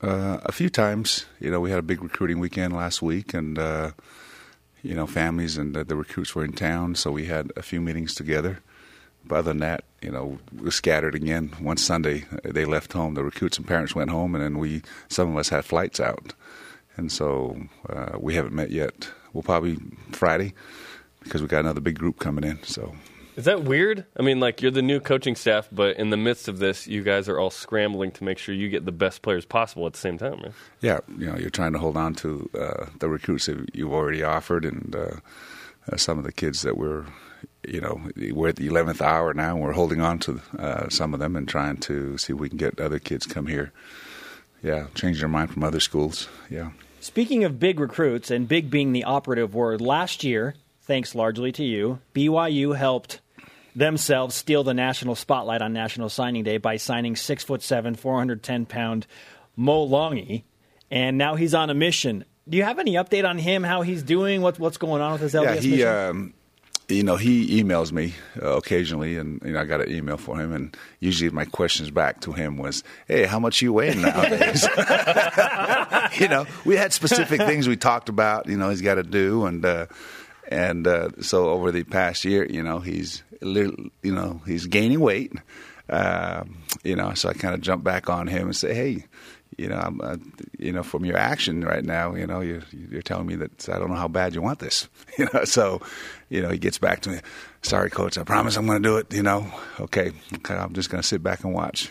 Uh, 0.00 0.38
a 0.44 0.52
few 0.52 0.70
times, 0.70 1.26
you 1.38 1.50
know, 1.50 1.60
we 1.60 1.70
had 1.70 1.78
a 1.78 1.82
big 1.82 2.02
recruiting 2.02 2.40
weekend 2.40 2.74
last 2.74 3.02
week, 3.02 3.34
and 3.34 3.58
uh, 3.58 3.92
you 4.82 4.94
know, 4.94 5.06
families 5.06 5.56
and 5.56 5.76
the, 5.76 5.84
the 5.84 5.94
recruits 5.94 6.34
were 6.34 6.44
in 6.44 6.52
town, 6.52 6.94
so 6.94 7.12
we 7.12 7.26
had 7.26 7.52
a 7.56 7.62
few 7.62 7.80
meetings 7.80 8.14
together. 8.14 8.60
But 9.24 9.36
other 9.36 9.50
than 9.50 9.60
that, 9.60 9.84
you 10.00 10.10
know, 10.10 10.38
we 10.56 10.64
were 10.64 10.70
scattered 10.72 11.14
again. 11.14 11.54
One 11.60 11.76
Sunday, 11.76 12.24
uh, 12.32 12.50
they 12.52 12.64
left 12.64 12.92
home. 12.92 13.14
The 13.14 13.22
recruits 13.22 13.58
and 13.58 13.68
parents 13.68 13.94
went 13.94 14.10
home, 14.10 14.34
and 14.34 14.42
then 14.42 14.58
we, 14.58 14.82
some 15.08 15.30
of 15.30 15.36
us, 15.36 15.50
had 15.50 15.64
flights 15.64 16.00
out, 16.00 16.32
and 16.96 17.12
so 17.12 17.60
uh, 17.88 18.18
we 18.18 18.34
haven't 18.34 18.54
met 18.54 18.70
yet. 18.70 19.10
We'll 19.34 19.42
probably 19.42 19.76
Friday 20.10 20.54
because 21.22 21.42
we 21.42 21.48
got 21.48 21.60
another 21.60 21.80
big 21.80 21.98
group 21.98 22.18
coming 22.18 22.44
in. 22.44 22.62
So 22.64 22.94
Is 23.36 23.46
that 23.46 23.64
weird? 23.64 24.04
I 24.18 24.22
mean, 24.22 24.40
like 24.40 24.60
you're 24.60 24.70
the 24.70 24.82
new 24.82 25.00
coaching 25.00 25.36
staff, 25.36 25.68
but 25.72 25.96
in 25.96 26.10
the 26.10 26.18
midst 26.18 26.48
of 26.48 26.58
this, 26.58 26.86
you 26.86 27.02
guys 27.02 27.28
are 27.28 27.38
all 27.38 27.50
scrambling 27.50 28.10
to 28.12 28.24
make 28.24 28.36
sure 28.38 28.54
you 28.54 28.68
get 28.68 28.84
the 28.84 28.92
best 28.92 29.22
players 29.22 29.46
possible 29.46 29.86
at 29.86 29.94
the 29.94 29.98
same 29.98 30.18
time, 30.18 30.40
right? 30.42 30.52
yeah, 30.80 30.98
you 31.16 31.26
know, 31.26 31.36
you're 31.38 31.48
trying 31.48 31.72
to 31.72 31.78
hold 31.78 31.96
on 31.96 32.14
to 32.16 32.50
uh, 32.58 32.86
the 32.98 33.08
recruits 33.08 33.46
that 33.46 33.74
you've 33.74 33.92
already 33.92 34.22
offered, 34.22 34.66
and 34.66 34.94
uh, 34.94 35.16
uh, 35.90 35.96
some 35.96 36.18
of 36.18 36.24
the 36.24 36.32
kids 36.32 36.60
that 36.62 36.76
we're, 36.76 37.06
you 37.66 37.80
know, 37.80 38.02
we're 38.32 38.48
at 38.50 38.56
the 38.56 38.66
eleventh 38.66 39.00
hour 39.00 39.32
now. 39.32 39.54
and 39.54 39.62
We're 39.62 39.72
holding 39.72 40.02
on 40.02 40.18
to 40.20 40.40
uh, 40.58 40.88
some 40.90 41.14
of 41.14 41.20
them 41.20 41.34
and 41.34 41.48
trying 41.48 41.78
to 41.78 42.18
see 42.18 42.34
if 42.34 42.38
we 42.38 42.50
can 42.50 42.58
get 42.58 42.78
other 42.80 42.98
kids 42.98 43.24
come 43.26 43.46
here. 43.46 43.72
Yeah, 44.62 44.88
change 44.94 45.20
their 45.20 45.28
mind 45.28 45.52
from 45.52 45.64
other 45.64 45.80
schools. 45.80 46.28
Yeah. 46.50 46.72
Speaking 47.00 47.42
of 47.44 47.58
big 47.58 47.80
recruits, 47.80 48.30
and 48.30 48.46
big 48.46 48.70
being 48.70 48.92
the 48.92 49.04
operative 49.04 49.54
word, 49.54 49.80
last 49.80 50.22
year, 50.22 50.54
thanks 50.82 51.14
largely 51.16 51.50
to 51.50 51.64
you, 51.64 51.98
BYU 52.14 52.76
helped 52.76 53.20
themselves 53.74 54.34
steal 54.34 54.64
the 54.64 54.74
national 54.74 55.14
spotlight 55.14 55.62
on 55.62 55.72
National 55.72 56.08
Signing 56.08 56.44
Day 56.44 56.58
by 56.58 56.76
signing 56.76 57.16
six 57.16 57.44
foot 57.44 57.62
seven, 57.62 57.94
410 57.94 58.66
pound 58.66 59.06
Mo 59.56 59.86
Langi, 59.86 60.44
and 60.90 61.18
now 61.18 61.34
he's 61.34 61.54
on 61.54 61.70
a 61.70 61.74
mission. 61.74 62.24
Do 62.48 62.56
you 62.56 62.64
have 62.64 62.78
any 62.78 62.94
update 62.94 63.28
on 63.28 63.38
him, 63.38 63.62
how 63.62 63.82
he's 63.82 64.02
doing, 64.02 64.42
what, 64.42 64.58
what's 64.58 64.76
going 64.76 65.00
on 65.00 65.12
with 65.12 65.20
his 65.20 65.34
LDS 65.34 65.44
yeah, 65.44 65.60
he, 65.60 65.70
mission? 65.70 65.88
um, 65.88 66.34
you 66.88 67.02
know, 67.02 67.16
he 67.16 67.62
emails 67.62 67.92
me 67.92 68.14
uh, 68.40 68.56
occasionally, 68.56 69.16
and 69.16 69.40
you 69.44 69.52
know, 69.52 69.60
I 69.60 69.64
got 69.64 69.80
an 69.80 69.90
email 69.90 70.16
for 70.16 70.38
him, 70.38 70.52
and 70.52 70.76
usually 71.00 71.30
my 71.30 71.44
questions 71.44 71.90
back 71.90 72.20
to 72.22 72.32
him 72.32 72.58
was, 72.58 72.82
"Hey, 73.06 73.24
how 73.24 73.38
much 73.38 73.62
you 73.62 73.72
weighing 73.72 74.02
nowadays?" 74.02 74.66
you 76.20 76.28
know, 76.28 76.46
we 76.64 76.76
had 76.76 76.92
specific 76.92 77.40
things 77.40 77.68
we 77.68 77.76
talked 77.76 78.08
about. 78.08 78.46
You 78.48 78.56
know, 78.56 78.68
he's 78.70 78.82
got 78.82 78.96
to 78.96 79.02
do, 79.02 79.46
and 79.46 79.64
uh, 79.64 79.86
and 80.48 80.86
uh, 80.86 81.10
so 81.20 81.50
over 81.50 81.70
the 81.70 81.84
past 81.84 82.24
year, 82.24 82.46
you 82.46 82.62
know, 82.62 82.78
he's 82.78 83.22
you 83.40 83.90
know, 84.02 84.40
he's 84.46 84.66
gaining 84.66 85.00
weight. 85.00 85.32
Um, 85.88 86.58
you 86.84 86.96
know, 86.96 87.12
so 87.14 87.28
I 87.28 87.34
kind 87.34 87.54
of 87.54 87.60
jump 87.60 87.84
back 87.84 88.08
on 88.08 88.26
him 88.26 88.48
and 88.48 88.56
say, 88.56 88.74
"Hey." 88.74 89.06
You 89.58 89.68
know, 89.68 89.76
I'm, 89.76 90.00
uh, 90.00 90.16
you 90.58 90.72
know, 90.72 90.82
from 90.82 91.04
your 91.04 91.18
action 91.18 91.62
right 91.62 91.84
now, 91.84 92.14
you 92.14 92.26
know, 92.26 92.40
you're, 92.40 92.62
you're 92.72 93.02
telling 93.02 93.26
me 93.26 93.34
that 93.34 93.68
I 93.68 93.78
don't 93.78 93.90
know 93.90 93.96
how 93.96 94.08
bad 94.08 94.34
you 94.34 94.40
want 94.40 94.60
this. 94.60 94.88
You 95.18 95.28
know, 95.32 95.44
so, 95.44 95.82
you 96.30 96.40
know, 96.40 96.48
he 96.48 96.56
gets 96.56 96.78
back 96.78 97.00
to 97.00 97.10
me. 97.10 97.20
Sorry, 97.60 97.90
coach. 97.90 98.16
I 98.16 98.24
promise 98.24 98.56
I'm 98.56 98.64
going 98.64 98.82
to 98.82 98.88
do 98.88 98.96
it. 98.96 99.12
You 99.12 99.22
know, 99.22 99.52
okay. 99.78 100.12
okay 100.36 100.54
I'm 100.54 100.72
just 100.72 100.88
going 100.88 101.02
to 101.02 101.06
sit 101.06 101.22
back 101.22 101.44
and 101.44 101.52
watch 101.52 101.90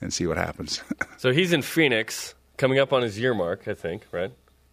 and 0.00 0.12
see 0.12 0.26
what 0.26 0.38
happens. 0.38 0.82
So 1.18 1.32
he's 1.32 1.52
in 1.52 1.62
Phoenix, 1.62 2.34
coming 2.56 2.80
up 2.80 2.92
on 2.92 3.02
his 3.02 3.16
year 3.16 3.32
mark, 3.32 3.68
I 3.68 3.74
think, 3.74 4.06
right? 4.10 4.32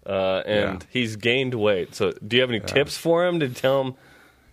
Uh, 0.10 0.42
and 0.46 0.82
Yeah. 0.82 0.88
he's 0.90 1.16
gained 1.18 1.54
weight. 1.54 1.94
So 1.94 2.12
do 2.28 2.36
you 2.38 2.42
have 2.42 2.50
any 2.50 2.60
tips 2.62 2.98
for 2.98 3.26
him 3.28 3.40
to 3.42 3.50
tell 3.50 3.82
him 3.84 3.94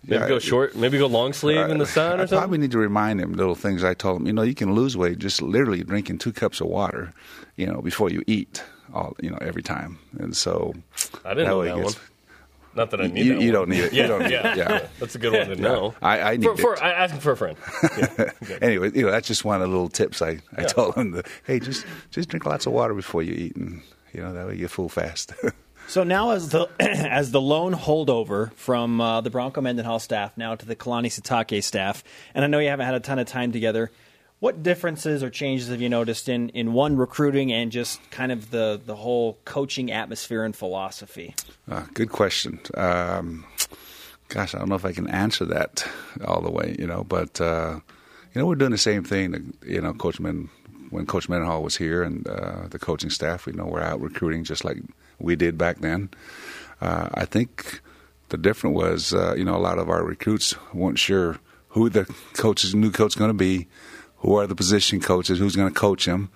maybe 0.05 0.21
Yeah, 0.21 0.27
go 0.29 0.37
short, 0.39 0.75
maybe 0.75 0.99
go 0.99 1.07
long 1.07 1.33
sleeve 1.33 1.69
in 1.69 1.79
the 1.79 1.85
sun 1.87 2.19
I 2.19 2.23
or 2.23 2.27
something? 2.27 2.37
probably 2.37 2.57
need 2.59 2.71
to 2.71 2.77
remind 2.77 3.19
him 3.19 3.33
little 3.33 3.55
things 3.55 3.83
I 3.83 3.95
told 3.95 4.21
him. 4.21 4.27
You 4.27 4.33
know, 4.33 4.43
you 4.43 4.53
can 4.53 4.75
lose 4.75 4.95
weight 4.95 5.17
just 5.17 5.41
literally 5.41 5.83
drinking 5.83 6.19
two 6.19 6.31
cups 6.31 6.61
of 6.61 6.67
water, 6.67 7.11
you 7.55 7.65
know, 7.65 7.81
before 7.81 8.09
you 8.11 8.21
eat. 8.27 8.63
All 8.93 9.15
you 9.21 9.29
know, 9.29 9.37
every 9.41 9.63
time, 9.63 9.99
and 10.17 10.33
so 10.33 10.73
I 11.25 11.33
didn't 11.33 11.47
know 11.49 11.59
way 11.59 11.67
that 11.67 11.75
he 11.77 11.83
one. 11.83 11.93
Not 12.73 12.91
that 12.91 13.01
I 13.01 13.07
need 13.07 13.25
You, 13.25 13.33
that 13.33 13.41
you 13.41 13.51
don't 13.51 13.67
need 13.69 13.83
it. 13.83 13.91
Yeah, 13.93 14.01
you 14.03 14.07
don't 14.07 14.21
need 14.23 14.31
yeah, 14.31 14.51
it. 14.51 14.57
Yeah. 14.57 14.87
That's 14.99 15.15
a 15.15 15.17
good 15.19 15.33
one 15.33 15.47
to 15.49 15.55
know. 15.57 15.93
I, 16.01 16.21
I 16.21 16.37
need 16.37 16.45
for, 16.45 16.53
it. 16.53 16.59
for 16.59 16.81
I 16.83 16.91
asking 16.93 17.19
for 17.19 17.31
a 17.33 17.37
friend. 17.37 17.57
Yeah. 17.97 18.57
anyway, 18.61 18.91
you 18.93 19.03
know, 19.05 19.11
that's 19.11 19.27
just 19.27 19.43
one 19.43 19.55
of 19.55 19.61
the 19.61 19.67
little 19.67 19.89
tips 19.89 20.21
I, 20.21 20.39
I 20.55 20.61
Yeah. 20.61 20.67
told 20.67 20.95
him. 20.95 21.11
That, 21.11 21.27
hey, 21.45 21.59
just 21.59 21.85
just 22.11 22.29
drink 22.29 22.45
lots 22.45 22.65
of 22.65 22.71
water 22.71 22.93
before 22.93 23.23
you 23.23 23.33
eat, 23.33 23.55
and 23.57 23.81
you 24.13 24.21
know 24.21 24.33
that 24.33 24.47
way 24.47 24.55
you 24.55 24.67
full 24.67 24.89
fast. 24.89 25.33
So 25.89 26.03
now, 26.03 26.31
as 26.31 26.49
the 26.49 26.67
as 26.81 27.31
the 27.31 27.39
lone 27.39 27.73
holdover 27.73 28.51
from 28.55 28.99
uh, 28.99 29.21
the 29.21 29.29
Bronco 29.29 29.61
Mendenhall 29.61 29.99
staff 29.99 30.35
now 30.35 30.53
to 30.53 30.65
the 30.65 30.75
Kalani 30.75 31.07
Sitake 31.07 31.63
staff, 31.63 32.03
and 32.35 32.43
I 32.43 32.49
know 32.49 32.59
you 32.59 32.67
haven't 32.67 32.85
had 32.85 32.95
a 32.95 32.99
ton 32.99 33.19
of 33.19 33.27
time 33.27 33.53
together. 33.53 33.89
What 34.39 34.61
differences 34.61 35.23
or 35.23 35.31
changes 35.31 35.69
have 35.69 35.81
you 35.81 35.89
noticed 35.89 36.29
in, 36.29 36.49
in 36.49 36.73
one 36.73 36.95
recruiting 36.95 37.51
and 37.51 37.71
just 37.71 37.99
kind 38.11 38.31
of 38.31 38.51
the, 38.51 38.79
the 38.85 38.95
whole 38.95 39.39
coaching 39.45 39.91
atmosphere 39.91 40.43
and 40.43 40.55
philosophy? 40.55 41.33
Uh, 41.67 41.85
good 41.95 42.11
question. 42.11 42.59
Um, 42.75 43.45
gosh, 44.27 44.53
I 44.53 44.59
don't 44.59 44.69
know 44.69 44.75
if 44.75 44.85
I 44.85 44.91
can 44.91 45.09
answer 45.09 45.43
that 45.45 45.87
all 46.23 46.41
the 46.41 46.51
way, 46.51 46.75
you 46.77 46.85
know, 46.85 47.03
but, 47.03 47.41
uh, 47.41 47.79
you 48.35 48.41
know, 48.41 48.45
we're 48.45 48.53
doing 48.53 48.69
the 48.69 48.77
same 48.77 49.03
thing, 49.03 49.55
you 49.65 49.81
know, 49.81 49.93
Coach 49.93 50.19
Men, 50.19 50.49
when 50.89 51.05
Coach 51.05 51.29
Mendenhall 51.29 51.63
was 51.63 51.77
here 51.77 52.03
and 52.03 52.27
uh, 52.27 52.67
the 52.69 52.79
coaching 52.79 53.09
staff, 53.09 53.45
we 53.45 53.53
know 53.53 53.65
we're 53.65 53.81
out 53.81 54.01
recruiting 54.01 54.43
just 54.43 54.65
like 54.65 54.77
we 55.19 55.35
did 55.35 55.57
back 55.57 55.79
then. 55.79 56.09
Uh, 56.81 57.09
I 57.13 57.25
think 57.25 57.81
the 58.29 58.37
difference 58.37 58.75
was, 58.75 59.13
uh, 59.13 59.35
you 59.35 59.43
know, 59.43 59.55
a 59.55 59.57
lot 59.57 59.79
of 59.79 59.89
our 59.89 60.03
recruits 60.03 60.55
weren't 60.73 60.99
sure 60.99 61.39
who 61.69 61.89
the 61.89 62.05
coach's 62.33 62.75
new 62.75 62.91
coach 62.91 63.17
going 63.17 63.29
to 63.29 63.33
be, 63.37 63.67
who 64.17 64.35
are 64.35 64.47
the 64.47 64.55
position 64.55 64.99
coaches, 64.99 65.39
who's 65.39 65.55
going 65.55 65.71
to 65.71 65.79
coach 65.79 66.05
them. 66.05 66.29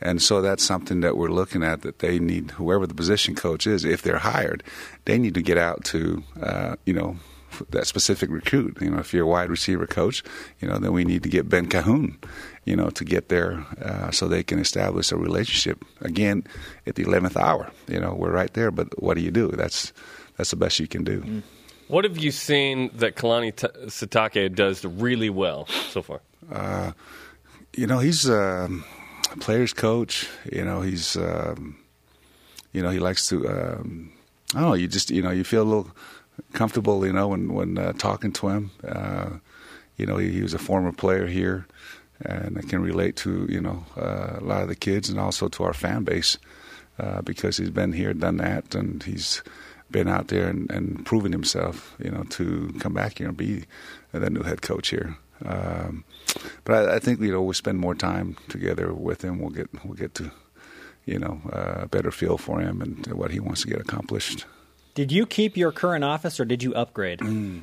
And 0.00 0.20
so 0.20 0.42
that's 0.42 0.64
something 0.64 1.00
that 1.00 1.16
we're 1.16 1.28
looking 1.28 1.62
at 1.62 1.82
that 1.82 2.00
they 2.00 2.18
need, 2.18 2.52
whoever 2.52 2.86
the 2.86 2.94
position 2.94 3.34
coach 3.34 3.66
is, 3.66 3.84
if 3.84 4.02
they're 4.02 4.18
hired, 4.18 4.62
they 5.04 5.18
need 5.18 5.34
to 5.34 5.42
get 5.42 5.56
out 5.56 5.84
to, 5.86 6.22
uh, 6.42 6.76
you 6.84 6.92
know, 6.92 7.16
that 7.70 7.86
specific 7.86 8.30
recruit. 8.30 8.78
You 8.80 8.90
know, 8.90 8.98
if 8.98 9.12
you're 9.12 9.24
a 9.24 9.28
wide 9.28 9.50
receiver 9.50 9.86
coach, 9.86 10.22
you 10.60 10.68
know, 10.68 10.78
then 10.78 10.92
we 10.92 11.04
need 11.04 11.22
to 11.22 11.28
get 11.28 11.48
Ben 11.48 11.66
Cahoon, 11.66 12.16
you 12.64 12.76
know, 12.76 12.90
to 12.90 13.04
get 13.04 13.28
there 13.28 13.64
uh, 13.82 14.10
so 14.10 14.28
they 14.28 14.42
can 14.42 14.58
establish 14.58 15.12
a 15.12 15.16
relationship. 15.16 15.84
Again, 16.00 16.44
at 16.86 16.94
the 16.94 17.04
11th 17.04 17.36
hour, 17.36 17.70
you 17.88 18.00
know, 18.00 18.14
we're 18.14 18.32
right 18.32 18.52
there, 18.54 18.70
but 18.70 19.02
what 19.02 19.14
do 19.14 19.20
you 19.22 19.30
do? 19.30 19.48
That's, 19.48 19.92
that's 20.36 20.50
the 20.50 20.56
best 20.56 20.78
you 20.80 20.88
can 20.88 21.04
do. 21.04 21.42
What 21.88 22.04
have 22.04 22.16
you 22.16 22.30
seen 22.30 22.90
that 22.94 23.16
Kalani 23.16 23.54
T- 23.54 23.68
Sitake 23.86 24.54
does 24.54 24.84
really 24.84 25.30
well 25.30 25.66
so 25.90 26.02
far? 26.02 26.20
you 27.76 27.86
know, 27.86 27.98
he's 27.98 28.28
um, 28.28 28.84
a 29.32 29.36
player's 29.36 29.72
coach. 29.72 30.28
You 30.50 30.64
know, 30.64 30.80
he's, 30.80 31.16
um, 31.16 31.76
you 32.72 32.82
know, 32.82 32.90
he 32.90 32.98
likes 32.98 33.28
to, 33.28 33.48
um, 33.48 34.12
I 34.54 34.60
don't 34.60 34.68
know, 34.70 34.74
you 34.74 34.88
just, 34.88 35.10
you 35.10 35.22
know, 35.22 35.30
you 35.30 35.44
feel 35.44 35.62
a 35.62 35.64
little 35.64 35.90
comfortable, 36.52 37.06
you 37.06 37.12
know, 37.12 37.28
when 37.28 37.52
when 37.52 37.78
uh, 37.78 37.92
talking 37.92 38.32
to 38.32 38.48
him. 38.48 38.70
Uh, 38.86 39.30
you 39.96 40.06
know, 40.06 40.16
he, 40.16 40.30
he, 40.30 40.42
was 40.42 40.54
a 40.54 40.58
former 40.58 40.90
player 40.90 41.26
here, 41.26 41.66
and 42.20 42.58
I 42.58 42.62
can 42.62 42.82
relate 42.82 43.14
to 43.18 43.46
you 43.48 43.60
know 43.60 43.84
uh, 43.96 44.38
a 44.38 44.44
lot 44.44 44.62
of 44.62 44.68
the 44.68 44.74
kids 44.74 45.08
and 45.08 45.20
also 45.20 45.48
to 45.48 45.64
our 45.64 45.72
fan 45.72 46.02
base 46.02 46.36
uh, 46.98 47.22
because 47.22 47.56
he's 47.56 47.70
been 47.70 47.92
here, 47.92 48.12
done 48.12 48.38
that, 48.38 48.74
and 48.74 49.02
he's 49.02 49.42
been 49.90 50.08
out 50.08 50.28
there 50.28 50.48
and, 50.48 50.70
and 50.70 51.06
proven 51.06 51.32
himself, 51.32 51.94
you 52.02 52.10
know, 52.10 52.24
to 52.24 52.74
come 52.80 52.94
back 52.94 53.18
here 53.18 53.28
and 53.28 53.36
be 53.36 53.64
the 54.12 54.30
new 54.30 54.42
head 54.42 54.62
coach 54.62 54.88
here. 54.88 55.16
Um, 55.44 56.04
but 56.64 56.88
I, 56.88 56.96
I, 56.96 56.98
think 56.98 57.20
you 57.20 57.32
know 57.32 57.42
we'll 57.42 57.52
spend 57.54 57.78
more 57.78 57.94
time 57.94 58.36
together 58.48 58.92
with 58.92 59.22
him. 59.22 59.38
We'll 59.38 59.50
get 59.50 59.68
we'll 59.84 59.94
get 59.94 60.14
to 60.14 60.30
you 61.04 61.18
know 61.18 61.40
uh, 61.52 61.82
a 61.82 61.88
better 61.88 62.10
feel 62.10 62.38
for 62.38 62.60
him 62.60 62.80
and 62.80 63.06
what 63.12 63.30
he 63.30 63.40
wants 63.40 63.62
to 63.62 63.68
get 63.68 63.80
accomplished. 63.80 64.46
Did 64.94 65.12
you 65.12 65.26
keep 65.26 65.56
your 65.56 65.72
current 65.72 66.04
office 66.04 66.38
or 66.38 66.44
did 66.44 66.62
you 66.62 66.74
upgrade? 66.74 67.20
Mm. 67.20 67.62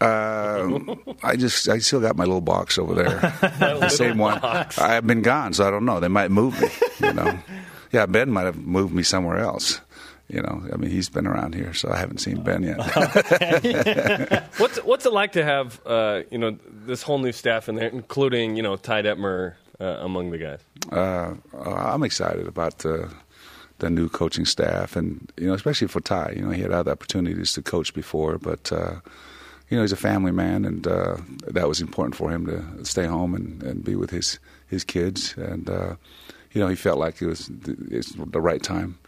Uh, 0.00 0.96
I 1.22 1.36
just 1.36 1.68
I 1.68 1.78
still 1.78 2.00
got 2.00 2.16
my 2.16 2.24
little 2.24 2.40
box 2.40 2.78
over 2.78 2.94
there, 2.94 3.08
the 3.60 3.90
same 3.90 4.16
one. 4.16 4.38
I've 4.42 5.06
been 5.06 5.20
gone, 5.20 5.52
so 5.52 5.68
I 5.68 5.70
don't 5.70 5.84
know. 5.84 6.00
They 6.00 6.08
might 6.08 6.30
move 6.30 6.58
me. 6.58 6.68
You 7.00 7.12
know, 7.12 7.38
yeah, 7.92 8.06
Ben 8.06 8.30
might 8.30 8.44
have 8.44 8.56
moved 8.56 8.94
me 8.94 9.02
somewhere 9.02 9.38
else 9.38 9.80
you 10.30 10.40
know, 10.42 10.62
I 10.72 10.76
mean, 10.76 10.90
he's 10.90 11.08
been 11.08 11.26
around 11.26 11.54
here, 11.54 11.74
so 11.74 11.90
I 11.90 11.96
haven't 11.96 12.18
seen 12.18 12.42
Ben 12.42 12.62
yet. 12.62 12.78
what's 14.58 14.78
what's 14.84 15.04
it 15.04 15.12
like 15.12 15.32
to 15.32 15.44
have 15.44 15.80
uh, 15.84 16.22
you 16.30 16.38
know 16.38 16.56
this 16.86 17.02
whole 17.02 17.18
new 17.18 17.32
staff 17.32 17.68
in 17.68 17.74
there, 17.74 17.88
including 17.88 18.56
you 18.56 18.62
know 18.62 18.76
Ty 18.76 19.02
Detmer 19.02 19.54
uh, 19.80 19.84
among 19.84 20.30
the 20.30 20.38
guys? 20.38 20.60
Uh, 20.90 21.34
I'm 21.58 22.04
excited 22.04 22.46
about 22.46 22.78
the 23.80 23.90
new 23.90 24.08
coaching 24.08 24.44
staff, 24.44 24.96
and 24.96 25.32
you 25.36 25.46
know, 25.46 25.54
especially 25.54 25.88
for 25.88 26.00
Ty. 26.00 26.34
You 26.36 26.42
know, 26.42 26.50
he 26.50 26.62
had 26.62 26.72
other 26.72 26.92
opportunities 26.92 27.52
to 27.54 27.62
coach 27.62 27.92
before, 27.92 28.38
but 28.38 28.70
uh, 28.72 28.96
you 29.68 29.76
know, 29.76 29.82
he's 29.82 29.92
a 29.92 29.96
family 29.96 30.32
man, 30.32 30.64
and 30.64 30.86
uh, 30.86 31.16
that 31.48 31.68
was 31.68 31.80
important 31.80 32.14
for 32.14 32.30
him 32.30 32.46
to 32.46 32.84
stay 32.84 33.06
home 33.06 33.34
and, 33.34 33.62
and 33.62 33.84
be 33.84 33.96
with 33.96 34.10
his 34.10 34.38
his 34.68 34.84
kids, 34.84 35.34
and 35.36 35.68
uh, 35.68 35.96
you 36.52 36.60
know, 36.60 36.68
he 36.68 36.76
felt 36.76 36.98
like 36.98 37.20
it 37.20 37.26
was 37.26 37.46
the, 37.46 37.76
the 38.26 38.40
right 38.40 38.62
time 38.62 38.98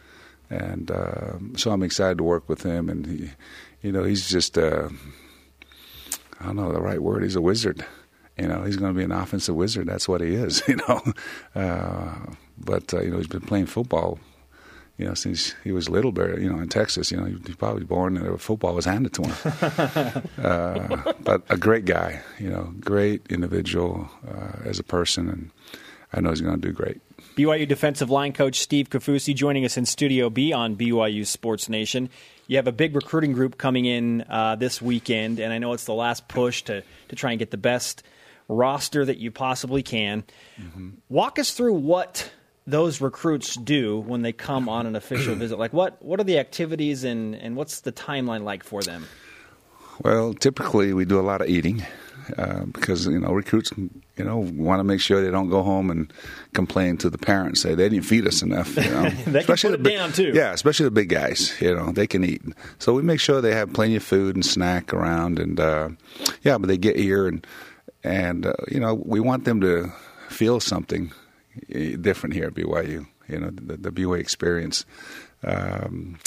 and 0.52 0.90
uh, 0.90 1.38
so 1.56 1.70
I'm 1.70 1.82
excited 1.82 2.18
to 2.18 2.24
work 2.24 2.48
with 2.48 2.62
him. 2.62 2.90
And 2.90 3.06
he, 3.06 3.30
you 3.80 3.90
know, 3.90 4.04
he's 4.04 4.28
just 4.28 4.58
uh, 4.58 4.90
I 6.40 6.46
don't 6.46 6.56
know 6.56 6.72
the 6.72 6.80
right 6.80 7.02
word. 7.02 7.22
He's 7.22 7.36
a 7.36 7.40
wizard. 7.40 7.84
You 8.38 8.48
know, 8.48 8.62
he's 8.64 8.76
going 8.76 8.92
to 8.92 8.96
be 8.96 9.04
an 9.04 9.12
offensive 9.12 9.54
wizard. 9.54 9.86
That's 9.86 10.08
what 10.08 10.20
he 10.20 10.34
is. 10.34 10.62
You 10.68 10.76
know, 10.76 11.02
uh, 11.54 12.14
but 12.58 12.92
uh, 12.92 13.00
you 13.00 13.10
know 13.10 13.16
he's 13.16 13.26
been 13.26 13.40
playing 13.40 13.66
football. 13.66 14.18
You 15.02 15.08
know, 15.08 15.14
since 15.14 15.56
he 15.64 15.72
was 15.72 15.88
little, 15.88 16.16
you 16.38 16.48
know, 16.48 16.60
in 16.60 16.68
Texas. 16.68 17.10
You 17.10 17.16
know, 17.16 17.24
he, 17.24 17.36
he 17.44 17.54
probably 17.54 17.82
born 17.82 18.16
and 18.16 18.40
football 18.40 18.72
was 18.72 18.84
handed 18.84 19.12
to 19.14 19.22
him. 19.22 20.22
Uh, 20.42 21.12
but 21.20 21.42
a 21.48 21.56
great 21.56 21.84
guy. 21.84 22.20
You 22.38 22.50
know, 22.50 22.72
great 22.78 23.26
individual 23.30 24.08
uh, 24.28 24.58
as 24.64 24.78
a 24.78 24.84
person, 24.84 25.28
and 25.28 25.50
I 26.12 26.20
know 26.20 26.30
he's 26.30 26.40
going 26.40 26.60
to 26.60 26.68
do 26.68 26.72
great. 26.72 27.00
BYU 27.36 27.66
defensive 27.66 28.10
line 28.10 28.32
coach 28.32 28.60
Steve 28.60 28.90
Kaufusi 28.90 29.34
joining 29.34 29.64
us 29.64 29.76
in 29.76 29.86
Studio 29.86 30.30
B 30.30 30.52
on 30.52 30.76
BYU 30.76 31.26
Sports 31.26 31.68
Nation. 31.68 32.10
You 32.46 32.56
have 32.58 32.68
a 32.68 32.72
big 32.72 32.94
recruiting 32.94 33.32
group 33.32 33.58
coming 33.58 33.86
in 33.86 34.22
uh, 34.28 34.54
this 34.54 34.80
weekend, 34.80 35.40
and 35.40 35.52
I 35.52 35.58
know 35.58 35.72
it's 35.72 35.84
the 35.84 35.94
last 35.94 36.28
push 36.28 36.62
to, 36.62 36.84
to 37.08 37.16
try 37.16 37.32
and 37.32 37.40
get 37.40 37.50
the 37.50 37.56
best 37.56 38.04
roster 38.46 39.04
that 39.04 39.18
you 39.18 39.32
possibly 39.32 39.82
can. 39.82 40.22
Mm-hmm. 40.60 40.90
Walk 41.08 41.40
us 41.40 41.52
through 41.52 41.74
what 41.74 42.30
those 42.66 43.00
recruits 43.00 43.56
do 43.56 43.98
when 44.00 44.22
they 44.22 44.32
come 44.32 44.68
on 44.68 44.86
an 44.86 44.96
official 44.96 45.34
visit. 45.36 45.58
Like, 45.58 45.72
what, 45.72 46.02
what 46.02 46.20
are 46.20 46.24
the 46.24 46.38
activities 46.38 47.04
and, 47.04 47.34
and 47.34 47.56
what's 47.56 47.80
the 47.80 47.92
timeline 47.92 48.44
like 48.44 48.64
for 48.64 48.82
them? 48.82 49.06
Well, 50.02 50.34
typically 50.34 50.92
we 50.92 51.04
do 51.04 51.20
a 51.20 51.22
lot 51.22 51.40
of 51.40 51.48
eating 51.48 51.84
uh, 52.38 52.64
because 52.66 53.06
you 53.06 53.18
know 53.18 53.32
recruits 53.32 53.72
you 53.76 54.24
know 54.24 54.38
want 54.38 54.80
to 54.80 54.84
make 54.84 55.00
sure 55.00 55.22
they 55.22 55.30
don't 55.30 55.48
go 55.48 55.62
home 55.62 55.90
and 55.90 56.12
complain 56.54 56.96
to 56.98 57.10
the 57.10 57.18
parents 57.18 57.60
say 57.60 57.74
they 57.74 57.88
didn't 57.88 58.04
feed 58.04 58.26
us 58.26 58.42
enough. 58.42 58.76
You 58.76 58.90
know? 58.90 59.10
they 59.26 59.40
especially 59.40 59.72
the 59.72 59.78
big, 59.78 59.96
down 59.96 60.12
too. 60.12 60.32
Yeah, 60.34 60.52
especially 60.52 60.84
the 60.84 60.92
big 60.92 61.08
guys. 61.08 61.60
You 61.60 61.74
know 61.74 61.92
they 61.92 62.06
can 62.06 62.24
eat, 62.24 62.42
so 62.78 62.94
we 62.94 63.02
make 63.02 63.20
sure 63.20 63.40
they 63.40 63.54
have 63.54 63.72
plenty 63.72 63.96
of 63.96 64.02
food 64.02 64.34
and 64.34 64.44
snack 64.44 64.92
around. 64.92 65.38
And 65.38 65.58
uh, 65.58 65.90
yeah, 66.42 66.58
but 66.58 66.68
they 66.68 66.78
get 66.78 66.96
here 66.96 67.26
and 67.26 67.46
and 68.04 68.46
uh, 68.46 68.54
you 68.70 68.80
know 68.80 68.94
we 68.94 69.20
want 69.20 69.44
them 69.44 69.60
to 69.60 69.92
feel 70.28 70.60
something 70.60 71.12
different 71.68 72.34
here 72.34 72.46
at 72.46 72.54
BYU. 72.54 73.06
You 73.28 73.40
know 73.40 73.50
the, 73.50 73.76
the 73.76 73.90
BYU 73.90 74.18
experience. 74.18 74.84
Um, 75.44 76.18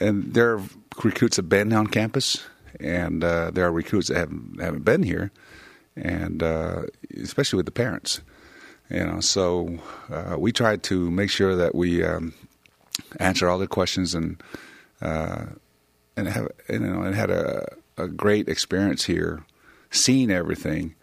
and 0.00 0.34
there 0.34 0.54
are 0.54 0.62
recruits 1.02 1.36
that 1.36 1.42
have 1.42 1.48
been 1.48 1.72
on 1.72 1.86
campus 1.86 2.44
and 2.80 3.24
uh, 3.24 3.50
there 3.50 3.66
are 3.66 3.72
recruits 3.72 4.08
that 4.08 4.16
haven't 4.16 4.60
haven't 4.60 4.84
been 4.84 5.02
here, 5.02 5.30
and 5.96 6.42
uh, 6.42 6.82
especially 7.20 7.58
with 7.58 7.66
the 7.66 7.72
parents. 7.72 8.20
You 8.90 9.04
know, 9.04 9.20
so 9.20 9.78
uh, 10.10 10.36
we 10.38 10.52
tried 10.52 10.82
to 10.84 11.10
make 11.10 11.30
sure 11.30 11.54
that 11.56 11.74
we 11.74 12.02
um, 12.02 12.32
answer 13.20 13.48
all 13.48 13.58
the 13.58 13.66
questions 13.66 14.14
and 14.14 14.42
uh, 15.02 15.46
and 16.16 16.28
have 16.28 16.48
you 16.68 16.78
know 16.78 17.02
and 17.02 17.14
had 17.14 17.30
a, 17.30 17.66
a 17.96 18.08
great 18.08 18.48
experience 18.48 19.04
here, 19.04 19.44
seeing 19.90 20.30
everything, 20.30 20.94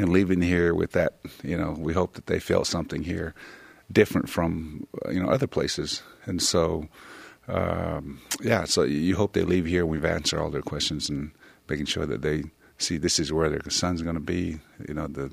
and 0.00 0.12
leaving 0.12 0.40
here 0.40 0.74
with 0.74 0.92
that. 0.92 1.14
You 1.42 1.56
know, 1.56 1.76
we 1.78 1.92
hope 1.92 2.14
that 2.14 2.26
they 2.26 2.40
felt 2.40 2.66
something 2.66 3.02
here 3.02 3.34
different 3.92 4.28
from 4.28 4.86
you 5.10 5.22
know 5.22 5.30
other 5.30 5.46
places, 5.46 6.02
and 6.26 6.42
so 6.42 6.88
um, 7.48 8.20
yeah, 8.40 8.64
so 8.64 8.82
you 8.82 9.16
hope 9.16 9.32
they 9.32 9.42
leave 9.42 9.66
here. 9.66 9.84
We've 9.84 10.04
answered 10.04 10.40
all 10.40 10.50
their 10.50 10.62
questions 10.62 11.08
and 11.08 11.32
making 11.68 11.86
sure 11.86 12.06
that 12.06 12.22
they 12.22 12.44
see 12.78 12.96
this 12.96 13.18
is 13.18 13.32
where 13.32 13.48
their 13.48 13.60
son's 13.70 14.02
going 14.02 14.14
to 14.14 14.20
be. 14.20 14.60
You 14.88 14.94
know, 14.94 15.06
the 15.06 15.30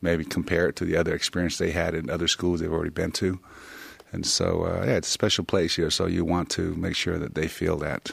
maybe 0.00 0.24
compare 0.24 0.68
it 0.68 0.76
to 0.76 0.84
the 0.84 0.96
other 0.96 1.14
experience 1.14 1.58
they 1.58 1.70
had 1.70 1.94
in 1.94 2.10
other 2.10 2.28
schools 2.28 2.60
they've 2.60 2.72
already 2.72 2.90
been 2.90 3.12
to. 3.12 3.40
And 4.12 4.24
so, 4.24 4.64
uh, 4.64 4.84
yeah, 4.86 4.92
it's 4.92 5.08
a 5.08 5.10
special 5.10 5.44
place 5.44 5.74
here. 5.74 5.90
So 5.90 6.06
you 6.06 6.24
want 6.24 6.50
to 6.50 6.74
make 6.76 6.94
sure 6.94 7.18
that 7.18 7.34
they 7.34 7.48
feel 7.48 7.76
that. 7.78 8.12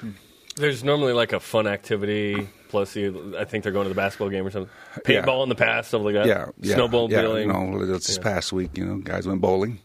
There's 0.56 0.84
normally 0.84 1.14
like 1.14 1.34
a 1.34 1.40
fun 1.40 1.68
activity. 1.68 2.50
Plus, 2.72 2.96
you, 2.96 3.36
I 3.38 3.46
think 3.46 3.64
they're 3.64 3.74
going 3.74 3.86
to 3.86 3.90
the 3.90 3.96
basketball 3.96 4.30
game 4.30 4.48
or 4.48 4.52
something. 4.52 4.74
Paintball 5.04 5.38
yeah. 5.38 5.44
in 5.44 5.50
the 5.50 5.56
past, 5.56 5.90
stuff 5.90 6.02
like 6.02 6.16
that. 6.16 6.26
Yeah, 6.26 6.48
yeah 6.60 6.76
snowmobiling. 6.76 7.12
Yeah, 7.12 7.38
you 7.38 7.46
know, 7.46 7.86
this 7.86 8.18
yeah. 8.18 8.24
past 8.24 8.52
week, 8.52 8.78
you 8.78 8.86
know, 8.86 8.98
guys 8.98 9.28
went 9.28 9.42
bowling 9.42 9.80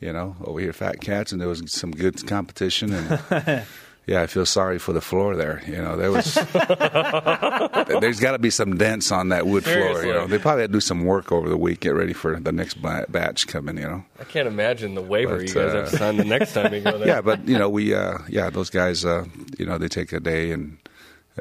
you 0.00 0.12
know, 0.12 0.36
over 0.44 0.60
here, 0.60 0.72
Fat 0.72 1.00
Cats, 1.00 1.32
and 1.32 1.40
there 1.40 1.48
was 1.48 1.62
some 1.70 1.90
good 1.90 2.24
competition. 2.26 2.92
And 2.92 3.64
yeah, 4.06 4.22
I 4.22 4.26
feel 4.26 4.46
sorry 4.46 4.78
for 4.78 4.92
the 4.92 5.00
floor 5.00 5.34
there. 5.34 5.62
You 5.66 5.78
know, 5.78 5.96
there 5.96 6.12
was 6.12 6.34
there's 8.00 8.20
got 8.20 8.32
to 8.32 8.38
be 8.38 8.50
some 8.50 8.76
dents 8.76 9.10
on 9.10 9.30
that 9.30 9.46
wood 9.46 9.64
Seriously. 9.64 10.02
floor. 10.02 10.04
You 10.04 10.12
know, 10.20 10.26
they 10.26 10.38
probably 10.38 10.62
had 10.62 10.70
to 10.70 10.76
do 10.76 10.80
some 10.80 11.04
work 11.04 11.32
over 11.32 11.48
the 11.48 11.56
week, 11.56 11.80
get 11.80 11.94
ready 11.94 12.12
for 12.12 12.38
the 12.38 12.52
next 12.52 12.74
batch 12.74 13.46
coming. 13.46 13.76
You 13.76 13.84
know, 13.84 14.04
I 14.20 14.24
can't 14.24 14.48
imagine 14.48 14.94
the 14.94 15.02
waiver 15.02 15.38
but, 15.38 15.48
you 15.48 15.54
guys 15.54 15.74
uh, 15.74 15.76
have 15.76 15.90
to 15.90 15.96
sign 15.96 16.16
the 16.16 16.24
next 16.24 16.52
time 16.52 16.72
you 16.72 16.80
go 16.80 16.98
there. 16.98 17.08
Yeah, 17.08 17.20
but 17.20 17.46
you 17.48 17.58
know, 17.58 17.68
we 17.68 17.94
uh, 17.94 18.18
yeah, 18.28 18.50
those 18.50 18.70
guys, 18.70 19.04
uh, 19.04 19.24
you 19.58 19.66
know, 19.66 19.78
they 19.78 19.88
take 19.88 20.12
a 20.12 20.20
day 20.20 20.52
and. 20.52 20.78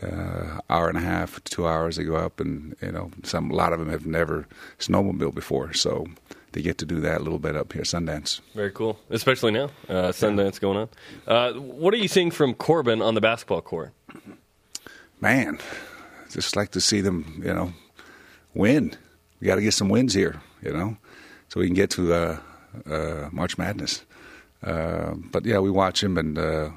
Uh, 0.02 0.60
hour 0.70 0.90
and 0.90 0.98
a 0.98 1.02
half, 1.02 1.44
two 1.46 1.68
hours. 1.68 1.96
They 1.96 2.04
go 2.04 2.16
up, 2.16 2.40
and 2.40 2.76
you 2.82 2.92
know, 2.92 3.12
some 3.24 3.52
a 3.52 3.56
lot 3.56 3.74
of 3.74 3.80
them 3.80 3.90
have 3.90 4.06
never 4.06 4.48
snowmobile 4.80 5.34
before, 5.34 5.74
so 5.74 6.08
they 6.52 6.62
get 6.62 6.78
to 6.80 6.86
do 6.86 7.00
that 7.02 7.22
a 7.22 7.24
little 7.24 7.40
bit 7.40 7.56
up 7.56 7.74
here, 7.74 7.84
Sundance. 7.84 8.42
Very 8.56 8.72
cool, 8.72 9.00
especially 9.10 9.52
now, 9.52 9.66
uh, 9.90 10.10
Sundance 10.10 10.56
yeah. 10.56 10.60
going 10.60 10.78
on. 10.78 10.90
Uh, 11.28 11.54
what 11.54 11.94
are 11.94 11.98
you 11.98 12.08
seeing 12.08 12.32
from 12.32 12.54
Corbin 12.54 13.02
on 13.02 13.16
the 13.16 13.22
basketball 13.22 13.62
court? 13.62 13.92
Man, 15.22 15.60
just 16.32 16.56
like 16.56 16.72
to 16.72 16.82
see 16.82 17.02
them, 17.02 17.42
you 17.46 17.54
know, 17.54 17.74
win. 18.54 18.96
We 19.40 19.48
got 19.48 19.56
to 19.56 19.62
get 19.62 19.74
some 19.74 19.90
wins 19.90 20.14
here, 20.14 20.42
you 20.62 20.74
know, 20.74 20.98
so 21.50 21.60
we 21.60 21.68
can 21.68 21.76
get 21.76 21.90
to 21.92 22.14
uh, 22.14 22.40
uh 22.90 23.30
March 23.32 23.58
Madness. 23.58 24.04
Uh, 24.64 25.14
but 25.32 25.46
yeah, 25.46 25.60
we 25.60 25.70
watch 25.70 26.04
him, 26.04 26.18
and 26.18 26.38
uh, 26.38 26.70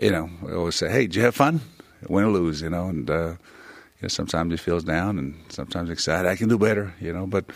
you 0.00 0.10
know, 0.10 0.30
we 0.42 0.52
always 0.52 0.76
say, 0.76 0.90
"Hey, 0.90 1.02
did 1.02 1.16
you 1.16 1.22
have 1.22 1.34
fun? 1.34 1.60
Win 2.08 2.24
or 2.24 2.30
lose?" 2.30 2.62
You 2.62 2.70
know, 2.70 2.88
and 2.88 3.08
uh, 3.08 3.34
you 4.02 4.02
know, 4.02 4.08
sometimes 4.08 4.52
he 4.52 4.56
feels 4.56 4.84
down 4.84 5.18
and 5.18 5.34
sometimes 5.48 5.90
excited. 5.90 6.28
I 6.28 6.36
can 6.36 6.48
do 6.48 6.58
better, 6.58 6.94
you 7.00 7.12
know. 7.12 7.26
But 7.26 7.46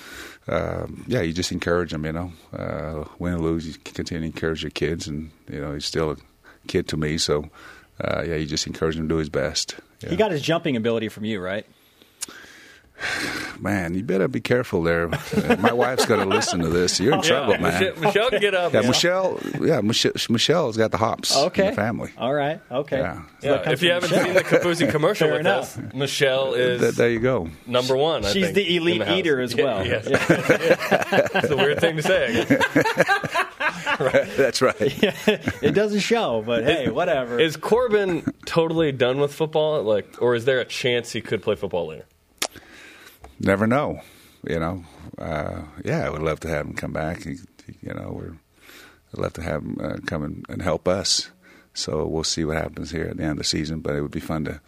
uh, 0.49 0.87
yeah, 1.07 1.21
you 1.21 1.33
just 1.33 1.53
encourage 1.53 1.93
him, 1.93 2.05
you 2.05 2.13
know. 2.13 2.33
Uh, 2.53 3.05
win 3.19 3.35
or 3.35 3.39
lose, 3.39 3.67
you 3.67 3.75
continue 3.75 4.21
to 4.21 4.35
encourage 4.35 4.63
your 4.63 4.71
kids, 4.71 5.09
and 5.09 5.31
you 5.51 5.61
know 5.61 5.75
he's 5.75 5.85
still 5.85 6.13
a 6.13 6.17
kid 6.69 6.89
to 6.89 6.97
me. 6.97 7.19
So 7.19 7.51
uh, 8.01 8.23
yeah, 8.27 8.37
you 8.37 8.47
just 8.47 8.67
encourage 8.67 8.97
him 8.97 9.09
to 9.09 9.15
do 9.15 9.19
his 9.19 9.31
best. 9.31 9.77
Yeah. 10.01 10.11
He 10.11 10.17
got 10.17 10.31
his 10.31 10.43
jumping 10.43 10.77
ability 10.77 11.09
from 11.09 11.25
you, 11.25 11.41
right? 11.41 11.67
Man, 13.59 13.95
you 13.95 14.03
better 14.03 14.29
be 14.29 14.41
careful 14.41 14.83
there. 14.83 15.13
Uh, 15.15 15.57
my 15.59 15.73
wife's 15.73 16.07
going 16.07 16.21
to 16.21 16.35
listen 16.35 16.61
to 16.61 16.69
this. 16.69 16.99
You're 16.99 17.15
in 17.15 17.21
yeah, 17.21 17.29
trouble, 17.29 17.53
man. 17.59 17.63
Michelle, 17.63 17.97
Michelle, 17.97 18.31
can 18.31 18.41
get 18.41 18.55
up. 18.55 18.73
Yeah, 18.73 18.81
yeah. 18.81 18.89
Michelle. 18.89 19.41
Yeah, 19.61 19.81
Michelle, 19.81 20.13
Michelle's 20.31 20.77
got 20.77 20.91
the 20.91 20.97
hops 20.97 21.37
okay. 21.37 21.65
in 21.65 21.71
the 21.71 21.77
family. 21.77 22.11
All 22.17 22.33
right. 22.33 22.61
Okay. 22.71 22.99
Yeah. 22.99 23.23
yeah 23.43 23.71
if 23.71 23.83
you 23.83 23.91
haven't 23.91 24.11
Michelle. 24.11 24.25
seen 24.25 24.35
the 24.35 24.43
Kaufusi 24.43 24.91
commercial 24.97 25.31
with 25.31 25.41
enough. 25.41 25.79
us, 25.79 25.95
Michelle 25.95 26.55
is. 26.55 26.81
Th- 26.81 26.95
there 26.95 27.11
you 27.11 27.21
go. 27.21 27.51
Number 27.67 27.97
one. 27.97 28.25
I 28.25 28.33
She's 28.33 28.45
think, 28.47 28.55
the 28.55 28.77
elite 28.77 29.01
the 29.01 29.15
eater 29.15 29.41
as 29.41 29.55
well. 29.55 29.87
Yeah, 29.87 30.03
yes. 30.07 31.33
It's 31.35 31.51
a 31.51 31.57
weird 31.57 31.81
thing 31.81 31.97
to 31.97 32.03
say. 32.03 32.45
That's 34.37 34.61
right. 34.63 34.77
it 34.81 35.75
doesn't 35.75 36.01
show, 36.01 36.43
but 36.45 36.65
hey, 36.65 36.91
whatever. 36.91 37.39
Is 37.39 37.57
Corbin 37.57 38.33
totally 38.45 38.93
done 38.93 39.21
with 39.21 39.33
football? 39.33 39.83
Like, 39.83 40.21
or 40.21 40.35
is 40.35 40.45
there 40.45 40.61
a 40.61 40.65
chance 40.65 41.13
he 41.13 41.21
could 41.21 41.43
play 41.43 41.55
football 41.55 41.87
later? 41.89 42.05
Never 43.41 43.67
know. 43.67 44.01
You 44.47 44.61
know. 44.61 44.85
Uh, 45.19 45.63
yeah, 45.85 46.07
I 46.07 46.11
would 46.11 46.23
love 46.23 46.41
to 46.41 46.49
have 46.49 46.67
him 46.67 46.75
come 46.75 46.93
back. 46.93 47.23
He, 47.25 47.37
he, 47.67 47.77
you 47.83 47.95
know, 47.95 48.13
we're 48.13 48.37
I'd 49.15 49.21
love 49.21 49.33
to 49.35 49.43
have 49.43 49.63
him 49.63 49.79
uh, 49.81 49.97
come 50.07 50.23
and, 50.23 50.45
and 50.49 50.63
help 50.63 50.89
us. 50.89 51.31
So 51.75 52.07
we'll 52.07 52.25
see 52.25 52.45
what 52.45 52.57
happens 52.57 52.91
here 52.91 53.05
at 53.05 53.17
the 53.17 53.23
end 53.23 53.33
of 53.33 53.39
the 53.39 53.45
season. 53.45 53.81
But 53.81 53.97
it 53.97 54.03
would 54.03 54.11
be 54.11 54.21
fun 54.21 54.45
to, 54.45 54.61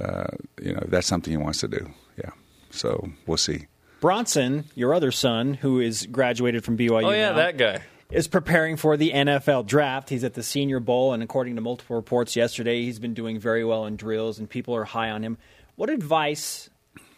uh, 0.00 0.36
you 0.60 0.72
know, 0.72 0.80
if 0.82 0.90
that's 0.90 1.06
something 1.06 1.30
he 1.32 1.36
wants 1.36 1.60
to 1.60 1.68
do. 1.68 1.90
Yeah. 2.16 2.30
So 2.70 3.10
we'll 3.26 3.36
see. 3.36 3.66
Bronson, 4.00 4.64
your 4.74 4.94
other 4.94 5.12
son, 5.12 5.54
who 5.54 5.78
is 5.80 6.06
graduated 6.06 6.64
from 6.64 6.76
BYU. 6.76 7.04
Oh 7.04 7.10
yeah, 7.10 7.30
now, 7.30 7.36
that 7.36 7.56
guy. 7.56 7.82
is 8.10 8.26
preparing 8.26 8.76
for 8.76 8.96
the 8.96 9.12
NFL 9.12 9.66
draft. 9.66 10.08
He's 10.08 10.24
at 10.24 10.34
the 10.34 10.42
Senior 10.42 10.80
Bowl, 10.80 11.12
and 11.12 11.22
according 11.22 11.54
to 11.54 11.60
multiple 11.60 11.94
reports 11.94 12.34
yesterday, 12.34 12.82
he's 12.82 12.98
been 12.98 13.14
doing 13.14 13.38
very 13.38 13.64
well 13.64 13.86
in 13.86 13.94
drills, 13.94 14.40
and 14.40 14.50
people 14.50 14.74
are 14.74 14.84
high 14.84 15.10
on 15.10 15.22
him. 15.22 15.38
What 15.76 15.88
advice 15.88 16.68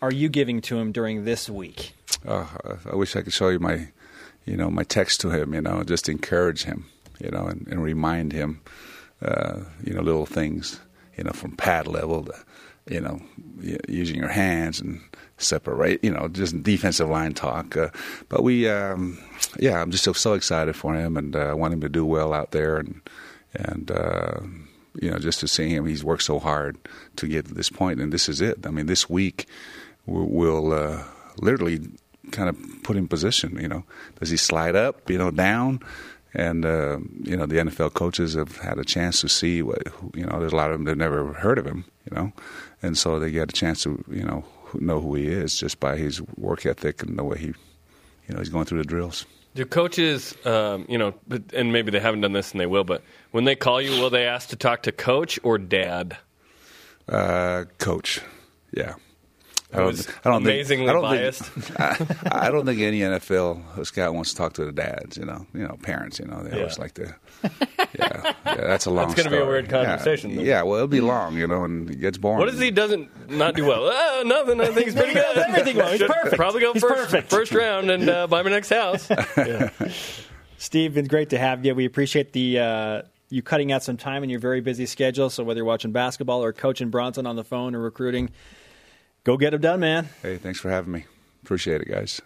are 0.04 0.12
you 0.12 0.28
giving 0.28 0.60
to 0.60 0.76
him 0.76 0.92
during 0.92 1.24
this 1.24 1.48
week? 1.48 1.94
Uh, 2.26 2.46
I 2.92 2.94
wish 2.94 3.16
I 3.16 3.22
could 3.22 3.32
show 3.32 3.48
you 3.48 3.58
my, 3.58 3.88
you 4.44 4.54
know, 4.54 4.70
my 4.70 4.84
text 4.84 5.22
to 5.22 5.30
him. 5.30 5.54
You 5.54 5.62
know, 5.62 5.82
just 5.82 6.10
encourage 6.10 6.64
him. 6.64 6.84
You 7.20 7.30
know, 7.30 7.46
and, 7.46 7.66
and 7.68 7.82
remind 7.82 8.32
him, 8.32 8.60
uh, 9.22 9.60
you 9.82 9.94
know, 9.94 10.02
little 10.02 10.26
things. 10.26 10.78
You 11.16 11.24
know, 11.24 11.30
from 11.30 11.56
pad 11.56 11.86
level 11.86 12.24
to, 12.24 12.34
you 12.86 13.00
know, 13.00 13.22
using 13.88 14.16
your 14.16 14.28
hands 14.28 14.78
and 14.78 15.00
separate. 15.38 16.04
You 16.04 16.10
know, 16.10 16.28
just 16.28 16.62
defensive 16.62 17.08
line 17.08 17.32
talk. 17.32 17.74
Uh, 17.74 17.88
but 18.28 18.42
we, 18.42 18.68
um, 18.68 19.18
yeah, 19.58 19.80
I'm 19.80 19.90
just 19.90 20.04
so, 20.04 20.12
so 20.12 20.34
excited 20.34 20.76
for 20.76 20.94
him, 20.94 21.16
and 21.16 21.34
uh, 21.34 21.46
I 21.46 21.54
want 21.54 21.72
him 21.72 21.80
to 21.80 21.88
do 21.88 22.04
well 22.04 22.34
out 22.34 22.50
there, 22.50 22.76
and 22.76 23.00
and. 23.54 23.90
Uh, 23.90 24.40
you 25.00 25.10
know, 25.10 25.18
just 25.18 25.40
to 25.40 25.48
see 25.48 25.70
him, 25.70 25.86
he's 25.86 26.04
worked 26.04 26.22
so 26.22 26.38
hard 26.38 26.76
to 27.16 27.26
get 27.26 27.46
to 27.46 27.52
this 27.54 27.68
point, 27.68 28.00
and 28.00 28.12
this 28.12 28.28
is 28.28 28.40
it. 28.40 28.64
I 28.64 28.70
mean, 28.70 28.86
this 28.86 29.10
week 29.10 29.48
we'll 30.06 30.72
uh, 30.72 31.02
literally 31.38 31.80
kind 32.30 32.48
of 32.48 32.56
put 32.82 32.96
him 32.96 33.04
in 33.04 33.08
position. 33.08 33.58
You 33.60 33.68
know, 33.68 33.84
does 34.18 34.30
he 34.30 34.36
slide 34.36 34.76
up? 34.76 35.10
You 35.10 35.18
know, 35.18 35.30
down? 35.30 35.80
And 36.34 36.64
uh, 36.64 36.98
you 37.22 37.36
know, 37.36 37.46
the 37.46 37.56
NFL 37.56 37.94
coaches 37.94 38.34
have 38.34 38.56
had 38.58 38.78
a 38.78 38.84
chance 38.84 39.20
to 39.20 39.28
see 39.28 39.62
what 39.62 39.82
you 40.14 40.26
know. 40.26 40.40
There's 40.40 40.52
a 40.52 40.56
lot 40.56 40.70
of 40.70 40.78
them 40.78 40.84
that 40.84 40.98
never 40.98 41.32
heard 41.32 41.58
of 41.58 41.66
him. 41.66 41.84
You 42.10 42.16
know, 42.16 42.32
and 42.82 42.98
so 42.98 43.18
they 43.20 43.30
get 43.30 43.50
a 43.50 43.52
chance 43.52 43.82
to 43.84 44.04
you 44.10 44.24
know 44.24 44.44
know 44.80 45.00
who 45.00 45.14
he 45.14 45.26
is 45.26 45.56
just 45.56 45.80
by 45.80 45.96
his 45.96 46.20
work 46.36 46.66
ethic 46.66 47.02
and 47.02 47.18
the 47.18 47.24
way 47.24 47.38
he, 47.38 47.46
you 47.46 47.54
know, 48.34 48.38
he's 48.38 48.48
going 48.48 48.64
through 48.64 48.78
the 48.78 48.88
drills. 48.88 49.26
Do 49.54 49.64
coaches, 49.64 50.34
um, 50.44 50.84
you 50.88 50.98
know, 50.98 51.14
and 51.52 51.72
maybe 51.72 51.92
they 51.92 52.00
haven't 52.00 52.22
done 52.22 52.32
this 52.32 52.52
and 52.52 52.60
they 52.60 52.66
will, 52.66 52.82
but 52.82 53.02
when 53.30 53.44
they 53.44 53.54
call 53.54 53.80
you, 53.80 53.90
will 54.00 54.10
they 54.10 54.26
ask 54.26 54.48
to 54.48 54.56
talk 54.56 54.82
to 54.82 54.92
coach 54.92 55.38
or 55.44 55.58
dad? 55.58 56.16
Uh, 57.08 57.64
coach, 57.78 58.20
yeah. 58.72 58.94
I 59.72 59.78
don't, 59.78 60.08
I 60.24 60.30
don't 60.30 60.42
amazingly 60.42 60.86
think, 60.86 60.90
I 60.90 60.92
don't 60.92 61.02
biased. 61.02 61.42
Think, 61.42 61.80
I, 62.32 62.46
I, 62.46 62.50
don't 62.50 62.64
think 62.64 62.80
any 62.80 63.00
NFL 63.00 63.84
scout 63.86 64.14
wants 64.14 64.30
to 64.30 64.36
talk 64.36 64.52
to 64.54 64.64
the 64.64 64.72
dads. 64.72 65.16
You 65.16 65.24
know, 65.24 65.46
you 65.52 65.66
know, 65.66 65.76
parents. 65.82 66.18
You 66.18 66.26
know, 66.26 66.42
they 66.42 66.50
yeah. 66.50 66.62
always 66.62 66.78
like 66.78 66.94
to. 66.94 67.14
Yeah, 67.42 67.48
yeah 67.98 68.32
that's 68.44 68.86
a 68.86 68.90
long. 68.90 69.08
That's 69.08 69.14
going 69.14 69.30
to 69.30 69.36
be 69.36 69.42
a 69.42 69.46
weird 69.46 69.68
conversation. 69.68 70.30
Yeah, 70.30 70.42
yeah, 70.42 70.62
well, 70.62 70.76
it'll 70.76 70.88
be 70.88 71.00
long. 71.00 71.36
You 71.36 71.46
know, 71.46 71.64
and 71.64 71.90
it 71.90 72.00
gets 72.00 72.18
boring. 72.18 72.38
What 72.38 72.48
if 72.48 72.60
he 72.60 72.70
doesn't 72.70 73.30
not 73.30 73.54
do 73.54 73.64
well? 73.66 73.90
Oh, 73.92 74.22
nothing. 74.24 74.60
I 74.60 74.66
think 74.66 74.86
he's 74.86 74.94
pretty 74.94 75.14
good. 75.14 75.38
Everything 75.38 75.76
well. 75.76 75.90
He's 75.90 76.02
perfect. 76.02 76.36
Probably 76.36 76.60
go 76.60 76.72
he's 76.72 76.82
first, 76.82 77.10
perfect. 77.10 77.30
first 77.30 77.52
round 77.52 77.90
and 77.90 78.08
uh, 78.08 78.26
buy 78.26 78.42
my 78.42 78.50
next 78.50 78.70
house. 78.70 79.08
Yeah. 79.36 79.70
Steve, 80.58 80.96
it's 80.96 81.08
great 81.08 81.30
to 81.30 81.38
have 81.38 81.64
you. 81.64 81.74
We 81.74 81.84
appreciate 81.84 82.32
the. 82.32 82.58
Uh, 82.58 83.02
you 83.30 83.42
cutting 83.42 83.72
out 83.72 83.82
some 83.82 83.96
time 83.96 84.22
in 84.22 84.30
your 84.30 84.38
very 84.38 84.60
busy 84.60 84.86
schedule. 84.86 85.28
So 85.28 85.42
whether 85.42 85.58
you're 85.58 85.64
watching 85.64 85.92
basketball 85.92 86.44
or 86.44 86.52
coaching 86.52 86.90
Bronson 86.90 87.26
on 87.26 87.36
the 87.36 87.42
phone 87.42 87.74
or 87.74 87.80
recruiting, 87.80 88.30
Go 89.24 89.38
get 89.38 89.50
them 89.50 89.60
done, 89.62 89.80
man. 89.80 90.08
Hey, 90.22 90.36
thanks 90.36 90.60
for 90.60 90.70
having 90.70 90.92
me. 90.92 91.06
Appreciate 91.42 91.80
it, 91.80 91.88
guys. 91.88 92.20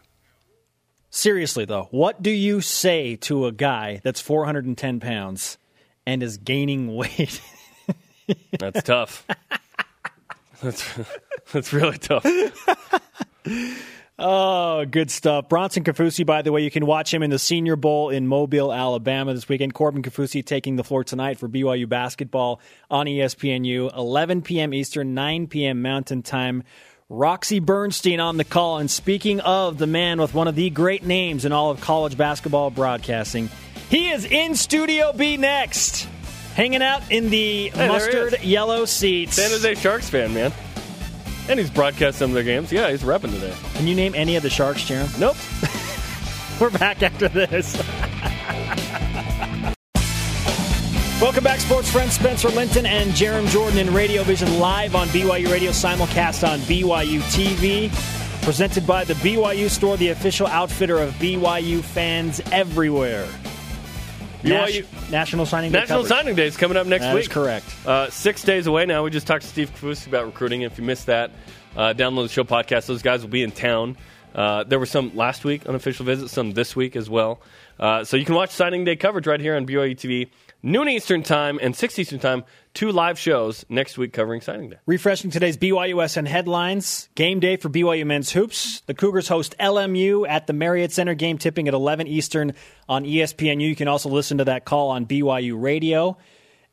Seriously, 1.11 1.65
though, 1.65 1.89
what 1.91 2.23
do 2.23 2.31
you 2.31 2.61
say 2.61 3.17
to 3.17 3.47
a 3.47 3.53
guy 3.53 4.01
that's 4.05 4.21
410 4.21 5.01
pounds 5.01 5.59
and 6.07 6.23
is 6.23 6.37
gaining 6.37 6.95
weight? 6.95 7.41
that's 8.59 8.83
tough. 8.83 9.27
That's, 10.61 10.85
that's 11.53 11.73
really 11.73 11.99
tough. 11.99 12.27
Oh, 14.21 14.85
good 14.85 15.13
stuff. 15.13 15.49
Bronson 15.49 15.85
Kaufusi, 15.85 16.27
by 16.27 16.43
the 16.43 16.51
way, 16.51 16.63
you 16.63 16.73
can 16.73 16.87
watch 16.87 17.15
him 17.15 17.23
in 17.23 17.31
the 17.31 17.39
Senior 17.39 17.77
Bowl 17.77 18.11
in 18.11 18.27
Mobile, 18.27 18.73
Alabama 18.73 19.33
this 19.33 19.49
weekend. 19.49 19.75
Corbin 19.75 20.03
Kaufusi 20.03 20.45
taking 20.45 20.75
the 20.75 20.83
floor 20.83 21.05
tonight 21.05 21.39
for 21.39 21.49
BYU 21.49 21.89
basketball 21.89 22.61
on 22.91 23.07
ESPNU, 23.07 23.97
11 23.97 24.43
p.m. 24.43 24.75
Eastern, 24.75 25.15
9 25.15 25.47
p.m. 25.47 25.83
Mountain 25.83 26.23
Time. 26.23 26.65
Roxy 27.11 27.59
Bernstein 27.59 28.21
on 28.21 28.37
the 28.37 28.45
call. 28.45 28.79
And 28.79 28.91
speaking 28.91 29.41
of 29.41 29.79
the 29.79 29.87
man 29.87 30.21
with 30.21 30.35
one 30.35 30.47
of 30.47 30.55
the 30.55 30.69
great 30.69 31.07
names 31.07 31.47
in 31.47 31.53
all 31.53 31.71
of 31.71 31.81
college 31.81 32.19
basketball 32.19 32.71
broadcasting, 32.71 33.49
he 33.89 34.11
is 34.11 34.27
in 34.27 34.55
Studio 34.55 35.15
B 35.15 35.39
next, 35.39 36.07
hanging 36.55 36.83
out 36.83 37.11
in 37.11 37.31
the 37.31 37.71
Hey, 37.71 37.89
mustard 37.89 38.43
yellow 38.43 38.85
seats. 38.85 39.37
San 39.37 39.51
Jose 39.51 39.75
Sharks 39.77 40.11
fan, 40.11 40.35
man. 40.35 40.53
And 41.49 41.59
he's 41.59 41.71
broadcast 41.71 42.19
some 42.19 42.33
of 42.33 42.35
their 42.35 42.45
games. 42.45 42.71
Yeah, 42.71 42.91
he's 42.91 43.03
repping 43.03 43.33
today. 43.33 43.55
Can 43.73 43.87
you 43.87 43.95
name 43.95 44.15
any 44.15 44.37
of 44.37 44.43
the 44.43 44.51
Sharks, 44.51 44.83
Jarom? 44.83 45.19
Nope. 45.19 45.37
We're 46.61 46.77
back 46.79 47.03
after 47.03 47.29
this. 47.29 47.75
Welcome 51.21 51.43
back, 51.43 51.59
sports 51.59 51.91
friends 51.91 52.13
Spencer 52.13 52.49
Linton 52.49 52.87
and 52.87 53.11
Jarom 53.11 53.49
Jordan 53.49 53.79
in 53.79 53.93
Radio 53.93 54.23
Vision 54.23 54.61
live 54.61 54.95
on 54.95 55.09
BYU 55.09 55.51
Radio, 55.51 55.73
simulcast 55.73 56.47
on 56.49 56.61
BYU 56.61 57.19
TV. 57.33 57.91
Presented 58.45 58.87
by 58.87 59.03
the 59.05 59.15
BYU 59.15 59.69
Store, 59.69 59.97
the 59.97 60.09
official 60.11 60.47
outfitter 60.47 60.97
of 60.99 61.13
BYU 61.15 61.83
fans 61.83 62.41
everywhere. 62.53 63.27
BYU 64.43 64.83
Nas- 64.93 65.11
National 65.11 65.45
Signing 65.45 65.73
Day. 65.73 65.81
National 65.81 66.03
coverage. 66.05 66.19
Signing 66.19 66.35
Day 66.37 66.47
is 66.47 66.57
coming 66.57 66.77
up 66.77 66.87
next 66.87 67.03
That 67.05 67.15
week. 67.17 67.29
correct. 67.31 67.67
Uh, 67.85 68.09
six 68.11 68.45
days 68.45 68.69
away 68.69 68.87
now. 68.87 69.03
We 69.03 69.11
just 69.11 69.27
talked 69.27 69.43
to 69.43 69.49
Steve 69.49 69.73
Kaufusi 69.75 70.07
about 70.07 70.25
recruiting. 70.27 70.63
If 70.63 70.79
you 70.79 70.85
missed 70.85 71.07
that, 71.07 71.33
uh, 71.77 71.95
download 71.95 72.29
the 72.29 72.33
show 72.33 72.45
podcast. 72.45 72.87
Those 72.87 73.03
guys 73.03 73.23
will 73.23 73.29
be 73.29 73.43
in 73.43 73.51
town. 73.51 73.97
Uh, 74.35 74.63
there 74.63 74.79
were 74.79 74.87
some 74.87 75.17
last 75.17 75.45
week 75.45 75.69
on 75.69 75.75
official 75.75 76.05
visits, 76.07 76.33
some 76.33 76.53
this 76.53 76.77
week 76.77 76.95
as 76.95 77.11
well. 77.11 77.41
Uh, 77.81 78.05
so 78.05 78.17
you 78.17 78.25
can 78.25 78.37
watch 78.37 78.51
signing 78.51 78.85
day 78.85 78.95
coverage 78.95 79.27
right 79.27 79.41
here 79.41 79.57
on 79.57 79.67
BYU 79.67 79.97
TV, 79.97 80.29
noon 80.63 80.89
Eastern 80.89 81.23
time 81.23 81.59
and 81.63 81.75
six 81.75 81.99
Eastern 81.99 82.19
time. 82.19 82.45
Two 82.75 82.93
live 82.93 83.19
shows 83.19 83.65
next 83.69 83.99
week 83.99 84.13
covering 84.13 84.41
signing 84.41 84.71
day. 84.71 84.77
Refreshing 84.87 85.31
today's 85.31 85.57
BYUSN 85.57 86.27
headlines. 86.27 87.09
Game 87.15 87.41
day 87.41 87.57
for 87.57 87.69
BYU 87.69 88.07
men's 88.07 88.31
hoops. 88.31 88.83
The 88.87 88.95
Cougars 88.95 89.29
host 89.29 89.57
LMU 89.59 90.29
at 90.29 90.47
the 90.47 90.53
Marriott 90.53 90.93
Center. 90.93 91.15
Game 91.15 91.39
tipping 91.39 91.67
at 91.69 91.75
11 91.75 92.07
Eastern 92.07 92.55
on 92.89 93.05
ESPNU. 93.05 93.69
You 93.69 93.77
can 93.77 93.89
also 93.89 94.09
listen 94.09 94.39
to 94.39 94.45
that 94.45 94.65
call 94.65 94.91
on 94.91 95.07
BYU 95.07 95.61
Radio. 95.61 96.17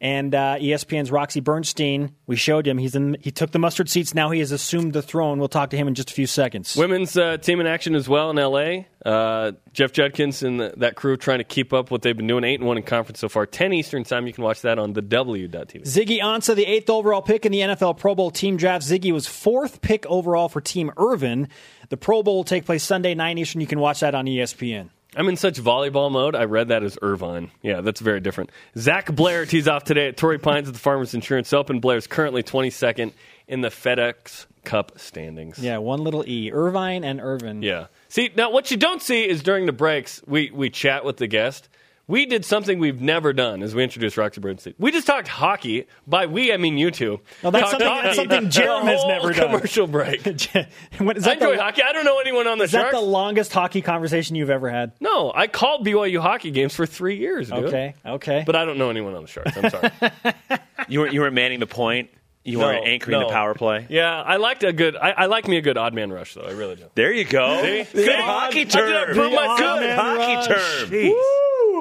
And 0.02 0.36
uh, 0.36 0.58
ESPN's 0.60 1.10
Roxy 1.10 1.40
Bernstein, 1.40 2.14
we 2.28 2.36
showed 2.36 2.68
him. 2.68 2.78
He's 2.78 2.96
in. 2.96 3.16
He 3.22 3.32
took 3.32 3.52
the 3.52 3.60
mustard 3.60 3.90
seats. 3.90 4.14
Now 4.14 4.30
he 4.30 4.40
has 4.40 4.52
assumed 4.52 4.92
the 4.92 5.02
throne. 5.02 5.40
We'll 5.40 5.48
talk 5.48 5.70
to 5.70 5.78
him 5.78 5.88
in 5.88 5.96
just 5.96 6.12
a 6.12 6.14
few 6.14 6.28
seconds. 6.28 6.76
Women's 6.76 7.18
uh, 7.18 7.38
team 7.38 7.62
in 7.62 7.68
action 7.68 7.96
as 7.96 8.10
well 8.10 8.30
in 8.30 8.36
LA. 8.36 8.84
Uh, 9.10 9.54
Jeff 9.72 9.94
Judkins 9.94 10.44
and 10.44 10.60
the, 10.60 10.74
that 10.78 10.96
crew 10.96 11.16
trying 11.16 11.38
to 11.38 11.46
keep 11.46 11.72
up 11.72 11.92
what 11.92 12.02
they've 12.02 12.16
been 12.16 12.28
doing. 12.28 12.44
Eight 12.44 12.60
and 12.60 12.68
one 12.68 12.76
in 12.76 12.84
conference 12.84 13.20
so 13.20 13.30
far. 13.30 13.46
Ten 13.46 13.72
Eastern 13.72 14.04
time. 14.04 14.28
You 14.28 14.34
can 14.34 14.44
watch 14.44 14.62
that 14.62 14.78
on 14.80 14.94
the 14.94 15.02
W.TV. 15.02 15.84
Ziggy 15.84 16.20
Ansah, 16.20 16.56
the 16.56 16.66
eighth 16.66 16.90
overall 16.90 17.22
pick 17.22 17.46
in 17.46 17.54
the 17.54 17.60
NFL 17.60 17.98
Pro 17.98 18.16
Bowl 18.16 18.32
team 18.32 18.58
draft. 18.58 18.84
Ziggy 18.86 19.14
was 19.14 19.28
fourth 19.28 19.80
pick 19.82 20.06
overall 20.08 20.50
for 20.50 20.60
Team 20.60 20.92
Irvin. 20.98 21.48
The 21.90 21.98
Pro 21.98 22.22
Bowl 22.22 22.38
will 22.38 22.44
take 22.44 22.66
place 22.66 22.84
Sunday, 22.84 23.16
9 23.16 23.38
Eastern. 23.38 23.62
You 23.62 23.68
can 23.68 23.80
watch 23.80 24.02
that 24.02 24.14
on 24.14 24.26
ESPN. 24.26 24.90
I'm 25.16 25.30
in 25.30 25.38
such 25.38 25.56
volleyball 25.56 26.12
mode. 26.12 26.36
I 26.36 26.44
read 26.44 26.68
that 26.68 26.84
as 26.84 26.98
Irvine. 27.02 27.52
Yeah, 27.62 27.82
that's 27.82 28.02
very 28.02 28.20
different. 28.20 28.52
Zac 28.78 29.14
Blair 29.16 29.46
tees 29.46 29.68
off 29.68 29.84
today 29.84 30.08
at 30.10 30.18
Torrey 30.18 30.40
Pines 30.40 30.68
at 30.68 30.74
the 30.74 30.80
Farmers 30.80 31.14
Insurance 31.14 31.54
Open. 31.54 31.80
Blair's 31.80 32.08
currently 32.08 32.44
22nd 32.44 33.14
in 33.48 33.62
the 33.62 33.70
FedEx 33.70 34.46
Cup 34.66 35.00
standings. 35.00 35.60
Yeah, 35.60 35.78
one 35.78 36.04
little 36.04 36.28
E. 36.28 36.52
Irvine 36.52 37.04
and 37.04 37.22
Irvin. 37.22 37.62
Yeah. 37.62 37.88
See, 38.10 38.32
now 38.36 38.52
what 38.52 38.72
you 38.72 38.78
don't 38.78 39.02
see 39.02 39.28
is 39.28 39.42
during 39.44 39.68
the 39.68 39.72
breaks, 39.72 40.22
we, 40.28 40.52
we 40.52 40.70
chat 40.70 41.06
with 41.06 41.18
the 41.18 41.28
guest. 41.28 41.70
We 42.08 42.28
did 42.28 42.46
something 42.46 42.78
we've 42.78 43.02
never 43.02 43.34
done 43.34 43.64
as 43.64 43.74
we 43.74 43.84
introduced 43.84 44.16
Roxy 44.16 44.40
Bernstein. 44.40 44.76
We 44.78 44.92
just 44.92 45.08
talked 45.08 45.28
hockey. 45.28 45.88
By 46.06 46.28
we, 46.28 46.54
I 46.54 46.58
mean 46.58 46.78
you 46.78 46.92
two. 46.92 47.20
No, 47.44 47.50
that's 47.50 47.72
Talked 47.72 47.72
something- 47.72 47.88
hockey 47.88 48.04
that's 48.04 48.16
something 48.18 48.44
the 48.44 48.50
Jarom 48.50 48.84
has 48.84 49.04
never 49.06 49.34
done. 49.34 49.50
Commercial 49.52 49.88
break. 49.88 50.22
What, 51.00 51.18
is 51.18 51.28
I 51.28 51.34
enjoy 51.34 51.56
the, 51.56 51.62
hockey. 51.64 51.82
I 51.82 51.92
don't 51.94 52.06
know 52.06 52.20
anyone 52.20 52.46
on 52.48 52.58
the 52.60 52.66
Is 52.66 52.72
that 52.74 52.92
the 52.92 53.00
longest 53.00 53.52
hockey 53.52 53.82
conversation 53.82 54.36
you've 54.36 54.50
ever 54.52 54.70
had? 54.70 54.92
no, 55.02 55.32
I 55.36 55.48
called 55.48 55.86
BYU 55.86 56.22
hockey 56.22 56.52
games 56.52 56.74
for 56.76 56.86
three 56.86 57.18
years, 57.18 57.50
dude. 57.50 57.66
Okay, 57.66 57.96
okay. 58.06 58.44
But 58.46 58.56
I 58.56 58.66
don't 58.66 58.78
know 58.78 58.90
anyone 58.92 59.16
on 59.16 59.24
the 59.24 59.28
Sharks. 59.28 59.58
I'm 59.58 59.70
sorry. 59.70 59.92
You 60.88 61.00
weren't 61.00 61.14
you 61.14 61.22
weren't 61.22 61.34
manning 61.34 61.60
the 61.60 61.66
point. 61.68 62.12
You 62.44 62.60
No, 62.60 62.66
weren't 62.66 62.86
anchoring 62.86 63.20
no. 63.20 63.26
the 63.28 63.34
power 63.34 63.56
play. 63.56 63.88
Yeah, 63.90 64.22
I 64.22 64.36
liked 64.36 64.64
a 64.64 64.72
good. 64.72 64.96
I, 64.96 65.10
I 65.12 65.26
like 65.26 65.48
me 65.48 65.58
a 65.58 65.62
good 65.62 65.78
odd 65.80 65.96
man 65.96 66.12
rush 66.14 66.36
though. 66.36 66.42
I 66.44 66.52
really 66.52 66.76
do. 66.76 66.84
There 66.94 67.12
you 67.12 67.24
go. 67.26 67.60
See? 67.64 67.84
Good 67.92 68.06
See? 68.06 68.16
hockey 68.22 68.60
I 68.62 68.64
did 68.66 68.70
term. 68.72 69.16
prove 69.16 69.34
myself. 69.34 69.58
Good 69.60 69.80
man 69.82 69.98
hockey 69.98 70.36
rush. 70.36 70.48
term. 70.48 70.90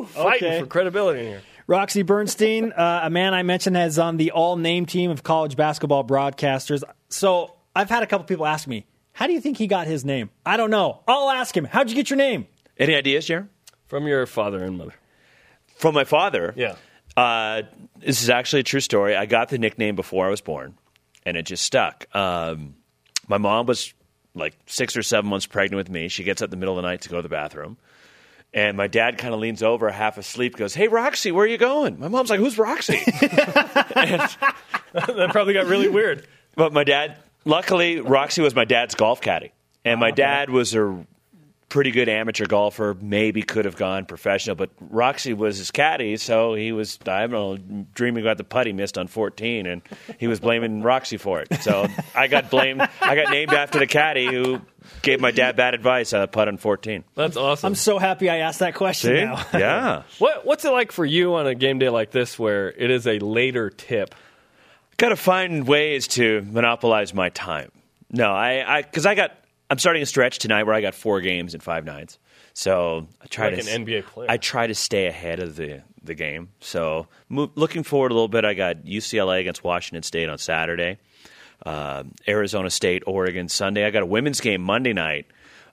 Woo! 0.04 0.22
Fighting 0.22 0.48
Okay. 0.48 0.60
for 0.60 0.66
credibility 0.66 1.20
in 1.20 1.26
here. 1.26 1.42
Roxy 1.66 2.02
Bernstein, 2.02 2.72
uh, 2.72 3.00
a 3.04 3.10
man 3.10 3.32
I 3.32 3.42
mentioned, 3.42 3.76
has 3.76 3.98
on 3.98 4.16
the 4.18 4.30
all 4.32 4.56
name 4.56 4.84
team 4.86 5.10
of 5.10 5.22
college 5.22 5.56
basketball 5.56 6.04
broadcasters. 6.04 6.82
So 7.08 7.54
I've 7.74 7.88
had 7.88 8.02
a 8.02 8.06
couple 8.06 8.26
people 8.26 8.44
ask 8.46 8.68
me, 8.68 8.86
how 9.12 9.26
do 9.26 9.32
you 9.32 9.40
think 9.40 9.56
he 9.56 9.66
got 9.66 9.86
his 9.86 10.04
name? 10.04 10.28
I 10.44 10.56
don't 10.56 10.70
know. 10.70 11.00
I'll 11.08 11.30
ask 11.30 11.56
him. 11.56 11.64
How'd 11.64 11.88
you 11.88 11.96
get 11.96 12.10
your 12.10 12.16
name? 12.18 12.46
Any 12.78 12.94
ideas, 12.94 13.26
Jarom? 13.26 13.48
From 13.86 14.06
your 14.06 14.26
father 14.26 14.62
and 14.62 14.76
mother. 14.76 14.92
From 15.76 15.94
my 15.94 16.04
father. 16.04 16.52
Yeah. 16.56 16.74
Uh, 17.16 17.62
this 17.98 18.22
is 18.22 18.28
actually 18.28 18.60
a 18.60 18.64
true 18.64 18.80
story. 18.80 19.16
I 19.16 19.26
got 19.26 19.48
the 19.48 19.58
nickname 19.58 19.94
before 19.96 20.26
I 20.26 20.30
was 20.30 20.40
born, 20.40 20.74
and 21.24 21.36
it 21.36 21.44
just 21.46 21.62
stuck. 21.64 22.06
Um, 22.14 22.74
my 23.28 23.38
mom 23.38 23.66
was 23.66 23.94
like 24.34 24.54
six 24.66 24.96
or 24.96 25.02
seven 25.02 25.30
months 25.30 25.46
pregnant 25.46 25.76
with 25.78 25.88
me. 25.88 26.08
She 26.08 26.24
gets 26.24 26.42
up 26.42 26.46
in 26.46 26.50
the 26.50 26.56
middle 26.56 26.76
of 26.76 26.82
the 26.82 26.88
night 26.88 27.02
to 27.02 27.08
go 27.08 27.16
to 27.16 27.22
the 27.22 27.28
bathroom. 27.28 27.76
And 28.54 28.76
my 28.76 28.86
dad 28.86 29.18
kind 29.18 29.34
of 29.34 29.40
leans 29.40 29.64
over, 29.64 29.90
half 29.90 30.16
asleep, 30.16 30.56
goes, 30.56 30.74
Hey, 30.74 30.86
Roxy, 30.86 31.32
where 31.32 31.44
are 31.44 31.48
you 31.48 31.58
going? 31.58 31.98
My 31.98 32.06
mom's 32.06 32.30
like, 32.30 32.38
Who's 32.38 32.56
Roxy? 32.56 33.02
that 33.10 34.38
probably 35.32 35.54
got 35.54 35.66
really 35.66 35.88
weird. 35.88 36.28
But 36.54 36.72
my 36.72 36.84
dad, 36.84 37.18
luckily, 37.44 38.00
Roxy 38.00 38.42
was 38.42 38.54
my 38.54 38.64
dad's 38.64 38.94
golf 38.94 39.20
caddy. 39.20 39.52
And 39.84 39.98
my 39.98 40.10
ah, 40.10 40.14
dad 40.14 40.50
was 40.50 40.72
a 40.74 41.04
pretty 41.74 41.90
good 41.90 42.08
amateur 42.08 42.46
golfer, 42.46 42.96
maybe 43.00 43.42
could 43.42 43.64
have 43.64 43.74
gone 43.74 44.06
professional, 44.06 44.54
but 44.54 44.70
Roxy 44.78 45.34
was 45.34 45.58
his 45.58 45.72
caddy, 45.72 46.16
so 46.16 46.54
he 46.54 46.70
was, 46.70 47.00
I 47.04 47.26
don't 47.26 47.32
know, 47.32 47.84
dreaming 47.94 48.22
about 48.22 48.38
the 48.38 48.44
putt 48.44 48.68
he 48.68 48.72
missed 48.72 48.96
on 48.96 49.08
14, 49.08 49.66
and 49.66 49.82
he 50.20 50.28
was 50.28 50.38
blaming 50.38 50.82
Roxy 50.82 51.16
for 51.16 51.40
it. 51.40 51.52
So 51.62 51.88
I 52.14 52.28
got 52.28 52.48
blamed, 52.48 52.80
I 53.02 53.16
got 53.16 53.32
named 53.32 53.52
after 53.52 53.80
the 53.80 53.88
caddy 53.88 54.26
who 54.26 54.60
gave 55.02 55.20
my 55.20 55.32
dad 55.32 55.56
bad 55.56 55.74
advice 55.74 56.12
on 56.12 56.22
a 56.22 56.28
putt 56.28 56.46
on 56.46 56.58
14. 56.58 57.02
That's 57.16 57.36
awesome. 57.36 57.66
I'm 57.66 57.74
so 57.74 57.98
happy 57.98 58.30
I 58.30 58.36
asked 58.36 58.60
that 58.60 58.76
question 58.76 59.16
See? 59.16 59.24
now. 59.24 59.44
Yeah. 59.52 60.02
what, 60.20 60.46
what's 60.46 60.64
it 60.64 60.70
like 60.70 60.92
for 60.92 61.04
you 61.04 61.34
on 61.34 61.48
a 61.48 61.56
game 61.56 61.80
day 61.80 61.88
like 61.88 62.12
this 62.12 62.38
where 62.38 62.70
it 62.70 62.92
is 62.92 63.04
a 63.08 63.18
later 63.18 63.68
tip? 63.68 64.14
got 64.96 65.08
to 65.08 65.16
find 65.16 65.66
ways 65.66 66.06
to 66.06 66.42
monopolize 66.42 67.12
my 67.12 67.30
time. 67.30 67.72
No, 68.12 68.30
I, 68.30 68.76
I, 68.76 68.82
because 68.82 69.06
I 69.06 69.16
got, 69.16 69.32
I'm 69.70 69.78
starting 69.78 70.02
a 70.02 70.06
stretch 70.06 70.38
tonight 70.38 70.64
where 70.64 70.74
I 70.74 70.80
got 70.80 70.94
four 70.94 71.20
games 71.20 71.54
in 71.54 71.60
five 71.60 71.84
nights. 71.84 72.18
So 72.52 73.08
I 73.20 73.26
try 73.26 73.48
Like 73.48 73.64
to 73.64 73.70
an 73.70 73.84
NBA 73.84 74.04
player. 74.06 74.30
I 74.30 74.36
try 74.36 74.66
to 74.66 74.74
stay 74.74 75.06
ahead 75.06 75.40
of 75.40 75.56
the 75.56 75.82
the 76.02 76.14
game. 76.14 76.50
So 76.60 77.08
mo- 77.28 77.50
looking 77.54 77.82
forward 77.82 78.10
a 78.10 78.14
little 78.14 78.28
bit. 78.28 78.44
I 78.44 78.54
got 78.54 78.84
UCLA 78.84 79.40
against 79.40 79.64
Washington 79.64 80.02
State 80.02 80.28
on 80.28 80.36
Saturday, 80.38 80.98
uh, 81.64 82.04
Arizona 82.28 82.68
State, 82.70 83.02
Oregon 83.06 83.48
Sunday. 83.48 83.86
I 83.86 83.90
got 83.90 84.02
a 84.02 84.06
women's 84.06 84.40
game 84.40 84.60
Monday 84.60 84.92
night 84.92 85.26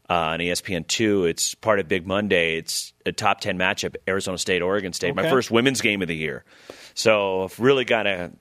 uh, 0.10 0.13
on 0.13 0.39
ESPN 0.39 0.88
two. 0.88 1.25
It's 1.25 1.54
part 1.54 1.80
of 1.80 1.88
Big 1.88 2.08
Monday. 2.08 2.58
It's 2.58 2.93
a 3.06 3.12
top 3.12 3.41
ten 3.41 3.58
matchup: 3.60 3.95
Arizona 4.08 4.38
State, 4.38 4.62
Oregon 4.62 4.93
State. 4.93 5.15
My 5.15 5.30
first 5.30 5.51
women's 5.51 5.82
game 5.82 6.01
of 6.01 6.08
the 6.08 6.15
year. 6.15 6.45
So 6.93 7.43
I've 7.43 7.60
really 7.60 7.86
got 7.86 8.04
to 8.04 8.32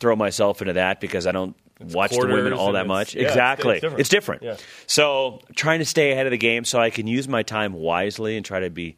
throw 0.00 0.16
myself 0.16 0.62
into 0.62 0.72
that 0.74 1.00
because 1.00 1.26
I 1.26 1.32
don't 1.32 1.54
watch 1.80 2.12
the 2.12 2.26
women 2.26 2.52
all 2.52 2.72
that 2.72 2.86
much. 2.86 3.14
yeah, 3.14 3.22
exactly, 3.28 3.74
it's 3.74 3.80
different. 3.82 4.00
It's 4.00 4.08
different. 4.08 4.42
Yeah. 4.42 4.56
So 4.86 5.40
trying 5.54 5.78
to 5.80 5.84
stay 5.84 6.12
ahead 6.12 6.26
of 6.26 6.30
the 6.30 6.38
game 6.38 6.64
so 6.64 6.78
I 6.80 6.90
can 6.90 7.06
use 7.06 7.28
my 7.28 7.42
time 7.42 7.72
wisely 7.72 8.36
and 8.36 8.44
try 8.44 8.60
to 8.60 8.70
be 8.70 8.96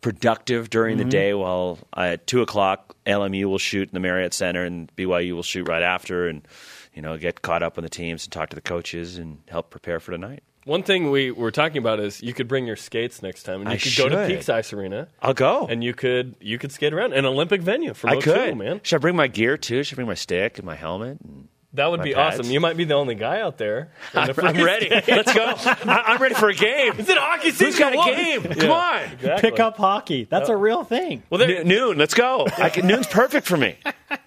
productive 0.00 0.70
during 0.70 0.96
Mm-hmm. 0.98 1.08
the 1.08 1.10
day. 1.12 1.34
While 1.34 1.78
I, 1.94 2.08
at 2.08 2.26
two 2.26 2.42
o'clock, 2.42 2.96
LMU 3.06 3.44
will 3.46 3.58
shoot 3.58 3.88
in 3.88 3.94
the 3.94 4.00
Marriott 4.00 4.34
Center 4.34 4.64
and 4.64 4.94
BYU 4.96 5.32
will 5.34 5.42
shoot 5.42 5.68
right 5.68 5.82
after, 5.82 6.28
and 6.28 6.46
you 6.94 7.02
know 7.02 7.16
get 7.16 7.42
caught 7.42 7.62
up 7.62 7.78
on 7.78 7.84
the 7.84 7.90
teams 7.90 8.24
and 8.24 8.32
talk 8.32 8.50
to 8.50 8.56
the 8.56 8.60
coaches 8.62 9.16
and 9.18 9.38
help 9.48 9.70
prepare 9.70 10.00
for 10.00 10.10
tonight. 10.12 10.42
One 10.64 10.84
thing 10.84 11.10
we 11.10 11.32
were 11.32 11.50
talking 11.50 11.78
about 11.78 11.98
is 11.98 12.22
you 12.22 12.32
could 12.32 12.46
bring 12.46 12.66
your 12.68 12.76
skates 12.76 13.20
next 13.22 13.42
time, 13.44 13.62
and 13.62 13.70
you 13.70 13.74
I 13.74 13.78
could 13.78 13.96
go 13.96 14.08
to 14.08 14.14
should. 14.26 14.28
Peaks 14.36 14.48
Ice 14.48 14.72
Arena, 14.72 15.08
I'll 15.20 15.34
go. 15.34 15.66
and 15.66 15.82
you 15.82 15.92
could 15.94 16.36
you 16.40 16.58
could 16.58 16.70
skate 16.72 16.92
around 16.92 17.14
an 17.14 17.24
Olympic 17.24 17.62
venue 17.62 17.94
for 17.94 18.08
I 18.08 18.20
could, 18.20 18.56
man. 18.56 18.80
Should 18.84 18.96
I 18.96 18.98
bring 18.98 19.16
my 19.16 19.26
gear 19.28 19.56
too? 19.56 19.82
Should 19.82 19.96
I 19.96 19.96
bring 19.96 20.08
my 20.08 20.14
stick 20.14 20.58
and 20.58 20.66
my 20.66 20.76
helmet? 20.76 21.18
And 21.20 21.48
That 21.74 21.90
would 21.90 22.00
My 22.00 22.04
be 22.04 22.12
pads. 22.14 22.38
awesome. 22.38 22.52
You 22.52 22.60
might 22.60 22.76
be 22.76 22.84
the 22.84 22.94
only 22.94 23.14
guy 23.14 23.40
out 23.40 23.56
there. 23.56 23.90
in 24.14 24.26
the 24.26 24.42
I'm 24.44 24.62
ready. 24.62 24.90
Let's 24.90 25.32
go. 25.32 25.54
I, 25.90 26.02
I'm 26.08 26.20
ready 26.20 26.34
for 26.34 26.50
a 26.50 26.54
game. 26.54 26.92
Is 26.98 27.08
it 27.08 27.16
hockey 27.16 27.50
season? 27.50 27.66
Who's 27.66 27.78
got 27.78 27.94
a 27.94 27.96
What? 27.96 28.14
game? 28.14 28.42
Come 28.42 28.56
Yeah, 28.68 28.72
on. 28.72 29.00
exactly. 29.12 29.50
Pick 29.50 29.58
up 29.60 29.76
hockey. 29.78 30.24
That's 30.28 30.50
a 30.50 30.56
real 30.56 30.84
thing. 30.84 31.22
Well, 31.30 31.38
there, 31.38 31.60
N- 31.60 31.68
noon. 31.68 31.96
Let's 31.96 32.12
go. 32.14 32.46
I 32.58 32.68
can, 32.68 32.86
noon's 32.86 33.06
perfect 33.06 33.46
for 33.46 33.56
me. 33.56 33.76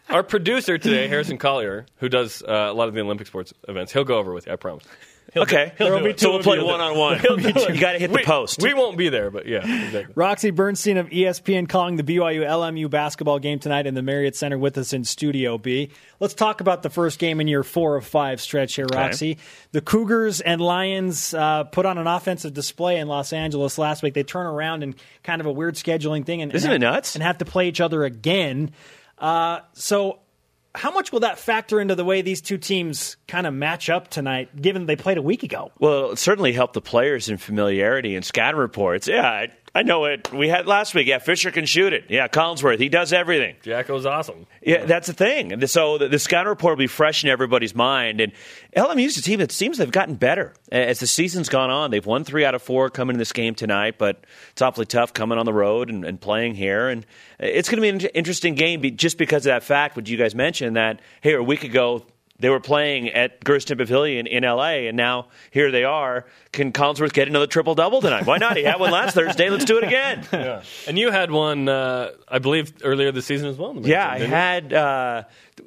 our 0.10 0.24
producer 0.24 0.78
today, 0.80 1.08
Harrison 1.08 1.38
Collier, 1.38 1.86
who 1.98 2.10
does 2.10 2.42
uh, 2.42 2.52
a 2.52 2.74
lot 2.74 2.88
of 2.88 2.96
the 2.96 3.02
Olympic 3.02 3.28
sports 3.28 3.54
events, 3.68 3.94
he'll 3.94 4.04
go 4.06 4.18
over 4.18 4.34
with 4.34 4.48
you. 4.48 4.54
I 4.54 4.56
promise. 4.56 4.84
Okay. 5.36 5.74
There'll 5.78 6.02
be 6.04 6.14
two 6.14 6.26
so 6.26 6.32
we'll 6.32 6.44
play 6.44 6.62
one 6.62 6.80
on 6.82 6.98
one. 6.98 7.20
He'll. 7.20 7.40
You 7.76 7.80
got 7.80 7.94
to 7.94 8.00
hit 8.00 8.12
the 8.12 8.24
post. 8.24 8.62
We 8.62 8.74
won't 8.74 8.98
be 8.98 9.10
there, 9.10 9.30
but 9.30 9.48
yeah, 9.48 9.58
exactly. 9.86 10.14
Roxy 10.16 10.52
Bernstein 10.52 10.98
of 10.98 11.10
ESPN 11.10 11.68
calling 11.68 11.96
the 11.98 12.04
BYU 12.04 12.46
LMU 12.46 12.90
basketball 12.90 13.40
game 13.40 13.60
tonight 13.60 13.86
in 13.88 13.94
the 13.96 14.02
Marriott 14.02 14.36
Center 14.36 14.58
with 14.58 14.78
us 14.78 14.94
in 14.94 15.04
Studio 15.04 15.58
B. 15.58 15.90
Let's 16.20 16.34
talk 16.34 16.62
about 16.62 16.84
the 16.84 16.90
first 16.90 17.20
game 17.20 17.42
in 17.42 17.48
your 17.48 17.64
four 17.64 17.96
of 17.98 18.06
five 18.06 18.40
stretch 18.40 18.76
here, 18.76 18.86
Roxy. 18.94 19.38
The 19.72 19.82
Cougars 19.82 20.42
and 20.42 20.62
Lions 20.62 21.34
uh, 21.34 21.66
put 21.66 21.86
on 21.86 21.98
an 21.98 22.08
offensive 22.08 22.54
display 22.54 22.98
in 23.00 23.08
Los 23.08 23.34
Angeles 23.34 23.78
last 23.78 24.04
week. 24.04 24.14
They 24.14 24.24
turn 24.24 24.46
around 24.46 24.84
and 24.84 24.96
kind 25.24 25.42
of 25.42 25.48
a 25.48 25.52
weird 25.52 25.76
scheduling 25.76 26.26
thing, 26.26 26.42
and 26.42 26.54
Isn't 26.54 26.72
and 26.72 26.84
it 26.84 26.86
have- 26.86 26.94
nuts? 26.96 27.16
And 27.16 27.24
have 27.24 27.40
to 27.40 27.46
play 27.46 27.68
each 27.68 27.82
other 27.82 28.04
again. 28.04 28.72
Uh, 29.18 29.60
so. 29.74 30.20
How 30.76 30.92
much 30.92 31.12
will 31.12 31.22
that 31.22 31.40
factor 31.40 31.80
into 31.80 31.96
the 31.96 32.06
way 32.06 32.22
these 32.22 32.42
two 32.42 32.58
teams 32.58 33.18
kind 33.28 33.48
of 33.48 33.54
match 33.54 33.90
up 33.90 34.10
tonight, 34.10 34.62
given 34.62 34.86
they 34.86 34.96
played 34.96 35.18
a 35.18 35.22
week 35.22 35.44
ago? 35.44 35.72
Well, 35.80 36.12
it 36.12 36.20
certainly 36.20 36.54
helped 36.54 36.74
the 36.74 36.82
players 36.82 37.30
in 37.30 37.38
familiarity 37.38 38.16
and 38.16 38.24
scatter 38.24 38.58
reports. 38.58 39.08
Yeah, 39.08 39.48
I, 39.76 39.84
know 39.84 40.06
it. 40.06 40.32
We 40.34 40.48
had 40.48 40.68
last 40.68 40.96
week. 40.96 41.08
Yeah, 41.08 41.20
Fischer 41.20 41.52
can 41.52 41.66
shoot 41.66 41.94
it. 41.94 42.06
Yeah, 42.10 42.28
Collinsworth, 42.28 42.80
he 42.80 42.90
does 42.90 43.14
everything. 43.14 43.56
Jacko's 43.62 44.06
awesome. 44.06 44.46
Yeah, 44.62 44.86
that's 44.86 45.08
the 45.08 45.14
thing. 45.14 45.52
And 45.52 45.70
So 45.70 45.98
the, 45.98 46.08
the 46.08 46.20
scout 46.20 46.48
report 46.48 46.72
will 46.74 46.84
be 46.84 46.88
fresh 46.88 47.24
in 47.24 47.30
everybody's 47.30 47.76
mind. 47.76 48.22
And 48.22 48.32
LMU's 48.76 49.18
a 49.18 49.22
team 49.22 49.40
that 49.40 49.52
seems 49.52 49.78
they've 49.78 49.92
gotten 49.92 50.16
better 50.16 50.54
as 50.72 51.00
the 51.00 51.08
season's 51.08 51.50
gone 51.50 51.70
on. 51.70 51.92
They've 51.92 52.06
won 52.06 52.24
three 52.24 52.46
out 52.46 52.56
of 52.56 52.62
four 52.62 52.90
coming 52.90 53.16
in 53.16 53.20
this 53.20 53.34
game 53.34 53.54
tonight, 53.56 53.98
but 53.98 54.24
it's 54.52 54.62
awfully 54.62 54.86
tough 54.86 55.14
coming 55.14 55.38
on 55.38 55.46
the 55.46 55.54
road 55.54 55.90
and, 55.90 56.06
and 56.06 56.20
playing 56.20 56.56
here. 56.56 56.90
And 56.90 57.06
it's 57.40 57.70
going 57.70 57.78
to 57.78 57.82
be 57.82 58.06
an 58.06 58.12
interesting 58.16 58.56
game 58.56 58.82
just 58.96 59.18
because 59.18 59.46
of 59.46 59.52
that 59.52 59.64
fact. 59.64 59.96
What 59.96 60.08
you 60.08 60.18
guys 60.18 60.36
mentioned 60.36 60.76
that 60.78 61.02
hey, 61.22 61.34
a 61.34 61.44
week 61.44 61.64
ago 61.64 62.06
they 62.38 62.50
were 62.50 62.60
playing 62.60 63.10
at 63.10 63.44
Gersten 63.46 63.78
Pavilion 63.78 64.28
in 64.28 64.44
LA, 64.44 64.88
and 64.88 64.98
now 64.98 65.28
here 65.52 65.72
they 65.72 65.86
are. 65.86 66.26
Can 66.52 66.74
Collinsworth 66.74 67.14
get 67.14 67.30
another 67.30 67.48
triple 67.48 67.76
double 67.76 68.02
tonight? 68.02 68.26
Why 68.26 68.38
not? 68.38 68.58
He 68.58 68.64
had 68.64 68.80
one 68.80 68.92
last 68.92 69.16
Thursday. 69.16 69.50
Let's 69.50 69.66
do 69.66 69.78
it 69.78 69.84
again. 69.86 70.28
Yeah. 70.34 70.64
And 70.88 71.00
you 71.00 71.12
had 71.12 71.32
one, 71.32 71.70
uh, 71.70 72.12
I 72.28 72.40
believe, 72.40 72.74
earlier 72.84 73.12
this 73.12 73.26
season 73.26 73.48
as 73.48 73.58
well. 73.58 73.76
Yeah, 73.82 74.10
I 74.10 74.20
had 74.20 74.74
uh, 74.74 75.24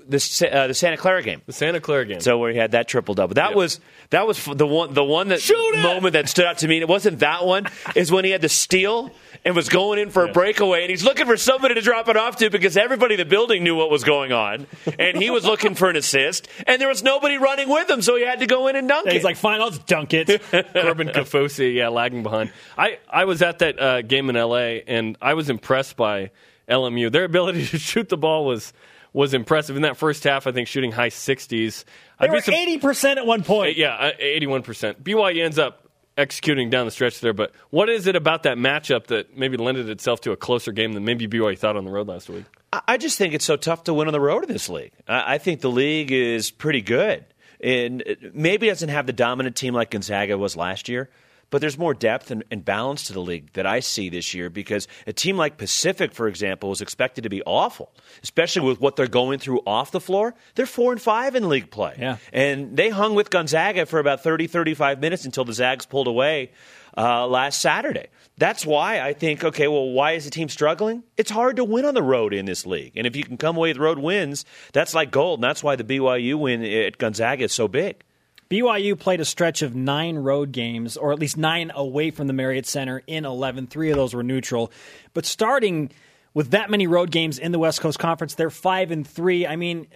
the 0.08 0.48
uh, 0.52 0.66
the 0.66 0.74
Santa 0.74 0.96
Clara 0.96 1.22
game. 1.22 1.40
the 1.46 1.52
Santa 1.52 1.80
Clara 1.80 2.04
game. 2.04 2.20
So 2.20 2.36
where 2.38 2.52
he 2.52 2.58
had 2.58 2.72
that 2.72 2.88
triple 2.88 3.14
double. 3.14 3.34
That 3.34 3.50
Yeah. 3.50 3.56
was 3.56 3.80
that 4.10 4.26
was 4.26 4.44
the 4.44 4.66
one 4.66 4.92
the 4.94 5.04
one 5.04 5.28
that 5.28 5.40
moment 5.82 6.12
that 6.12 6.28
stood 6.28 6.44
out 6.44 6.58
to 6.58 6.68
me. 6.68 6.78
It 6.80 6.88
wasn't 6.88 7.20
that 7.20 7.46
one. 7.46 7.66
Is 7.94 8.12
when 8.12 8.24
he 8.24 8.30
had 8.30 8.40
the 8.42 8.48
steal 8.48 9.10
and 9.44 9.54
was 9.56 9.68
going 9.68 9.98
in 9.98 10.10
for 10.10 10.24
a 10.26 10.32
breakaway, 10.32 10.82
and 10.82 10.90
he's 10.90 11.04
looking 11.04 11.24
for 11.26 11.36
somebody 11.36 11.74
to 11.74 11.80
drop 11.80 12.08
it 12.08 12.16
off 12.16 12.36
to 12.36 12.50
because 12.50 12.76
everybody 12.76 13.14
in 13.14 13.18
the 13.18 13.24
building 13.24 13.62
knew 13.64 13.76
what 13.76 13.90
was 13.90 14.04
going 14.04 14.32
on, 14.32 14.66
and 14.98 15.16
he 15.16 15.30
was 15.30 15.44
looking 15.44 15.74
for 15.74 15.88
an 15.88 15.96
assist, 15.96 16.48
and 16.66 16.80
there 16.80 16.88
was 16.88 17.02
nobody 17.02 17.38
running 17.38 17.68
with 17.68 17.88
him, 17.88 18.02
so 18.02 18.16
he 18.16 18.24
had 18.24 18.40
to 18.40 18.46
go 18.46 18.66
in 18.68 18.76
and 18.76 18.88
dunk 18.88 19.06
And 19.06 19.12
it. 19.12 19.16
he's 19.16 19.24
like, 19.24 19.36
fine, 19.36 19.60
I'll 19.60 19.70
just 19.70 19.86
dunk 19.86 20.12
it. 20.12 20.42
Corbin 20.50 21.08
Kaufusi, 21.08 21.74
yeah, 21.74 21.88
lagging 21.88 22.22
behind. 22.22 22.52
I, 22.76 22.98
I 23.08 23.24
was 23.26 23.40
at 23.42 23.60
that 23.60 23.80
uh, 23.80 24.02
game 24.02 24.28
in 24.28 24.36
LA, 24.36 24.80
and 24.86 25.16
I 25.22 25.34
was 25.34 25.48
impressed 25.48 25.96
by 25.96 26.30
LMU. 26.68 27.10
Their 27.12 27.24
ability 27.24 27.64
to 27.68 27.78
shoot 27.78 28.08
the 28.08 28.16
ball 28.18 28.44
was 28.44 28.72
was 29.18 29.34
impressive 29.34 29.74
in 29.74 29.82
that 29.82 29.96
first 29.96 30.22
half. 30.22 30.46
I 30.46 30.52
think 30.52 30.68
shooting 30.68 30.92
high 30.92 31.08
sixties. 31.08 31.84
They 32.20 32.28
were 32.28 32.40
eighty 32.46 32.78
percent 32.78 33.18
at 33.18 33.26
one 33.26 33.42
point. 33.42 33.76
Yeah, 33.76 33.94
uh, 33.94 34.12
eighty 34.20 34.46
one 34.46 34.62
percent. 34.62 35.02
BYU 35.02 35.42
ends 35.44 35.58
up 35.58 35.88
executing 36.16 36.70
down 36.70 36.84
the 36.86 36.92
stretch 36.92 37.18
there. 37.18 37.32
But 37.32 37.50
what 37.70 37.88
is 37.88 38.06
it 38.06 38.14
about 38.14 38.44
that 38.44 38.58
matchup 38.58 39.08
that 39.08 39.36
maybe 39.36 39.56
lended 39.56 39.88
itself 39.88 40.20
to 40.20 40.30
a 40.30 40.36
closer 40.36 40.70
game 40.70 40.92
than 40.92 41.04
maybe 41.04 41.26
BYU 41.26 41.58
thought 41.58 41.76
on 41.76 41.84
the 41.84 41.90
road 41.90 42.06
last 42.06 42.30
week? 42.30 42.44
I- 42.72 42.96
just 42.96 43.18
think 43.18 43.34
it's 43.34 43.44
so 43.44 43.56
tough 43.56 43.84
to 43.84 43.94
win 43.94 44.06
on 44.06 44.12
the 44.12 44.20
road 44.20 44.44
in 44.44 44.52
this 44.52 44.68
league. 44.68 44.92
I, 45.08 45.34
I 45.34 45.38
think 45.38 45.62
the 45.62 45.70
league 45.70 46.12
is 46.12 46.52
pretty 46.52 46.80
good, 46.80 47.24
and 47.60 48.02
it 48.02 48.36
maybe 48.36 48.68
doesn't 48.68 48.88
have 48.88 49.06
the 49.06 49.12
dominant 49.12 49.56
team 49.56 49.74
like 49.74 49.90
Gonzaga 49.90 50.38
was 50.38 50.56
last 50.56 50.88
year. 50.88 51.10
But 51.50 51.60
there's 51.60 51.78
more 51.78 51.94
depth 51.94 52.30
and, 52.30 52.44
and 52.50 52.64
balance 52.64 53.04
to 53.04 53.12
the 53.12 53.20
league 53.20 53.52
that 53.54 53.66
I 53.66 53.80
see 53.80 54.08
this 54.08 54.34
year 54.34 54.50
because 54.50 54.86
a 55.06 55.12
team 55.12 55.36
like 55.36 55.56
Pacific, 55.56 56.12
for 56.12 56.28
example, 56.28 56.72
is 56.72 56.80
expected 56.80 57.22
to 57.22 57.30
be 57.30 57.42
awful, 57.42 57.92
especially 58.22 58.68
with 58.68 58.80
what 58.80 58.96
they're 58.96 59.06
going 59.06 59.38
through 59.38 59.62
off 59.66 59.90
the 59.90 60.00
floor. 60.00 60.34
They're 60.56 60.66
four 60.66 60.92
and 60.92 61.00
five 61.00 61.34
in 61.34 61.48
league 61.48 61.70
play. 61.70 61.96
Yeah. 61.98 62.18
And 62.32 62.76
they 62.76 62.90
hung 62.90 63.14
with 63.14 63.30
Gonzaga 63.30 63.86
for 63.86 63.98
about 63.98 64.22
30, 64.22 64.46
35 64.46 65.00
minutes 65.00 65.24
until 65.24 65.44
the 65.44 65.54
Zags 65.54 65.86
pulled 65.86 66.06
away 66.06 66.50
uh, 66.96 67.26
last 67.26 67.60
Saturday. 67.60 68.08
That's 68.36 68.66
why 68.66 69.00
I 69.00 69.14
think, 69.14 69.42
okay, 69.42 69.68
well, 69.68 69.90
why 69.90 70.12
is 70.12 70.24
the 70.24 70.30
team 70.30 70.48
struggling? 70.48 71.02
It's 71.16 71.30
hard 71.30 71.56
to 71.56 71.64
win 71.64 71.84
on 71.84 71.94
the 71.94 72.02
road 72.02 72.34
in 72.34 72.44
this 72.44 72.66
league. 72.66 72.92
And 72.96 73.06
if 73.06 73.16
you 73.16 73.24
can 73.24 73.36
come 73.36 73.56
away 73.56 73.70
with 73.70 73.78
road 73.78 73.98
wins, 73.98 74.44
that's 74.72 74.94
like 74.94 75.10
gold. 75.10 75.38
And 75.38 75.44
that's 75.44 75.62
why 75.62 75.76
the 75.76 75.84
BYU 75.84 76.38
win 76.38 76.62
at 76.62 76.98
Gonzaga 76.98 77.44
is 77.44 77.52
so 77.52 77.68
big. 77.68 78.04
BYU 78.50 78.98
played 78.98 79.20
a 79.20 79.24
stretch 79.24 79.60
of 79.62 79.74
nine 79.74 80.16
road 80.16 80.52
games, 80.52 80.96
or 80.96 81.12
at 81.12 81.18
least 81.18 81.36
nine 81.36 81.70
away 81.74 82.10
from 82.10 82.26
the 82.28 82.32
Marriott 82.32 82.66
Center 82.66 83.02
in 83.06 83.24
11. 83.24 83.66
Three 83.66 83.90
of 83.90 83.96
those 83.96 84.14
were 84.14 84.22
neutral. 84.22 84.72
But 85.12 85.26
starting 85.26 85.90
with 86.34 86.50
that 86.52 86.70
many 86.70 86.86
road 86.86 87.10
games 87.10 87.38
in 87.38 87.52
the 87.52 87.58
West 87.58 87.80
Coast 87.80 87.98
Conference, 87.98 88.34
they're 88.34 88.48
five 88.50 88.90
and 88.90 89.06
three. 89.06 89.46
I 89.46 89.56
mean, 89.56 89.86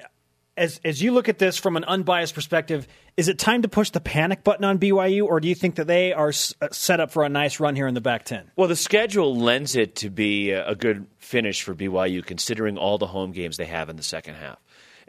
as 0.55 0.80
as 0.84 1.00
you 1.00 1.12
look 1.12 1.30
at 1.30 1.38
this 1.38 1.57
from 1.57 1.78
an 1.78 1.84
unbiased 1.84 2.34
perspective, 2.34 2.86
is 3.16 3.28
it 3.28 3.38
time 3.38 3.62
to 3.62 3.68
push 3.68 3.88
the 3.88 4.00
panic 4.00 4.44
button 4.44 4.64
on 4.66 4.78
BYU, 4.78 5.24
or 5.24 5.40
do 5.40 5.48
you 5.48 5.55
think 5.55 5.76
that 5.76 5.86
they 5.86 6.12
are 6.12 6.28
s- 6.28 6.55
uh, 6.61 6.68
set 6.72 7.00
up 7.00 7.11
for 7.11 7.24
a 7.24 7.30
nice 7.30 7.59
run 7.59 7.74
here 7.74 7.86
in 7.86 7.94
the 7.94 8.03
back 8.03 8.24
ten? 8.26 8.50
Well, 8.55 8.68
the 8.68 8.76
schedule 8.76 9.34
lends 9.34 9.76
it 9.76 9.96
to 9.96 10.11
be 10.11 10.50
a 10.50 10.74
good 10.74 11.07
finish 11.18 11.62
for 11.62 11.74
BYU, 11.74 12.22
considering 12.24 12.76
all 12.76 12.98
the 12.98 13.07
home 13.07 13.32
games 13.32 13.57
they 13.57 13.64
have 13.64 13.88
in 13.88 13.96
the 13.96 14.03
second 14.03 14.34
half. 14.34 14.59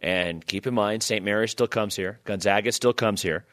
And 0.04 0.46
keep 0.46 0.68
in 0.68 0.74
mind, 0.74 1.02
St. 1.02 1.24
Mary's 1.24 1.52
still 1.52 1.68
comes 1.68 1.96
here, 1.96 2.20
Gonzaga 2.26 2.72
still 2.74 2.94
comes 2.94 3.22
here. 3.22 3.46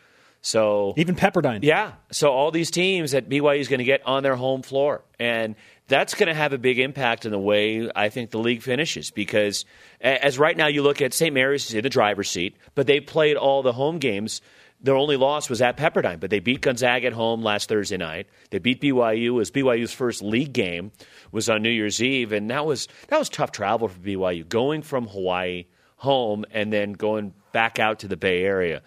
So 0.43 0.95
Even 0.97 1.15
Pepperdine. 1.17 1.61
yeah, 1.63 1.93
so 2.11 2.31
all 2.31 2.51
these 2.51 2.71
teams 2.71 3.13
that 3.13 3.29
BYU 3.29 3.61
is 3.61 3.69
going 3.69 3.79
to 3.79 3.85
get 3.85 4.05
on 4.07 4.23
their 4.23 4.37
home 4.37 4.63
floor, 4.63 5.05
and 5.19 5.55
that's 5.87 6.15
going 6.15 6.29
to 6.29 6.35
have 6.35 6.53
a 6.53 6.59
big 6.59 6.79
impact 6.79 7.27
in 7.27 7.31
the 7.31 7.39
way 7.39 7.91
I 7.95 8.09
think 8.09 8.31
the 8.31 8.39
league 8.39 8.63
finishes. 8.63 9.11
Because 9.11 9.65
as 10.01 10.39
right 10.39 10.57
now 10.57 10.67
you 10.67 10.83
look 10.83 11.03
at 11.03 11.13
St. 11.13 11.35
Mary's 11.35 11.67
is 11.69 11.75
in 11.75 11.83
the 11.83 11.91
driver's 11.91 12.31
seat, 12.31 12.57
but 12.75 12.87
they 12.87 13.01
played 13.01 13.37
all 13.37 13.63
the 13.63 13.73
home 13.73 13.99
games. 13.99 14.41
Their 14.83 14.97
only 14.97 15.19
loss 15.19 15.51
was 15.51 15.61
at 15.61 15.77
Pepperdine, 15.77 16.19
but 16.19 16.31
they 16.31 16.41
beat 16.41 16.63
Gonzaga 16.63 17.09
at 17.09 17.13
home 17.13 17.43
last 17.43 17.69
Thursday 17.69 17.99
night. 17.99 18.27
They 18.49 18.59
beat 18.59 18.81
BYU. 18.81 19.27
It 19.27 19.31
was 19.31 19.51
BYU's 19.51 19.93
first 19.93 20.23
league 20.23 20.55
game 20.55 20.91
was 21.33 21.51
on 21.51 21.63
New 21.63 21.71
Year's 21.71 22.03
Eve, 22.03 22.33
and 22.33 22.51
that 22.51 22.65
was 22.65 22.89
that 23.09 23.19
was 23.19 23.29
tough 23.29 23.53
travel 23.53 23.89
for 23.89 23.99
BYU, 23.99 24.49
going 24.49 24.81
from 24.81 25.07
Hawaii 25.07 25.67
home 26.01 26.45
and 26.51 26.73
then 26.73 26.93
going 26.95 27.35
back 27.53 27.79
out 27.79 27.99
to 28.01 28.09
the 28.09 28.17
Bay 28.17 28.43
Area. 28.43 28.81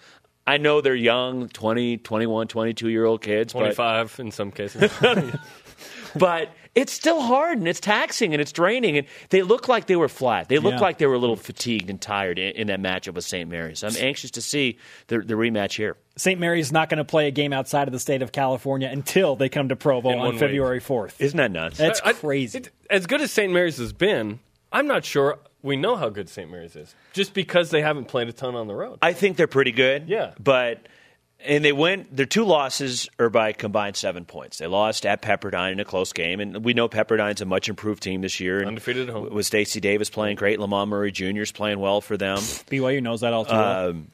I 0.47 0.57
know 0.57 0.81
they're 0.81 0.95
young, 0.95 1.47
20, 1.49 1.97
21, 1.99 2.47
22 2.47 2.89
year 2.89 3.05
old 3.05 3.21
kids, 3.21 3.53
but 3.53 3.59
25 3.75 4.15
in 4.19 4.31
some 4.31 4.51
cases. 4.51 4.91
but 6.15 6.49
it's 6.75 6.91
still 6.91 7.21
hard 7.21 7.59
and 7.59 7.67
it's 7.67 7.79
taxing 7.79 8.33
and 8.33 8.41
it's 8.41 8.51
draining. 8.51 8.97
And 8.97 9.07
they 9.29 9.43
look 9.43 9.67
like 9.67 9.85
they 9.85 9.95
were 9.95 10.09
flat. 10.09 10.49
They 10.49 10.57
look 10.57 10.73
Yeah. 10.73 10.79
like 10.79 10.97
they 10.97 11.05
were 11.05 11.13
a 11.13 11.19
little 11.19 11.35
fatigued 11.35 11.89
and 11.89 12.01
tired 12.01 12.39
in, 12.39 12.55
in 12.55 12.67
that 12.67 12.79
matchup 12.81 13.13
with 13.13 13.25
St. 13.25 13.47
Mary's. 13.49 13.83
I'm 13.83 13.95
anxious 13.99 14.31
to 14.31 14.41
see 14.41 14.79
the, 15.07 15.19
the 15.19 15.35
rematch 15.35 15.77
here. 15.77 15.97
St. 16.17 16.39
Mary's 16.39 16.71
not 16.71 16.89
going 16.89 16.97
to 16.97 17.05
play 17.05 17.27
a 17.27 17.31
game 17.31 17.53
outside 17.53 17.87
of 17.87 17.91
the 17.91 17.99
state 17.99 18.21
of 18.23 18.31
California 18.31 18.89
until 18.91 19.35
they 19.35 19.49
come 19.49 19.69
to 19.69 19.75
Provo 19.75 20.09
In 20.09 20.19
on 20.19 20.29
week. 20.31 20.39
February 20.39 20.81
4th. 20.81 21.13
Isn't 21.19 21.37
that 21.37 21.51
nuts? 21.51 21.77
That's 21.77 22.01
I- 22.03 22.13
crazy. 22.13 22.57
it- 22.57 22.71
as 22.89 23.05
good 23.05 23.21
as 23.21 23.31
St. 23.31 23.51
Mary's 23.53 23.77
has 23.77 23.93
been, 23.93 24.39
I'm 24.71 24.87
not 24.87 25.05
sure 25.05 25.39
we 25.63 25.77
know 25.77 25.95
how 25.95 26.09
good 26.09 26.29
St. 26.29 26.51
Mary's 26.51 26.75
is 26.75 26.93
just 27.13 27.33
because 27.33 27.71
they 27.71 27.81
haven't 27.81 28.05
played 28.05 28.27
a 28.27 28.33
ton 28.33 28.53
on 28.53 28.67
the 28.67 28.75
road. 28.75 28.99
I 29.01 29.13
think 29.13 29.37
they're 29.37 29.47
pretty 29.47 29.71
good. 29.71 30.07
Yeah. 30.07 30.33
But 30.39 30.87
and 31.45 31.63
they 31.63 31.71
went 31.71 32.15
their 32.15 32.25
two 32.25 32.43
losses 32.43 33.09
are 33.17 33.29
by 33.29 33.53
combined 33.53 33.95
seven 33.95 34.25
points. 34.25 34.59
They 34.59 34.67
lost 34.67 35.05
at 35.05 35.21
Pepperdine 35.21 35.71
in 35.71 35.79
a 35.79 35.85
close 35.85 36.13
game, 36.13 36.39
and 36.39 36.63
we 36.63 36.73
know 36.73 36.87
Pepperdine's 36.87 37.41
a 37.41 37.45
much 37.45 37.69
improved 37.69 38.03
team 38.03 38.21
this 38.21 38.39
year. 38.39 38.59
And 38.59 38.67
Undefeated 38.67 39.09
at 39.09 39.13
home. 39.13 39.33
With 39.33 39.45
Stacy 39.45 39.79
Davis 39.79 40.09
playing 40.09 40.35
great, 40.35 40.59
Lamont 40.59 40.89
Murray 40.89 41.11
Jr. 41.11 41.41
is 41.41 41.51
playing 41.51 41.79
well 41.79 42.01
for 42.01 42.17
them. 42.17 42.37
BYU 42.69 43.01
knows 43.01 43.21
that 43.21 43.33
all 43.33 43.45
too 43.45 43.53
well. 43.53 43.89
Um, 43.89 44.11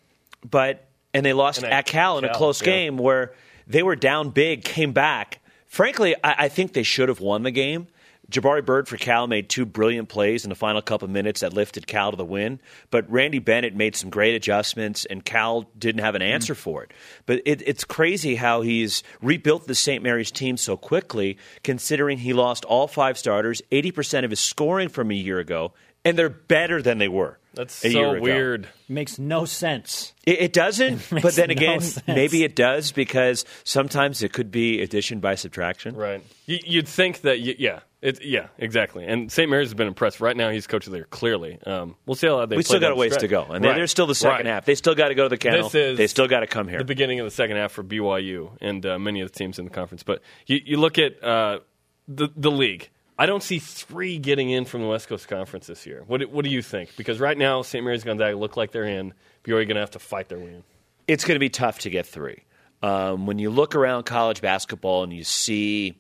but 0.49 0.87
and 1.13 1.25
they 1.25 1.33
lost 1.33 1.57
And 1.59 1.67
at 1.67 1.79
at 1.79 1.85
Cal 1.87 2.17
in 2.19 2.23
a 2.23 2.33
close 2.33 2.61
yeah. 2.61 2.65
game 2.65 2.97
where 2.97 3.33
they 3.67 3.83
were 3.83 3.95
down 3.95 4.29
big, 4.29 4.63
came 4.63 4.93
back. 4.93 5.39
Frankly, 5.67 6.15
I, 6.23 6.45
I 6.45 6.49
think 6.49 6.73
they 6.73 6.83
should 6.83 7.09
have 7.09 7.19
won 7.19 7.43
the 7.43 7.51
game. 7.51 7.87
Jabari 8.29 8.63
Bird 8.63 8.87
for 8.87 8.97
Cal 8.97 9.27
made 9.27 9.49
two 9.49 9.65
brilliant 9.65 10.07
plays 10.09 10.43
in 10.43 10.49
the 10.49 10.55
final 10.55 10.81
couple 10.81 11.05
of 11.05 11.11
minutes 11.11 11.41
that 11.41 11.53
lifted 11.53 11.87
Cal 11.87 12.11
to 12.11 12.17
the 12.17 12.25
win. 12.25 12.59
But 12.91 13.09
Randy 13.09 13.39
Bennett 13.39 13.75
made 13.75 13.95
some 13.95 14.09
great 14.09 14.35
adjustments, 14.35 15.05
and 15.05 15.25
Cal 15.25 15.69
didn't 15.77 16.01
have 16.01 16.15
an 16.15 16.21
mm-hmm. 16.21 16.33
answer 16.33 16.55
for 16.55 16.83
it. 16.83 16.91
But 17.25 17.41
it, 17.45 17.63
it's 17.65 17.83
crazy 17.83 18.35
how 18.35 18.61
he's 18.61 19.03
rebuilt 19.21 19.67
the 19.67 19.75
St. 19.75 20.03
Mary's 20.03 20.31
team 20.31 20.57
so 20.57 20.77
quickly, 20.77 21.37
considering 21.63 22.19
he 22.19 22.33
lost 22.33 22.65
all 22.65 22.87
five 22.87 23.17
starters, 23.17 23.61
80% 23.71 24.23
of 24.25 24.29
his 24.29 24.39
scoring 24.39 24.89
from 24.89 25.09
a 25.09 25.15
year 25.15 25.39
ago, 25.39 25.73
and 26.05 26.17
they're 26.17 26.29
better 26.29 26.81
than 26.81 26.97
they 26.97 27.07
were. 27.07 27.39
That's 27.55 27.83
a 27.83 27.89
year 27.89 28.03
so 28.03 28.11
ago. 28.11 28.21
weird. 28.21 28.67
Makes 28.87 29.17
no 29.17 29.45
sense. 29.45 30.13
It, 30.25 30.39
it 30.39 30.53
doesn't, 30.53 31.01
but 31.21 31.35
then 31.35 31.49
again, 31.49 31.81
sense. 31.81 32.07
maybe 32.07 32.43
it 32.43 32.55
does 32.55 32.91
because 32.91 33.43
sometimes 33.63 34.21
it 34.21 34.33
could 34.33 34.51
be 34.51 34.81
addition 34.81 35.19
by 35.19 35.35
subtraction. 35.35 35.95
Right. 35.95 36.23
You, 36.45 36.59
you'd 36.63 36.87
think 36.87 37.21
that, 37.21 37.39
y 37.39 37.55
yeah. 37.57 37.79
It, 38.01 38.23
yeah, 38.23 38.47
exactly. 38.57 39.05
And 39.05 39.29
St. 39.29 39.49
Mary's 39.49 39.67
has 39.69 39.73
been 39.73 39.87
impressed. 39.87 40.21
Right 40.21 40.35
now, 40.37 40.49
he's 40.51 40.67
coach 40.67 40.85
of 40.87 40.91
the 40.91 40.99
year, 40.99 41.07
clearly. 41.09 41.59
Um, 41.65 41.95
we'll 42.05 42.15
see 42.15 42.27
how 42.27 42.45
they 42.45 42.55
We 42.55 42.63
play 42.63 42.67
still 42.67 42.79
got 42.79 42.91
a 42.93 42.95
ways 42.95 43.17
to 43.17 43.27
go, 43.27 43.43
and 43.43 43.63
Right. 43.65 43.75
there's 43.75 43.91
still 43.91 44.07
the 44.07 44.15
second 44.15 44.37
Right. 44.37 44.53
half. 44.53 44.63
They 44.65 44.75
still 44.75 44.95
got 44.95 45.09
to 45.09 45.15
go 45.15 45.23
to 45.23 45.29
the 45.29 45.37
kennel. 45.37 45.67
They 45.69 46.07
still 46.07 46.27
got 46.29 46.39
to 46.39 46.47
come 46.47 46.69
here. 46.69 46.77
The 46.79 46.85
beginning 46.85 47.19
of 47.19 47.25
the 47.25 47.31
second 47.31 47.57
half 47.57 47.73
for 47.73 47.83
BYU 47.83 48.51
and 48.61 48.85
uh, 48.85 48.97
many 48.99 49.19
of 49.19 49.29
the 49.31 49.37
teams 49.37 49.59
in 49.59 49.65
the 49.65 49.71
conference. 49.71 50.03
But 50.03 50.21
you, 50.47 50.61
you 50.63 50.77
look 50.77 50.97
at 50.97 51.21
uh, 51.21 51.59
the 52.07 52.29
the 52.37 52.51
league. 52.51 52.89
I 53.17 53.25
don't 53.25 53.43
see 53.43 53.59
three 53.59 54.17
getting 54.17 54.49
in 54.49 54.63
from 54.63 54.81
the 54.81 54.87
West 54.87 55.09
Coast 55.09 55.27
Conference 55.27 55.67
this 55.67 55.85
year. 55.85 56.03
What 56.07 56.21
do- 56.21 56.29
what 56.29 56.45
do 56.45 56.49
you 56.51 56.61
think? 56.61 56.95
Because 56.95 57.19
right 57.19 57.37
now, 57.37 57.63
St. 57.63 57.83
Mary's 57.83 58.05
Gonzaga 58.05 58.37
look 58.37 58.55
like 58.55 58.71
they're 58.71 58.85
in. 58.85 59.13
BYU 59.43 59.65
going 59.65 59.75
to 59.75 59.81
have 59.81 59.91
to 59.91 59.99
fight 59.99 60.29
their 60.29 60.39
way 60.39 60.53
in. 60.53 60.63
it's 61.05 61.25
going 61.25 61.35
to 61.35 61.39
be 61.39 61.49
tough 61.49 61.79
to 61.79 61.89
get 61.89 62.05
three. 62.05 62.43
Um, 62.81 63.25
when 63.25 63.39
you 63.39 63.49
look 63.49 63.75
around 63.75 64.03
college 64.05 64.39
basketball 64.41 65.03
and 65.03 65.11
you 65.11 65.25
see 65.25 65.97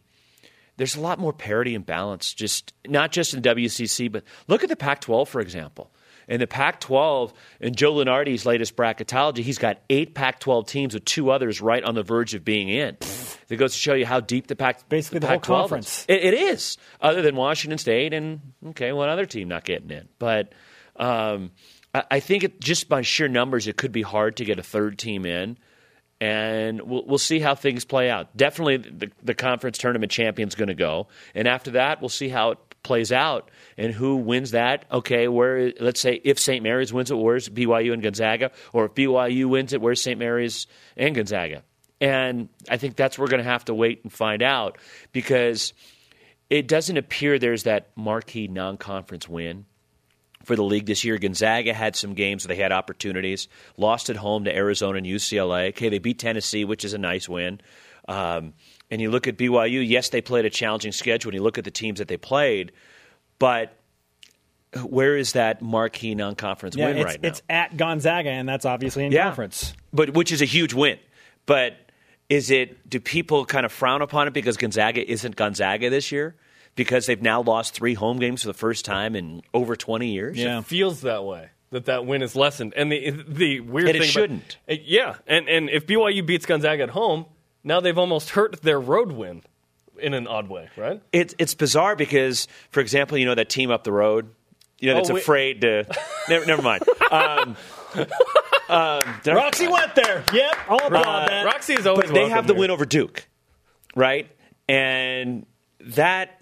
there's 0.79 0.95
a 0.95 1.01
lot 1.01 1.19
more 1.19 1.33
parity 1.33 1.75
and 1.75 1.85
balance, 1.85 2.33
just 2.33 2.73
not 2.87 3.11
just 3.11 3.33
in 3.33 3.41
WCC, 3.41 4.09
but 4.09 4.23
look 4.47 4.63
at 4.63 4.69
the 4.69 4.77
Pac-12 4.77 5.27
for 5.27 5.41
example. 5.41 5.91
In 6.29 6.39
the 6.39 6.47
Pac-12, 6.47 7.33
in 7.59 7.75
Joe 7.75 7.93
Lunardi's 7.95 8.45
latest 8.45 8.77
bracketology, 8.77 9.39
he's 9.39 9.57
got 9.57 9.79
eight 9.89 10.15
Pac-12 10.15 10.67
teams 10.67 10.93
with 10.93 11.03
two 11.03 11.31
others 11.31 11.59
right 11.59 11.83
on 11.83 11.95
the 11.95 12.03
verge 12.03 12.33
of 12.33 12.45
being 12.45 12.69
in. 12.69 12.95
That 13.49 13.57
goes 13.57 13.73
to 13.73 13.79
show 13.79 13.93
you 13.93 14.05
how 14.05 14.21
deep 14.21 14.47
the 14.47 14.55
Pac 14.55 14.87
Basically 14.87 15.19
the 15.19 15.27
Pac-12 15.27 15.45
whole 15.47 15.55
is. 15.55 15.61
conference. 15.61 16.05
It, 16.07 16.23
it 16.23 16.33
is, 16.33 16.77
other 17.01 17.21
than 17.21 17.35
Washington 17.35 17.77
State 17.77 18.13
and 18.13 18.39
okay, 18.67 18.93
one 18.93 19.09
other 19.09 19.25
team 19.25 19.49
not 19.49 19.65
getting 19.65 19.89
in. 19.89 20.07
But 20.17 20.53
um, 20.95 21.51
I, 21.93 22.03
I 22.09 22.19
think 22.21 22.45
it, 22.45 22.61
just 22.61 22.87
by 22.87 23.01
sheer 23.01 23.27
numbers, 23.27 23.67
it 23.67 23.75
could 23.75 23.91
be 23.91 24.03
hard 24.03 24.37
to 24.37 24.45
get 24.45 24.59
a 24.59 24.63
third 24.63 24.97
team 24.97 25.25
in, 25.25 25.57
and 26.21 26.81
we'll, 26.81 27.05
we'll 27.05 27.17
see 27.17 27.39
how 27.39 27.55
things 27.55 27.85
play 27.85 28.09
out. 28.09 28.35
Definitely, 28.35 28.77
the, 28.77 29.11
the 29.23 29.33
conference 29.33 29.77
tournament 29.77 30.11
champion's 30.11 30.55
going 30.55 30.67
to 30.67 30.75
go, 30.75 31.07
and 31.33 31.47
after 31.47 31.71
that, 31.71 32.01
we'll 32.01 32.09
see 32.09 32.29
how 32.29 32.51
it 32.51 32.57
plays 32.83 33.11
out 33.11 33.51
and 33.77 33.93
who 33.93 34.17
wins 34.17 34.51
that. 34.51 34.85
Okay, 34.91 35.27
where 35.27 35.73
let's 35.79 35.99
say 35.99 36.19
if 36.23 36.39
St. 36.39 36.63
Mary's 36.63 36.93
wins 36.93 37.11
it, 37.11 37.15
where's 37.15 37.49
BYU 37.49 37.93
and 37.93 38.03
Gonzaga, 38.03 38.51
or 38.73 38.85
if 38.85 38.93
BYU 38.93 39.45
wins 39.45 39.73
it, 39.73 39.81
where's 39.81 40.01
St. 40.01 40.19
Mary's 40.19 40.67
and 40.97 41.15
Gonzaga? 41.15 41.63
And 42.01 42.49
I 42.69 42.77
think 42.77 42.95
that's 42.95 43.19
we're 43.19 43.27
going 43.27 43.43
to 43.43 43.49
have 43.49 43.65
to 43.65 43.73
wait 43.73 44.01
and 44.03 44.11
find 44.11 44.41
out 44.41 44.77
because 45.11 45.73
it 46.49 46.67
doesn't 46.67 46.95
appear 46.97 47.37
there's 47.37 47.63
that 47.63 47.89
marquee 47.95 48.47
non-conference 48.47 49.27
win 49.27 49.65
for 50.49 50.55
the 50.55 50.63
league 50.63 50.87
this 50.87 51.03
year. 51.03 51.19
Gonzaga 51.19 51.75
had 51.75 51.95
some 51.95 52.15
games 52.15 52.43
where 52.47 52.55
they 52.55 52.59
had 52.59 52.71
opportunities, 52.71 53.47
lost 53.77 54.09
at 54.09 54.15
home 54.15 54.45
to 54.45 54.55
Arizona 54.55 54.97
and 54.97 55.05
UCLA. 55.05 55.69
Okay, 55.69 55.89
they 55.89 55.99
beat 55.99 56.17
Tennessee, 56.17 56.65
which 56.65 56.83
is 56.83 56.93
a 56.95 56.97
nice 56.97 57.29
win. 57.29 57.61
Um, 58.07 58.53
and 58.89 58.99
you 58.99 59.11
look 59.11 59.27
at 59.27 59.37
BYU, 59.37 59.87
yes, 59.87 60.09
they 60.09 60.21
played 60.21 60.45
a 60.45 60.49
challenging 60.49 60.91
schedule. 60.91 61.29
And 61.29 61.35
you 61.35 61.43
look 61.43 61.59
at 61.59 61.65
the 61.65 61.69
teams 61.71 61.99
that 61.99 62.07
they 62.07 62.17
played, 62.17 62.71
but 63.37 63.77
where 64.83 65.15
is 65.17 65.33
that 65.33 65.61
marquee 65.61 66.15
non-conference 66.15 66.75
Yeah, 66.75 66.87
win 66.87 66.97
it's, 66.97 67.05
right 67.05 67.21
now? 67.21 67.27
it's 67.29 67.41
at 67.47 67.77
Gonzaga, 67.77 68.29
and 68.31 68.49
that's 68.49 68.65
obviously 68.65 69.05
in 69.05 69.11
Yeah. 69.11 69.25
conference. 69.25 69.75
but 69.93 70.15
which 70.15 70.31
is 70.31 70.41
a 70.41 70.45
huge 70.45 70.73
win. 70.73 70.97
But 71.45 71.77
is 72.27 72.49
it? 72.49 72.89
Do 72.89 72.99
people 72.99 73.45
kind 73.45 73.67
of 73.67 73.71
frown 73.71 74.01
upon 74.01 74.27
it 74.27 74.33
because 74.33 74.57
Gonzaga 74.57 75.07
isn't 75.07 75.35
Gonzaga 75.35 75.91
this 75.91 76.11
year? 76.11 76.35
Because 76.79 77.05
they've 77.07 77.21
now 77.21 77.41
lost 77.41 77.73
three 77.73 77.93
home 77.93 78.19
games 78.19 78.41
for 78.43 78.47
the 78.47 78.53
first 78.53 78.85
time 78.85 79.15
in 79.15 79.41
over 79.53 79.75
twenty 79.75 80.13
years. 80.13 80.37
Yeah. 80.37 80.59
It 80.59 80.65
feels 80.65 81.01
that 81.01 81.25
way 81.25 81.49
that 81.71 81.85
that 81.85 82.05
win 82.05 82.21
is 82.21 82.35
lessened. 82.37 82.73
And 82.75 82.89
the 82.91 83.11
the 83.27 83.59
weird 83.59 83.89
And 83.89 83.97
it 83.97 83.99
thing 83.99 84.01
about- 84.01 84.11
shouldn't. 84.13 84.57
Uh, 84.69 84.75
yeah, 84.81 85.15
and 85.27 85.49
and 85.49 85.69
if 85.69 85.85
BYU 85.85 86.25
beats 86.25 86.45
Gonzaga 86.45 86.83
at 86.83 86.89
home, 86.91 87.25
now 87.63 87.81
they've 87.81 87.97
almost 87.97 88.29
hurt 88.31 88.61
their 88.61 88.79
road 88.79 89.11
win 89.11 89.43
in 89.97 90.13
an 90.13 90.25
odd 90.27 90.47
way, 90.49 90.69
right? 90.77 91.01
It's 91.11 91.35
it's 91.37 91.53
bizarre 91.53 91.97
because, 91.97 92.47
for 92.71 92.79
example, 92.79 93.17
you 93.17 93.25
know 93.25 93.35
that 93.35 93.49
team 93.49 93.71
up 93.71 93.83
the 93.83 93.91
road, 93.91 94.29
you 94.79 94.89
know 94.89 94.95
that's 94.95 95.09
Oh, 95.09 95.17
afraid 95.17 95.59
to. 95.61 95.85
never, 96.29 96.45
never 96.45 96.61
mind. 96.61 96.83
Um, 97.11 97.57
um, 98.69 99.01
did 99.23 99.33
I- 99.33 99.35
Roxy 99.35 99.67
went 99.67 99.95
there. 99.95 100.23
Yep, 100.33 100.57
I'll 100.69 100.77
applaud 100.87 101.27
that. 101.29 101.45
Roxy 101.45 101.73
is 101.73 101.85
always 101.85 102.05
but 102.05 102.13
they 102.13 102.21
welcome 102.21 102.35
have 102.35 102.47
the 102.47 102.53
here. 102.53 102.59
win 102.61 102.71
over 102.71 102.85
Duke, 102.85 103.27
right? 103.95 104.29
And 104.69 105.45
that 105.81 106.38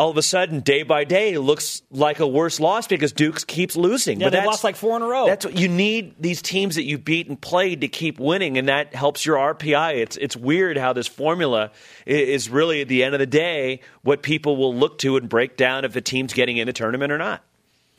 all 0.00 0.08
of 0.08 0.16
a 0.16 0.22
sudden, 0.22 0.60
day 0.60 0.82
by 0.82 1.04
day, 1.04 1.36
looks 1.36 1.82
like 1.90 2.20
a 2.20 2.26
worse 2.26 2.58
loss 2.58 2.86
because 2.86 3.12
Duke 3.12 3.46
keeps 3.46 3.76
losing. 3.76 4.18
Yeah, 4.18 4.26
but 4.26 4.30
they've 4.30 4.38
that's- 4.38 4.46
lost 4.46 4.64
like 4.64 4.76
four 4.76 4.96
in 4.96 5.02
a 5.02 5.06
row. 5.06 5.26
That's 5.26 5.44
what 5.44 5.58
you 5.58 5.68
need 5.68 6.14
these 6.18 6.40
teams 6.40 6.76
that 6.76 6.84
you 6.84 6.96
beat 6.96 7.28
and 7.28 7.38
played 7.38 7.82
to 7.82 7.88
keep 7.88 8.18
winning, 8.18 8.56
and 8.56 8.68
that 8.70 8.94
helps 8.94 9.26
your 9.26 9.36
RPI. 9.36 9.96
It's 9.96 10.16
it's 10.16 10.34
weird 10.34 10.78
how 10.78 10.94
this 10.94 11.06
formula 11.06 11.70
is 12.06 12.48
really 12.48 12.80
at 12.80 12.88
the 12.88 13.04
end 13.04 13.14
of 13.14 13.18
the 13.18 13.26
day 13.26 13.80
what 14.00 14.22
people 14.22 14.56
will 14.56 14.74
look 14.74 14.96
to 15.00 15.18
and 15.18 15.28
break 15.28 15.58
down 15.58 15.84
if 15.84 15.92
the 15.92 16.00
team's 16.00 16.32
getting 16.32 16.56
in 16.56 16.66
the 16.66 16.72
tournament 16.72 17.12
or 17.12 17.18
not. 17.18 17.44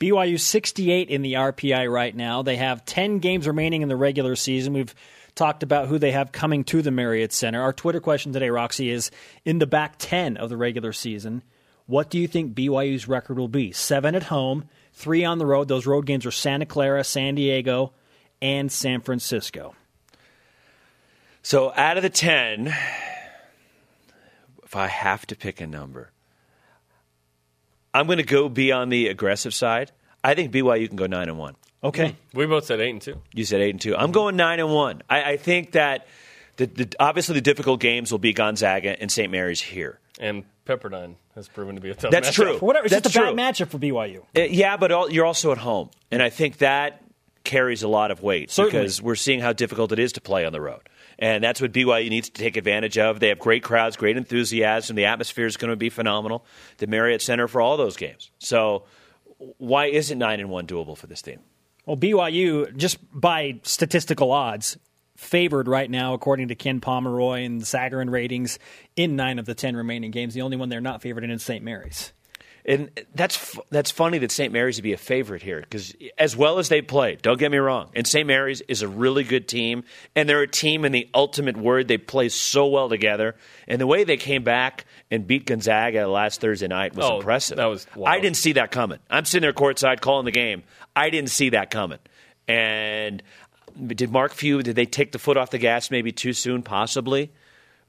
BYU 0.00 0.40
68 0.40 1.08
in 1.08 1.22
the 1.22 1.34
RPI 1.34 1.88
right 1.88 2.16
now. 2.16 2.42
They 2.42 2.56
have 2.56 2.84
10 2.84 3.20
games 3.20 3.46
remaining 3.46 3.82
in 3.82 3.88
the 3.88 3.94
regular 3.94 4.34
season. 4.34 4.72
We've 4.72 4.92
talked 5.36 5.62
about 5.62 5.86
who 5.86 6.00
they 6.00 6.10
have 6.10 6.32
coming 6.32 6.64
to 6.64 6.82
the 6.82 6.90
Marriott 6.90 7.32
Center. 7.32 7.62
Our 7.62 7.72
Twitter 7.72 8.00
question 8.00 8.32
today, 8.32 8.50
Roxy, 8.50 8.90
is 8.90 9.12
in 9.44 9.60
the 9.60 9.66
back 9.68 9.94
10 9.98 10.36
of 10.36 10.50
the 10.50 10.56
regular 10.56 10.92
season, 10.92 11.42
what 11.92 12.08
do 12.08 12.18
you 12.18 12.26
think 12.26 12.54
BYU's 12.54 13.06
record 13.06 13.38
will 13.38 13.48
be? 13.48 13.70
Seven 13.70 14.14
at 14.14 14.22
home, 14.22 14.64
three 14.94 15.26
on 15.26 15.36
the 15.36 15.44
road. 15.44 15.68
Those 15.68 15.84
road 15.84 16.06
games 16.06 16.24
are 16.24 16.30
Santa 16.30 16.64
Clara, 16.64 17.04
San 17.04 17.34
Diego, 17.34 17.92
and 18.40 18.72
San 18.72 19.02
Francisco. 19.02 19.74
So 21.42 21.70
out 21.76 21.98
of 21.98 22.02
the 22.02 22.08
10, 22.08 22.74
if 24.64 24.74
I 24.74 24.86
have 24.86 25.26
to 25.26 25.36
pick 25.36 25.60
a 25.60 25.66
number, 25.66 26.12
I'm 27.92 28.06
going 28.06 28.16
to 28.16 28.24
go 28.24 28.48
be 28.48 28.72
on 28.72 28.88
the 28.88 29.08
aggressive 29.08 29.52
side. 29.52 29.92
I 30.24 30.32
think 30.32 30.50
BYU 30.50 30.88
can 30.88 30.96
go 30.96 31.06
9 31.06 31.28
and 31.28 31.36
1. 31.36 31.56
Okay. 31.84 32.08
Hmm. 32.08 32.38
We 32.38 32.46
both 32.46 32.64
said 32.64 32.80
eight 32.80 32.88
and 32.88 33.02
two. 33.02 33.20
You 33.34 33.44
said 33.44 33.60
8 33.60 33.68
and 33.68 33.80
2. 33.82 33.96
I'm 33.98 34.12
going 34.12 34.36
9 34.36 34.60
and 34.60 34.72
1. 34.72 35.02
I, 35.10 35.32
I 35.32 35.36
think 35.36 35.72
that 35.72 36.06
the, 36.56 36.64
the, 36.64 36.94
obviously 36.98 37.34
the 37.34 37.42
difficult 37.42 37.80
games 37.80 38.10
will 38.10 38.18
be 38.18 38.32
Gonzaga 38.32 38.98
and 38.98 39.12
St. 39.12 39.30
Mary's 39.30 39.60
here. 39.60 40.00
And 40.18 40.44
Pepperdine 40.64 41.16
has 41.34 41.48
proven 41.48 41.74
to 41.76 41.80
be 41.80 41.90
a 41.90 41.94
tough. 41.94 42.10
That's 42.10 42.30
matchup. 42.30 42.34
true. 42.34 42.58
For 42.58 42.66
whatever, 42.66 42.86
it's 42.86 42.94
That's 42.94 43.10
just 43.10 43.16
a 43.16 43.34
bad 43.34 43.54
matchup 43.54 43.68
for 43.68 43.78
BYU. 43.78 44.20
Uh, 44.36 44.42
yeah, 44.42 44.76
but 44.76 44.92
all, 44.92 45.10
you're 45.10 45.24
also 45.24 45.52
at 45.52 45.58
home, 45.58 45.90
and 46.10 46.22
I 46.22 46.30
think 46.30 46.58
that 46.58 47.02
carries 47.44 47.82
a 47.82 47.88
lot 47.88 48.10
of 48.10 48.22
weight 48.22 48.50
Certainly. 48.50 48.78
because 48.80 49.02
we're 49.02 49.14
seeing 49.16 49.40
how 49.40 49.52
difficult 49.52 49.90
it 49.92 49.98
is 49.98 50.12
to 50.12 50.20
play 50.20 50.44
on 50.44 50.52
the 50.52 50.60
road, 50.60 50.88
and 51.18 51.42
that's 51.42 51.60
what 51.60 51.72
BYU 51.72 52.08
needs 52.10 52.28
to 52.28 52.40
take 52.40 52.56
advantage 52.56 52.98
of. 52.98 53.20
They 53.20 53.28
have 53.28 53.38
great 53.38 53.62
crowds, 53.62 53.96
great 53.96 54.16
enthusiasm. 54.16 54.96
The 54.96 55.06
atmosphere 55.06 55.46
is 55.46 55.56
going 55.56 55.70
to 55.70 55.76
be 55.76 55.90
phenomenal. 55.90 56.44
The 56.78 56.86
Marriott 56.86 57.22
Center 57.22 57.48
for 57.48 57.60
all 57.60 57.76
those 57.76 57.96
games. 57.96 58.30
So, 58.38 58.84
why 59.58 59.86
isn't 59.86 60.18
nine 60.18 60.40
and 60.40 60.50
one 60.50 60.66
doable 60.66 60.96
for 60.96 61.06
this 61.06 61.22
team? 61.22 61.40
Well, 61.86 61.96
BYU, 61.96 62.76
just 62.76 62.98
by 63.12 63.58
statistical 63.64 64.30
odds, 64.30 64.76
favored 65.22 65.68
right 65.68 65.90
now, 65.90 66.14
according 66.14 66.48
to 66.48 66.54
Ken 66.54 66.80
Pomeroy 66.80 67.42
and 67.44 67.60
the 67.60 67.64
Sagarin 67.66 68.10
ratings, 68.10 68.58
in 68.96 69.16
nine 69.16 69.38
of 69.38 69.46
the 69.46 69.54
10 69.54 69.76
remaining 69.76 70.10
games. 70.10 70.34
The 70.34 70.42
only 70.42 70.56
one 70.56 70.68
they're 70.68 70.80
not 70.80 71.00
favored 71.02 71.24
in 71.24 71.30
is 71.30 71.42
St. 71.42 71.64
Mary's. 71.64 72.12
And 72.64 72.90
that's 73.12 73.58
that's 73.70 73.90
funny 73.90 74.18
that 74.18 74.30
St. 74.30 74.52
Mary's 74.52 74.76
would 74.76 74.84
be 74.84 74.92
a 74.92 74.96
favorite 74.96 75.42
here 75.42 75.60
because 75.60 75.96
as 76.16 76.36
well 76.36 76.60
as 76.60 76.68
they 76.68 76.80
play, 76.80 77.16
don't 77.20 77.36
get 77.36 77.50
me 77.50 77.58
wrong, 77.58 77.90
and 77.92 78.06
St. 78.06 78.24
Mary's 78.24 78.60
is 78.60 78.82
a 78.82 78.88
really 78.88 79.24
good 79.24 79.48
team, 79.48 79.82
and 80.14 80.28
they're 80.28 80.42
a 80.42 80.46
team 80.46 80.84
in 80.84 80.92
the 80.92 81.08
ultimate 81.12 81.56
word. 81.56 81.88
They 81.88 81.98
play 81.98 82.28
so 82.28 82.68
well 82.68 82.88
together, 82.88 83.34
and 83.66 83.80
the 83.80 83.86
way 83.88 84.04
they 84.04 84.16
came 84.16 84.44
back 84.44 84.84
and 85.10 85.26
beat 85.26 85.46
Gonzaga 85.46 86.06
last 86.06 86.40
Thursday 86.40 86.68
night 86.68 86.94
was 86.94 87.04
Oh, 87.04 87.16
impressive. 87.16 87.56
that 87.56 87.64
was 87.64 87.84
wild. 87.96 88.16
I 88.16 88.20
didn't 88.20 88.36
see 88.36 88.52
that 88.52 88.70
coming. 88.70 89.00
I'm 89.10 89.24
sitting 89.24 89.42
there 89.42 89.52
courtside 89.52 90.00
calling 90.00 90.24
the 90.24 90.30
game. 90.30 90.62
I 90.94 91.10
didn't 91.10 91.30
see 91.30 91.48
that 91.48 91.68
coming, 91.72 91.98
and 92.46 93.24
did 93.72 94.10
Mark 94.10 94.32
Few? 94.32 94.62
Did 94.62 94.76
they 94.76 94.86
take 94.86 95.12
the 95.12 95.18
foot 95.18 95.36
off 95.36 95.50
the 95.50 95.58
gas 95.58 95.90
maybe 95.90 96.12
too 96.12 96.32
soon? 96.32 96.62
Possibly 96.62 97.30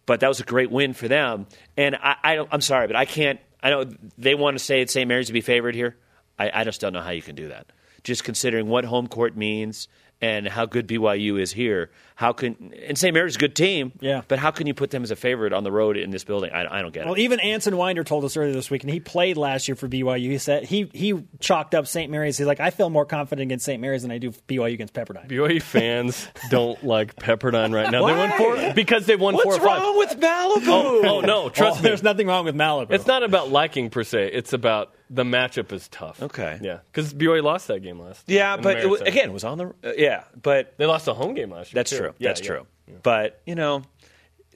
but 0.06 0.20
that 0.20 0.28
was 0.28 0.40
a 0.40 0.44
great 0.44 0.72
win 0.72 0.94
for 0.94 1.08
them. 1.08 1.48
And 1.78 1.96
I, 1.96 2.16
I 2.24 2.48
I'm 2.52 2.62
sorry, 2.62 2.88
but 2.88 2.96
I 2.96 3.06
can't. 3.06 3.40
I 3.62 3.70
know 3.70 3.86
they 4.18 4.36
want 4.36 4.58
to 4.58 4.64
say 4.64 4.82
it's 4.82 4.94
St. 4.94 5.08
Mary's 5.08 5.28
to 5.28 5.34
be 5.34 5.42
favored 5.42 5.76
here. 5.76 5.96
I, 6.38 6.52
I 6.54 6.64
just 6.64 6.82
don't 6.82 6.94
know 6.94 7.02
how 7.02 7.12
you 7.12 7.22
can 7.22 7.36
do 7.36 7.50
that. 7.50 7.68
Just 8.04 8.24
considering 8.24 8.68
what 8.68 8.84
home 8.84 9.08
court 9.08 9.38
means 9.38 9.88
and 10.24 10.48
how 10.48 10.66
good 10.66 10.88
BYU 10.88 11.38
is 11.40 11.52
here. 11.52 11.92
How 12.16 12.32
can 12.32 12.74
and 12.88 12.98
St. 12.98 13.14
Mary's 13.14 13.32
is 13.34 13.36
a 13.36 13.40
good 13.40 13.56
team, 13.56 13.92
Yeah. 14.00 14.22
But 14.28 14.40
how 14.40 14.52
can 14.52 14.68
you 14.68 14.74
put 14.74 14.92
them 14.92 15.04
as 15.04 15.12
a 15.12 15.16
favorite 15.16 15.52
on 15.52 15.64
the 15.64 15.72
road 15.72 15.98
in 15.98 16.12
this 16.12 16.24
building? 16.24 16.52
I, 16.54 16.80
I 16.80 16.82
don't 16.82 16.94
get 16.94 17.06
Well, 17.06 17.16
it. 17.16 17.18
Well, 17.18 17.20
even 17.26 17.40
Anson 17.42 17.76
Winder 17.76 18.04
told 18.04 18.24
us 18.24 18.38
earlier 18.38 18.54
this 18.54 18.70
week, 18.72 18.84
and 18.84 18.92
he 18.94 19.00
played 19.00 19.36
last 19.36 19.68
year 19.68 19.76
for 19.76 19.88
BYU. 19.90 20.30
He 20.30 20.38
said 20.38 20.64
he 20.64 20.90
he 20.94 21.24
chalked 21.40 21.76
up 21.76 21.88
St. 21.88 22.10
Mary's. 22.12 22.38
He's 22.38 22.48
like, 22.48 22.60
I 22.62 22.70
feel 22.70 22.90
more 22.90 23.06
confident 23.06 23.44
against 23.44 23.66
St. 23.66 23.82
Mary's 23.82 24.04
than 24.04 24.12
I 24.12 24.20
do 24.20 24.32
BYU 24.32 24.74
against 24.74 24.94
Pepperdine. 24.94 25.28
BYU 25.28 25.62
fans 25.62 26.28
don't 26.50 26.82
like 26.86 27.16
Pepperdine 27.18 27.74
right 27.74 27.92
now. 27.92 28.06
They 28.06 28.14
won 28.16 28.32
four 28.38 28.74
because 28.74 29.06
they 29.08 29.16
won 29.18 29.34
four 29.34 29.46
What's 29.46 29.58
or 29.58 29.68
five. 29.68 29.82
wrong 29.82 29.98
with 29.98 30.12
Malibu? 30.20 30.68
Oh, 30.68 31.02
oh, 31.06 31.20
no, 31.22 31.50
trust 31.50 31.80
Oh, 31.80 31.84
me. 31.84 31.90
There's 31.90 32.04
nothing 32.04 32.28
wrong 32.28 32.46
with 32.46 32.56
Malibu. 32.56 32.92
It's 32.92 33.08
not 33.08 33.24
about 33.24 33.50
liking 33.52 33.90
per 33.90 34.04
se. 34.04 34.30
It's 34.32 34.54
about 34.54 34.93
the 35.14 35.24
matchup 35.24 35.72
is 35.72 35.88
tough. 35.90 36.22
Okay. 36.22 36.60
Yeah, 36.62 36.80
because 36.92 37.14
BYU 37.14 37.44
lost 37.44 37.68
that 37.68 37.82
game 37.82 38.00
last. 38.00 38.24
Yeah, 38.28 38.58
but 38.58 38.78
it 38.78 38.90
was, 38.90 39.02
again, 39.02 39.30
it 39.30 39.34
was 39.34 39.44
on 39.44 39.58
the 39.58 39.68
uh, 39.84 39.94
yeah, 39.96 40.24
but 40.42 40.74
they 40.78 40.86
lost 40.86 41.08
a 41.08 41.14
home 41.14 41.34
game 41.36 41.52
last 41.52 41.72
year. 41.74 41.80
that's 41.80 41.92
too. 41.92 41.98
true. 41.98 42.14
Yeah, 42.18 42.30
that's 42.30 42.42
yeah. 42.42 42.48
true. 42.48 42.68
But 43.02 43.40
you 43.46 43.56
know, 43.56 43.84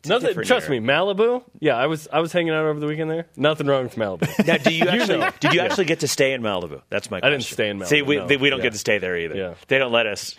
it's 0.09 0.23
Nothing. 0.23 0.43
Trust 0.43 0.69
era. 0.69 0.79
me, 0.79 0.87
Malibu. 0.87 1.43
Yeah, 1.59 1.75
I 1.75 1.87
was 1.87 2.07
I 2.11 2.19
was 2.19 2.31
hanging 2.31 2.53
out 2.53 2.65
over 2.65 2.79
the 2.79 2.87
weekend 2.87 3.09
there. 3.11 3.27
Nothing 3.35 3.67
wrong 3.67 3.83
with 3.83 3.95
Malibu. 3.95 4.27
Now, 4.47 4.57
do 4.57 4.73
you 4.73 4.87
actually 4.87 5.17
know. 5.19 5.29
did 5.39 5.53
you 5.53 5.59
Yeah. 5.59 5.65
actually 5.65 5.85
get 5.85 5.99
to 6.01 6.07
stay 6.07 6.33
in 6.33 6.41
Malibu? 6.41 6.81
That's 6.89 7.09
my. 7.11 7.17
I 7.17 7.21
Question. 7.21 7.39
didn't 7.39 7.43
stay 7.51 7.69
in 7.69 7.85
See, 7.85 8.01
Malibu, 8.01 8.05
we 8.07 8.15
no. 8.17 8.27
they- 8.27 8.37
we 8.37 8.49
don't 8.49 8.59
Yeah. 8.59 8.63
get 8.63 8.73
to 8.73 8.79
stay 8.79 8.97
there 8.97 9.17
either. 9.17 9.35
Yeah. 9.35 9.53
They 9.67 9.77
don't 9.77 9.91
let 9.91 10.05
us. 10.07 10.35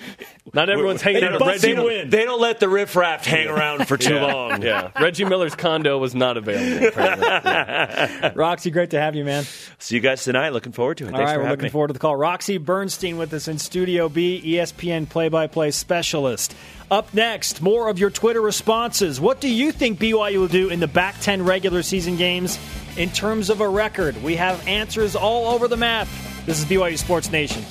Not 0.55 0.71
everyone's 0.71 1.03
hanging 1.03 1.25
out 1.25 1.35
at 1.35 1.39
don't, 1.41 1.49
Reggie. 1.49 1.61
they, 1.69 1.75
don't, 1.75 2.11
they 2.11 2.25
don't 2.25 2.41
let 2.41 2.61
the 2.61 2.69
riffraff 2.69 3.25
hang 3.27 3.49
around 3.49 3.87
for 3.89 3.97
too 3.97 4.15
yeah. 4.15 4.33
long. 4.33 4.63
Yeah, 4.63 4.91
Reggie 5.01 5.25
Miller's 5.25 5.55
condo 5.55 5.99
was 5.99 6.15
not 6.15 6.37
available. 6.37 6.89
Apparently. 6.89 8.31
Roxy, 8.35 8.71
great 8.71 8.91
to 8.91 9.01
have 9.01 9.15
you, 9.15 9.25
man. 9.25 9.45
See 9.79 9.95
you 9.97 10.01
guys 10.01 10.25
tonight. 10.25 10.51
Looking 10.53 10.73
forward 10.73 10.99
to 10.99 11.05
it. 11.05 11.13
All 11.13 11.17
Thanks 11.19 11.31
right, 11.31 11.37
for 11.37 11.43
we're 11.45 11.51
looking 11.51 11.65
me. 11.65 11.71
forward 11.71 11.89
to 11.89 11.93
the 11.93 11.99
call. 11.99 12.17
Roxy 12.17 12.59
Bernstein 12.59 13.19
with 13.19 13.33
us 13.35 13.49
in 13.49 13.59
Studio 13.59 14.09
B, 14.09 14.41
ESPN 14.45 15.09
play-by-play 15.09 15.71
specialist. 15.73 16.55
Up 16.91 17.13
next, 17.13 17.61
more 17.61 17.89
of 17.89 17.99
your 17.99 18.09
Twitter 18.09 18.41
responses. 18.41 19.21
What 19.21 19.43
do 19.43 19.49
you 19.49 19.73
think 19.73 19.99
BYU 19.99 20.41
will 20.41 20.49
do 20.49 20.71
in 20.71 20.81
the 20.81 20.89
back 20.89 21.21
10 21.21 21.45
regular 21.45 21.83
season 21.83 22.17
games 22.17 22.59
in 22.97 23.11
terms 23.11 23.51
of 23.51 23.61
a 23.61 23.69
record? 23.69 24.23
We 24.23 24.37
have 24.37 24.67
answers 24.67 25.15
all 25.15 25.49
over 25.49 25.69
the 25.69 25.77
map. 25.77 26.09
This 26.47 26.59
is 26.59 26.65
BYU 26.65 26.97
Sports 26.97 27.31
Nation. 27.31 27.63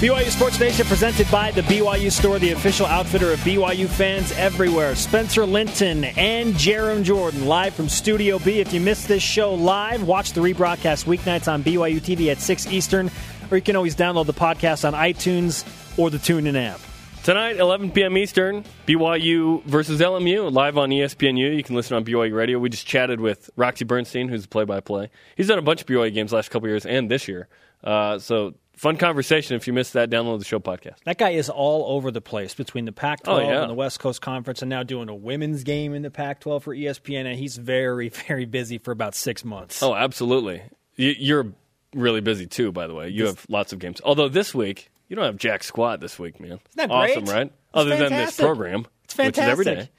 BYU 0.00 0.28
Sports 0.28 0.58
Nation 0.58 0.86
presented 0.86 1.30
by 1.30 1.52
the 1.52 1.60
BYU 1.62 2.10
Store, 2.10 2.40
the 2.40 2.50
official 2.50 2.84
outfitter 2.84 3.30
of 3.30 3.38
BYU 3.40 3.86
fans 3.86 4.32
everywhere. 4.32 4.96
Spencer 4.96 5.46
Linton 5.46 6.02
and 6.02 6.54
Jarom 6.54 7.04
Jordan 7.04 7.46
live 7.46 7.74
from 7.74 7.88
Studio 7.88 8.40
B. 8.40 8.58
If 8.58 8.72
you 8.72 8.80
missed 8.80 9.06
this 9.06 9.22
show 9.22 9.54
live, 9.54 10.02
watch 10.02 10.32
the 10.32 10.40
rebroadcast 10.40 11.04
weeknights 11.04 11.50
on 11.50 11.62
BYU 11.62 12.00
TV 12.00 12.32
at 12.32 12.40
6 12.40 12.66
Eastern, 12.66 13.08
or 13.52 13.56
you 13.56 13.62
can 13.62 13.76
always 13.76 13.94
download 13.94 14.26
the 14.26 14.34
podcast 14.34 14.84
on 14.84 14.94
iTunes 14.94 15.64
or 15.96 16.10
the 16.10 16.18
TuneIn 16.18 16.60
app. 16.60 16.80
Tonight, 17.24 17.56
11 17.56 17.92
p.m. 17.92 18.18
Eastern, 18.18 18.64
BYU 18.86 19.64
versus 19.64 19.98
LMU, 19.98 20.52
live 20.52 20.76
on 20.76 20.90
ESPNU. 20.90 21.56
You 21.56 21.62
can 21.62 21.74
listen 21.74 21.96
on 21.96 22.04
BYU 22.04 22.34
Radio. 22.34 22.58
We 22.58 22.68
just 22.68 22.86
chatted 22.86 23.18
with 23.18 23.48
Roxy 23.56 23.86
Bernstein, 23.86 24.28
who's 24.28 24.44
play-by-play. 24.44 25.08
He's 25.34 25.48
done 25.48 25.58
a 25.58 25.62
bunch 25.62 25.80
of 25.80 25.86
BYU 25.86 26.12
games 26.12 26.34
last 26.34 26.50
couple 26.50 26.68
years 26.68 26.84
and 26.84 27.10
this 27.10 27.26
year. 27.26 27.48
Uh, 27.82 28.18
so, 28.18 28.52
fun 28.76 28.98
conversation. 28.98 29.56
If 29.56 29.66
you 29.66 29.72
missed 29.72 29.94
that, 29.94 30.10
download 30.10 30.38
the 30.40 30.44
show 30.44 30.58
podcast. 30.60 30.96
That 31.04 31.16
guy 31.16 31.30
is 31.30 31.48
all 31.48 31.96
over 31.96 32.10
the 32.10 32.20
place 32.20 32.52
between 32.52 32.84
the 32.84 32.92
Pac 32.92 33.22
12 33.22 33.38
Oh, 33.38 33.42
yeah. 33.42 33.60
and 33.62 33.70
the 33.70 33.74
West 33.74 34.00
Coast 34.00 34.20
Conference, 34.20 34.60
and 34.60 34.68
now 34.68 34.82
doing 34.82 35.08
a 35.08 35.14
women's 35.14 35.64
game 35.64 35.94
in 35.94 36.02
the 36.02 36.10
Pac 36.10 36.40
12 36.40 36.62
for 36.62 36.76
ESPN. 36.76 37.24
And 37.24 37.38
he's 37.38 37.56
very, 37.56 38.08
very 38.28 38.44
busy 38.44 38.76
for 38.76 38.90
about 38.90 39.14
six 39.14 39.46
months. 39.46 39.82
Oh, 39.82 39.94
absolutely. 39.94 40.60
You, 40.96 41.14
you're 41.18 41.46
really 41.94 42.20
busy 42.20 42.46
too, 42.46 42.70
by 42.70 42.86
the 42.86 42.92
way. 42.94 43.08
You 43.08 43.24
have 43.28 43.46
lots 43.48 43.72
of 43.72 43.78
games. 43.78 44.02
Although 44.04 44.28
this 44.28 44.54
week, 44.54 44.90
you 45.08 45.16
don't 45.16 45.24
have 45.24 45.36
Jack 45.36 45.62
Squat 45.64 46.00
this 46.00 46.18
week, 46.18 46.40
man. 46.40 46.52
Isn't 46.52 46.60
that 46.76 46.90
awesome, 46.90 47.24
great? 47.24 47.34
right? 47.34 47.46
It's 47.46 47.52
Other 47.74 47.96
than 47.96 48.12
this 48.12 48.36
program, 48.38 48.86
It's 49.04 49.16
which 49.16 49.26
is 49.28 49.34
fantastic. 49.36 49.50
every 49.52 49.64
day. 49.64 49.90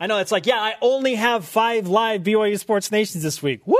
I 0.00 0.06
know. 0.06 0.18
It's 0.18 0.32
like, 0.32 0.46
yeah, 0.46 0.58
I 0.60 0.74
only 0.82 1.14
have 1.14 1.44
five 1.44 1.86
live 1.88 2.22
BYU 2.22 2.58
Sports 2.58 2.90
Nations 2.92 3.22
this 3.22 3.42
week. 3.42 3.66
Woo! 3.66 3.76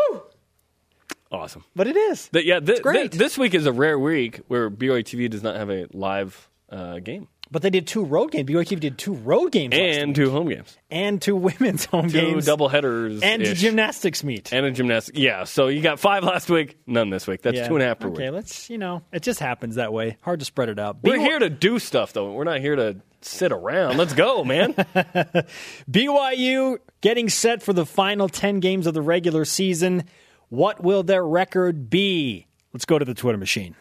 Awesome. 1.30 1.64
But 1.74 1.88
it 1.88 1.96
is. 1.96 2.28
Th- 2.28 2.44
yeah, 2.44 2.60
th- 2.60 2.82
great. 2.82 3.10
th- 3.12 3.18
this 3.18 3.36
week 3.36 3.54
is 3.54 3.66
a 3.66 3.72
rare 3.72 3.98
week 3.98 4.40
where 4.48 4.70
BYU 4.70 5.02
TV 5.02 5.28
does 5.28 5.42
not 5.42 5.56
have 5.56 5.68
a 5.70 5.86
live 5.92 6.48
uh, 6.70 7.00
game 7.00 7.28
But 7.50 7.62
they 7.62 7.70
did 7.70 7.86
two 7.86 8.04
road 8.04 8.30
games. 8.32 8.48
BYU 8.48 8.80
did 8.80 8.96
two 8.98 9.12
road 9.14 9.52
games 9.52 9.74
last 9.74 9.98
and 9.98 10.08
week. 10.08 10.16
two 10.16 10.30
home 10.30 10.48
games, 10.48 10.76
and 10.90 11.20
two 11.22 11.36
women's 11.36 11.84
home 11.84 12.08
two 12.08 12.20
games, 12.20 12.46
double 12.46 12.68
headers, 12.68 13.22
and 13.22 13.42
a 13.42 13.54
gymnastics 13.54 14.24
meet. 14.24 14.52
and 14.52 14.64
a 14.66 14.70
gymnastics. 14.70 15.18
Yeah, 15.18 15.44
so 15.44 15.68
you 15.68 15.82
got 15.82 16.00
five 16.00 16.24
last 16.24 16.48
week, 16.50 16.78
none 16.86 17.10
this 17.10 17.26
week. 17.26 17.42
That's 17.42 17.58
Yeah. 17.58 17.68
two 17.68 17.74
and 17.76 17.82
a 17.84 17.86
half 17.86 17.98
per 18.00 18.08
Okay, 18.08 18.24
week. 18.24 18.32
let's 18.34 18.70
you 18.70 18.78
know, 18.78 19.02
it 19.12 19.22
just 19.22 19.40
happens 19.40 19.74
that 19.76 19.92
way. 19.92 20.16
Hard 20.22 20.40
to 20.40 20.44
spread 20.46 20.68
it 20.70 20.78
out. 20.78 20.96
We're 21.02 21.18
BYU 21.18 21.20
here 21.20 21.38
to 21.40 21.50
do 21.50 21.78
stuff, 21.78 22.12
though. 22.14 22.32
We're 22.32 22.44
not 22.44 22.60
here 22.60 22.76
to 22.76 22.96
sit 23.20 23.52
around. 23.52 23.98
Let's 23.98 24.14
go, 24.14 24.42
man. 24.42 24.72
BYU 25.90 26.78
getting 27.02 27.28
set 27.28 27.62
for 27.62 27.72
the 27.72 27.86
final 27.86 28.28
10 28.28 28.60
games 28.60 28.86
of 28.86 28.94
the 28.94 29.02
regular 29.02 29.44
season. 29.44 30.04
What 30.48 30.82
will 30.82 31.02
their 31.02 31.26
record 31.26 31.90
be? 31.90 32.46
Let's 32.72 32.84
go 32.84 32.98
to 32.98 33.04
the 33.04 33.14
Twitter 33.14 33.38
machine. 33.38 33.76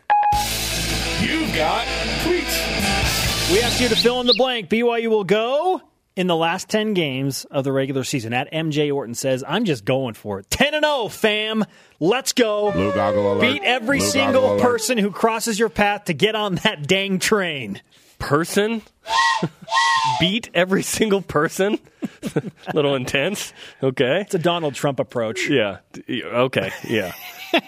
You've 1.21 1.53
got 1.55 1.85
tweets. 2.23 2.42
We 3.53 3.61
asked 3.61 3.79
you 3.79 3.87
to 3.89 3.95
fill 3.95 4.19
in 4.19 4.25
the 4.25 4.33
blank. 4.33 4.67
BYU 4.67 5.09
will 5.09 5.23
go 5.23 5.79
in 6.15 6.25
the 6.25 6.35
last 6.35 6.69
10 6.69 6.95
games 6.95 7.45
of 7.45 7.63
the 7.63 7.71
regular 7.71 8.03
season. 8.03 8.33
At 8.33 8.51
MJ 8.51 8.91
Orton 8.91 9.13
says, 9.13 9.43
I'm 9.47 9.65
just 9.65 9.85
going 9.85 10.15
for 10.15 10.39
it. 10.39 10.49
10 10.49 10.73
and 10.73 10.83
0, 10.83 11.07
fam. 11.09 11.63
Let's 11.99 12.33
go. 12.33 12.71
Blue 12.71 12.91
goggle 12.95 13.33
alert. 13.33 13.41
Beat 13.41 13.61
every 13.63 13.99
Blue 13.99 14.07
single 14.07 14.59
person 14.59 14.97
who 14.97 15.11
crosses 15.11 15.59
your 15.59 15.69
path 15.69 16.05
to 16.05 16.15
get 16.15 16.33
on 16.33 16.55
that 16.55 16.87
dang 16.87 17.19
train. 17.19 17.79
person 18.17 18.81
beat 20.19 20.49
every 20.55 20.81
single 20.81 21.21
person. 21.21 21.77
A 22.35 22.41
little 22.73 22.95
intense. 22.95 23.53
Okay. 23.83 24.21
It's 24.21 24.33
a 24.33 24.39
Donald 24.39 24.73
Trump 24.73 24.99
approach. 24.99 25.47
Yeah. 25.47 25.77
Okay. 26.09 26.71
Yeah. 26.89 27.13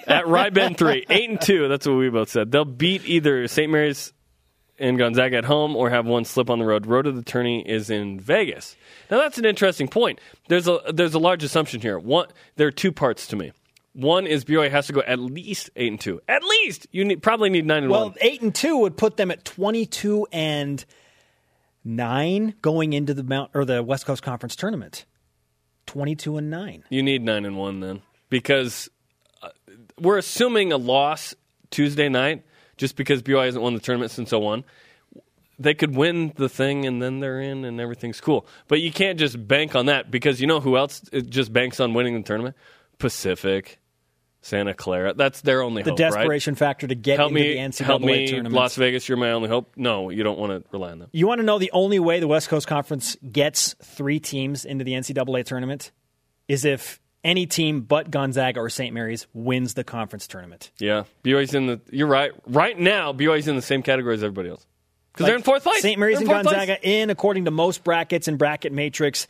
At 0.08 0.26
Bend 0.52 0.80
three, 0.80 1.06
eight 1.12 1.30
and 1.30 1.40
two. 1.40 1.68
That's 1.68 1.86
what 1.86 1.94
we 1.94 2.10
both 2.10 2.30
said. 2.30 2.52
They'll 2.52 2.66
beat 2.66 3.06
either 3.06 3.48
St. 3.48 3.72
Mary's 3.72 4.14
and 4.78 4.98
Gonzaga 4.98 5.38
at 5.38 5.46
home 5.46 5.76
or 5.76 5.90
have 5.90 6.06
one 6.06 6.26
slip 6.26 6.50
on 6.50 6.60
the 6.60 6.66
road. 6.66 6.86
Road 6.86 7.04
to 7.04 7.12
the 7.12 7.22
tourney 7.24 7.62
is 7.68 7.90
in 7.90 8.20
Vegas. 8.20 8.76
Now 9.10 9.18
that's 9.18 9.38
an 9.38 9.46
interesting 9.46 9.88
point. 9.88 10.20
There's 10.50 10.68
a 10.68 10.80
there's 10.94 11.14
a 11.14 11.20
large 11.20 11.44
assumption 11.44 11.82
here. 11.82 11.98
One, 11.98 12.28
there 12.58 12.68
are 12.68 12.72
two 12.72 12.92
parts 12.92 13.28
to 13.28 13.36
me. 13.36 13.52
One 13.94 14.28
is 14.28 14.44
BYU 14.44 14.70
has 14.72 14.88
to 14.88 14.94
go 14.94 15.02
at 15.08 15.20
least 15.20 15.70
eight 15.78 15.90
and 15.90 16.00
two. 16.02 16.20
At 16.28 16.44
least 16.44 16.88
you 16.92 17.06
need, 17.06 17.24
probably 17.24 17.50
need 17.50 17.66
nine 17.66 17.84
and 17.84 17.92
Well, 17.92 18.10
one. 18.10 18.16
eight 18.20 18.42
and 18.42 18.54
two 18.54 18.78
would 18.80 18.98
put 18.98 19.16
them 19.16 19.32
at 19.32 19.46
twenty-two 19.46 20.28
and 20.34 20.84
nine 21.84 22.56
going 22.62 22.94
into 22.94 23.14
the 23.14 23.24
Mount 23.24 23.52
or 23.54 23.66
the 23.66 23.82
West 23.84 24.06
Coast 24.06 24.22
Conference 24.24 24.56
tournament. 24.56 25.06
Twenty-two 25.86 26.38
and 26.38 26.50
nine. 26.50 26.84
You 26.90 27.04
need 27.04 27.22
nine 27.24 27.46
and 27.46 27.58
one 27.58 27.80
then 27.80 28.02
because 28.30 28.90
uh, 29.42 29.50
we're 30.00 30.18
assuming 30.18 30.72
a 30.72 30.78
loss 30.78 31.36
Tuesday 31.70 32.10
night 32.10 32.44
just 32.78 32.96
because 32.96 33.22
BYU 33.22 33.46
hasn't 33.46 33.64
won 33.64 33.74
the 33.74 33.80
tournament 33.80 34.12
since 34.12 34.32
01. 34.32 34.64
They 35.58 35.74
could 35.74 35.96
win 35.96 36.34
the 36.36 36.50
thing 36.50 36.86
and 36.86 37.02
then 37.02 37.22
they're 37.22 37.40
in 37.40 37.64
and 37.64 37.80
everything's 37.80 38.20
cool. 38.20 38.46
But 38.68 38.82
you 38.82 38.92
can't 38.92 39.18
just 39.18 39.48
bank 39.48 39.74
on 39.76 39.86
that 39.86 40.12
because 40.12 40.42
you 40.42 40.48
know 40.48 40.60
who 40.60 40.76
else 40.76 41.02
uh, 41.14 41.22
just 41.22 41.54
banks 41.54 41.80
on 41.80 41.94
winning 41.94 42.16
the 42.16 42.24
tournament? 42.24 42.58
Pacific, 42.98 43.80
Santa 44.42 44.74
Clara. 44.74 45.14
That's 45.14 45.42
their 45.42 45.62
only 45.62 45.82
The 45.84 45.92
hope, 45.92 46.00
right? 46.00 46.10
desperation 46.10 46.56
factor 46.56 46.88
to 46.88 46.96
get 46.96 47.20
Help 47.20 47.30
into 47.30 47.42
me, 47.42 47.54
the 47.54 47.60
NCAA 47.60 47.86
help 47.86 48.02
me, 48.02 48.28
tournament. 48.28 48.54
Las 48.54 48.76
Vegas. 48.76 49.08
You're 49.08 49.18
my 49.18 49.32
only 49.32 49.48
hope. 49.48 49.72
No, 49.78 50.10
you 50.10 50.24
don't 50.24 50.38
want 50.38 50.52
to 50.52 50.70
rely 50.72 50.92
on 50.92 51.00
them. 51.00 51.10
You 51.14 51.26
want 51.26 51.40
to 51.40 51.46
know 51.46 51.58
the 51.58 51.72
only 51.72 52.00
way 52.00 52.20
the 52.20 52.28
West 52.28 52.50
Coast 52.50 52.68
Conference 52.68 53.16
gets 53.32 53.76
three 53.82 54.20
teams 54.20 54.66
into 54.66 54.84
the 54.84 54.92
NCAA 54.92 55.46
tournament 55.46 55.92
is 56.50 56.66
if 56.66 57.00
any 57.26 57.46
team 57.46 57.82
but 57.82 58.12
Gonzaga 58.12 58.62
or 58.62 58.70
St. 58.70 58.94
Mary's 58.94 59.28
wins 59.34 59.74
the 59.74 59.84
conference 59.84 60.28
tournament. 60.28 60.72
Yeah, 60.78 61.04
BYU's 61.24 61.54
in 61.54 61.66
the. 61.66 61.82
You're 61.92 62.08
right. 62.08 62.32
Right 62.46 62.80
now, 62.80 63.12
BYU's 63.12 63.50
in 63.50 63.56
the 63.58 63.62
same 63.62 63.82
category 63.82 64.14
as 64.14 64.24
everybody 64.24 64.50
else 64.50 64.66
because 65.12 65.26
they're 65.26 65.36
in 65.36 65.42
fourth 65.42 65.64
place. 65.64 65.82
St. 65.82 66.00
Mary's 66.00 66.20
and 66.20 66.28
fourth 66.28 66.44
place. 66.44 66.56
Gonzaga 66.56 66.88
in 66.88 67.10
according 67.10 67.46
to 67.46 67.52
most 67.52 67.84
brackets 67.84 68.28
and 68.30 68.38
bracket 68.38 68.72
matrix. 68.72 69.28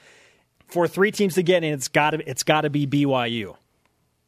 For 0.67 0.87
three 0.87 1.11
teams 1.11 1.35
to 1.35 1.43
get 1.43 1.63
in, 1.63 1.73
it's 1.73 1.87
got 1.87 2.11
to 2.11 2.29
it's 2.29 2.43
got 2.43 2.61
to 2.61 2.69
be 2.69 2.85
BYU. 2.85 3.55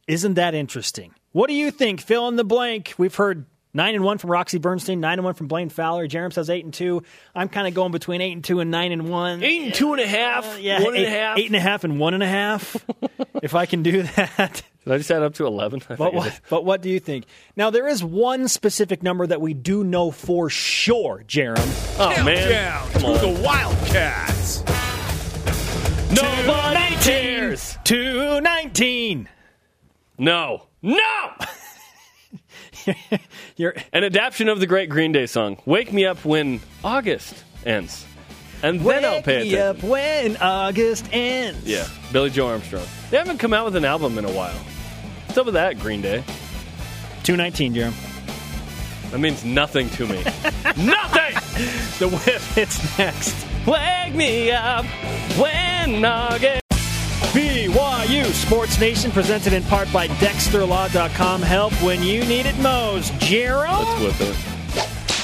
Isn't 0.06 0.34
that 0.34 0.54
interesting? 0.54 1.12
What 1.32 1.48
do 1.48 1.54
you 1.54 1.70
think? 1.70 2.00
Fill 2.00 2.28
in 2.28 2.36
the 2.36 2.44
blank. 2.44 2.94
We've 2.96 3.14
heard 3.14 3.44
nine 3.74 3.94
and 3.94 4.04
one 4.04 4.18
from 4.18 4.30
Roxy 4.30 4.58
Bernstein, 4.58 5.00
nine 5.00 5.18
and 5.18 5.24
one 5.24 5.34
from 5.34 5.46
Blaine 5.46 5.68
Fowler. 5.68 6.06
Jarom 6.08 6.32
says 6.32 6.50
eight 6.50 6.64
and 6.64 6.74
two. 6.74 7.02
I'm 7.34 7.48
kind 7.48 7.66
of 7.68 7.74
going 7.74 7.92
between 7.92 8.20
eight 8.20 8.32
and 8.32 8.44
two 8.44 8.60
and 8.60 8.70
nine 8.70 8.92
and 8.92 9.08
one. 9.08 9.42
Eight 9.42 9.62
and 9.62 9.74
two 9.74 9.92
and 9.92 10.00
a 10.02 10.06
half. 10.06 10.54
Uh, 10.54 10.58
yeah, 10.58 10.78
one 10.82 10.94
and 10.94 11.04
eight, 11.04 11.06
a 11.06 11.10
half. 11.10 11.38
eight 11.38 11.46
and 11.46 11.56
a 11.56 11.60
half 11.60 11.84
and 11.84 11.98
one 12.00 12.14
and 12.14 12.22
a 12.22 12.28
half. 12.28 12.76
if 13.42 13.54
I 13.54 13.66
can 13.66 13.82
do 13.82 14.02
that. 14.02 14.62
Did 14.84 14.94
I 14.94 14.98
just 14.98 15.10
add 15.10 15.22
up 15.22 15.34
to 15.34 15.46
eleven? 15.46 15.82
But 15.86 16.14
what, 16.14 16.40
but 16.48 16.64
what 16.64 16.80
do 16.82 16.88
you 16.88 16.98
think? 17.00 17.26
Now 17.56 17.70
there 17.70 17.86
is 17.88 18.02
one 18.02 18.48
specific 18.48 19.02
number 19.02 19.26
that 19.26 19.40
we 19.40 19.52
do 19.54 19.84
know 19.84 20.10
for 20.10 20.48
sure, 20.48 21.24
Jarom. 21.26 21.58
Oh 21.98 22.24
man, 22.24 22.48
Down 22.48 22.90
come 22.92 23.02
to 23.02 23.08
on. 23.08 23.34
the 23.34 23.42
Wildcats. 23.42 24.64
Nobody 26.10 26.94
cares. 27.02 27.76
Two 27.84 28.40
nineteen. 28.40 29.28
No, 30.16 30.66
no. 30.80 30.96
An 33.92 34.04
adaptation 34.04 34.48
of 34.48 34.60
the 34.60 34.66
great 34.66 34.88
Green 34.88 35.12
Day 35.12 35.26
song 35.26 35.58
"Wake 35.66 35.92
Me 35.92 36.06
Up 36.06 36.24
When 36.24 36.60
August 36.82 37.44
Ends," 37.66 38.06
and 38.62 38.80
then 38.80 39.04
I'll 39.04 39.16
Wake 39.16 39.24
pay 39.24 39.42
me 39.42 39.58
up 39.58 39.82
when 39.82 40.36
August 40.38 41.06
ends. 41.12 41.64
Yeah, 41.64 41.86
Billie 42.12 42.30
Joe 42.30 42.48
Armstrong. 42.48 42.86
They 43.10 43.18
haven't 43.18 43.38
come 43.38 43.52
out 43.52 43.64
with 43.64 43.76
an 43.76 43.84
album 43.84 44.18
in 44.18 44.24
a 44.24 44.32
while. 44.32 44.56
What's 45.26 45.38
up 45.38 45.46
with 45.46 45.54
that, 45.54 45.78
Green 45.78 46.00
Day? 46.00 46.24
Two 47.24 47.36
nineteen, 47.36 47.74
Jarom. 47.74 47.92
That 49.10 49.18
means 49.20 49.44
nothing 49.44 49.88
to 49.90 50.06
me. 50.06 50.22
nothing. 50.76 51.34
The 51.98 52.08
whip 52.08 52.42
hits 52.54 52.98
next. 52.98 53.34
Wake 53.66 54.14
me 54.14 54.50
up 54.50 54.84
when 55.38 56.04
August. 56.04 56.67
BYU 57.32 58.24
Sports 58.32 58.80
Nation 58.80 59.10
presented 59.10 59.52
in 59.52 59.62
part 59.64 59.92
by 59.92 60.08
DexterLaw.com. 60.08 61.42
Help 61.42 61.72
when 61.82 62.02
you 62.02 62.24
need 62.24 62.46
it 62.46 62.58
most. 62.58 63.12
Jarom. 63.14 64.00
Let's 64.02 64.20
whip 64.20 64.28
it. 64.28 64.36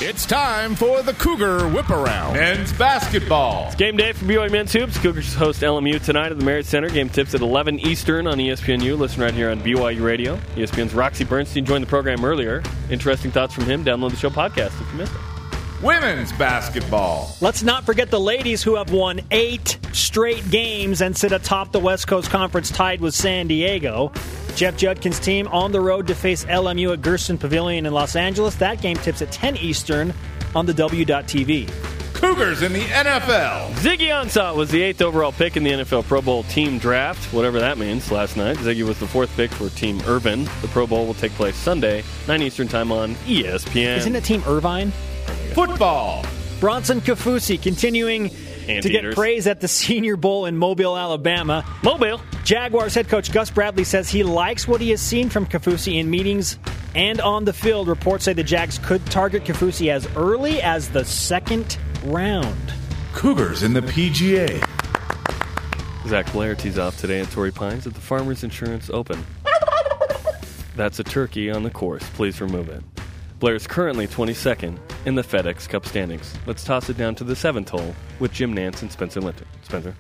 It's 0.03 0.27
time 0.27 0.75
for 0.75 1.03
the 1.03 1.13
Cougar 1.15 1.69
Whip 1.69 1.89
Around. 1.89 2.35
Men's 2.35 2.73
basketball. 2.73 3.69
It's 3.69 3.77
Game 3.77 3.97
day 3.97 4.13
for 4.13 4.25
BYU 4.25 4.51
Men's 4.51 4.73
Hoops. 4.73 4.99
Cougars 4.99 5.33
host 5.35 5.63
LMU 5.63 6.03
tonight 6.05 6.33
at 6.33 6.39
the 6.39 6.45
Marriott 6.45 6.67
Center. 6.67 6.91
Game 6.91 7.09
tips 7.09 7.35
at 7.35 7.41
11 7.41 7.79
Eastern 7.79 8.27
on 8.27 8.39
ESPNU. 8.39 8.99
Listen 8.99 9.23
right 9.23 9.33
here 9.33 9.51
on 9.51 9.61
BYU 9.61 10.05
Radio. 10.05 10.37
ESPN's 10.57 10.95
Roxy 10.95 11.25
Bernstein 11.25 11.65
joined 11.65 11.85
the 11.85 11.89
program 11.89 12.25
earlier. 12.25 12.63
Interesting 12.91 13.31
thoughts 13.31 13.55
from 13.55 13.65
him. 13.65 13.85
Download 13.85 14.11
the 14.11 14.17
show 14.17 14.31
podcast 14.31 14.79
if 14.81 14.93
you 14.93 14.99
missed 14.99 15.15
it. 15.15 15.34
Women's 15.85 16.33
basketball. 16.33 17.37
Let's 17.43 17.63
not 17.63 17.85
forget 17.85 18.11
the 18.11 18.19
ladies 18.19 18.63
who 18.63 18.77
have 18.77 18.91
won 18.91 19.21
eight 19.31 19.77
straight 19.93 20.51
games 20.51 21.03
and 21.03 21.15
sit 21.15 21.31
atop 21.31 21.73
the 21.73 21.79
West 21.79 22.07
Coast 22.09 22.31
Conference 22.31 22.71
tied 22.71 23.03
with 23.03 23.15
San 23.15 23.49
Diego. 23.49 24.11
Jeff 24.57 24.79
Judkin's 24.79 25.21
team 25.21 25.47
on 25.49 25.73
the 25.73 25.81
road 25.83 26.07
to 26.07 26.15
face 26.15 26.47
LMU 26.47 26.95
at 26.95 27.03
Gersten 27.03 27.37
Pavilion 27.37 27.85
in 27.85 27.93
Los 27.93 28.17
Angeles. 28.17 28.55
That 28.55 28.81
game 28.81 28.97
tips 28.97 29.21
at 29.21 29.31
10 29.31 29.59
Eastern 29.59 30.15
on 30.55 30.65
the 30.65 30.73
W.TV. 30.73 31.71
Cougars 32.15 32.63
in 32.63 32.73
the 32.73 32.81
NFL. 32.81 33.73
Ziggy 33.75 34.09
Ansah 34.09 34.57
was 34.57 34.71
the 34.71 34.81
eighth 34.81 35.03
overall 35.03 35.33
pick 35.33 35.59
in 35.59 35.65
the 35.65 35.71
NFL 35.71 36.05
Pro 36.05 36.23
Bowl 36.23 36.45
team 36.45 36.79
draft, 36.79 37.31
whatever 37.31 37.61
that 37.61 37.77
means, 37.77 38.11
last 38.11 38.39
night. 38.39 38.57
Ziggy 38.59 38.87
was 38.87 38.99
the 39.01 39.07
fourth 39.07 39.37
pick 39.37 39.51
for 39.51 39.69
Team 39.69 40.01
Irvin. 40.07 40.45
The 40.63 40.69
Pro 40.69 40.87
Bowl 40.87 41.05
will 41.05 41.13
take 41.13 41.33
place 41.33 41.57
Sunday, 41.57 42.03
9 42.27 42.41
Eastern 42.41 42.69
Time 42.69 42.91
on 42.91 43.17
ESPN. 43.27 43.99
Isn't 43.99 44.17
it 44.17 44.25
Team 44.25 44.43
Irvin? 44.47 44.91
Football. 45.55 46.25
Bronson 46.61 47.01
Kaufusi 47.01 47.61
continuing 47.61 48.31
Ant 48.69 48.83
to 48.83 48.89
get 48.89 49.15
praise 49.15 49.47
at 49.47 49.61
the 49.61 49.69
Senior 49.69 50.17
Bowl 50.17 50.47
in 50.47 50.57
Mobile, 50.57 50.97
Alabama. 50.97 51.65
Mobile. 51.83 52.21
Jaguars 52.45 52.95
head 52.95 53.09
coach 53.09 53.33
Gus 53.33 53.51
Bradley 53.51 53.85
says 53.85 54.09
he 54.09 54.23
likes 54.23 54.67
what 54.67 54.81
he 54.81 54.91
has 54.91 55.01
seen 55.01 55.29
from 55.29 55.47
Kaufusi 55.47 55.99
in 55.99 56.11
meetings 56.11 56.59
and 56.95 57.21
on 57.21 57.45
the 57.45 57.53
field. 57.53 57.89
Reports 57.89 58.25
say 58.25 58.33
the 58.33 58.45
Jags 58.45 58.79
could 58.79 59.05
target 59.07 59.45
Kaufusi 59.45 59.91
as 59.91 60.07
early 60.17 60.63
as 60.63 60.89
the 60.91 61.05
second 61.05 61.79
round. 62.05 62.73
Cougars 63.13 63.63
in 63.63 63.73
the 63.73 63.81
PGA. 63.81 64.67
Zac 66.09 66.31
Blair 66.33 66.55
tees 66.55 66.79
off 66.79 66.99
today 66.99 67.21
at 67.21 67.31
Torrey 67.31 67.51
Pines 67.53 67.87
at 67.87 67.95
the 67.95 68.01
Farmers 68.01 68.45
Insurance 68.45 68.91
Open. 68.91 69.25
That's 70.77 70.99
a 70.99 71.05
turkey 71.05 71.51
on 71.51 71.63
the 71.63 71.71
course. 71.71 72.03
Please 72.11 72.41
remove 72.41 72.69
it. 72.69 72.83
Blair 73.45 73.57
is 73.57 73.67
currently 73.67 74.09
22nd 74.09 74.79
in 75.05 75.17
the 75.17 75.23
FedEx 75.23 75.69
Cup 75.69 75.85
standings. 75.85 76.33
Let's 76.47 76.65
toss 76.65 76.89
it 76.89 76.97
down 76.97 77.15
to 77.17 77.25
the 77.25 77.37
seventh 77.37 77.69
hole 77.69 77.95
with 78.19 78.33
Jim 78.33 78.55
Nantz 78.55 78.81
and 78.81 78.91
Spencer 78.91 79.21
Linton. 79.21 79.47
Spencer. 79.61 79.95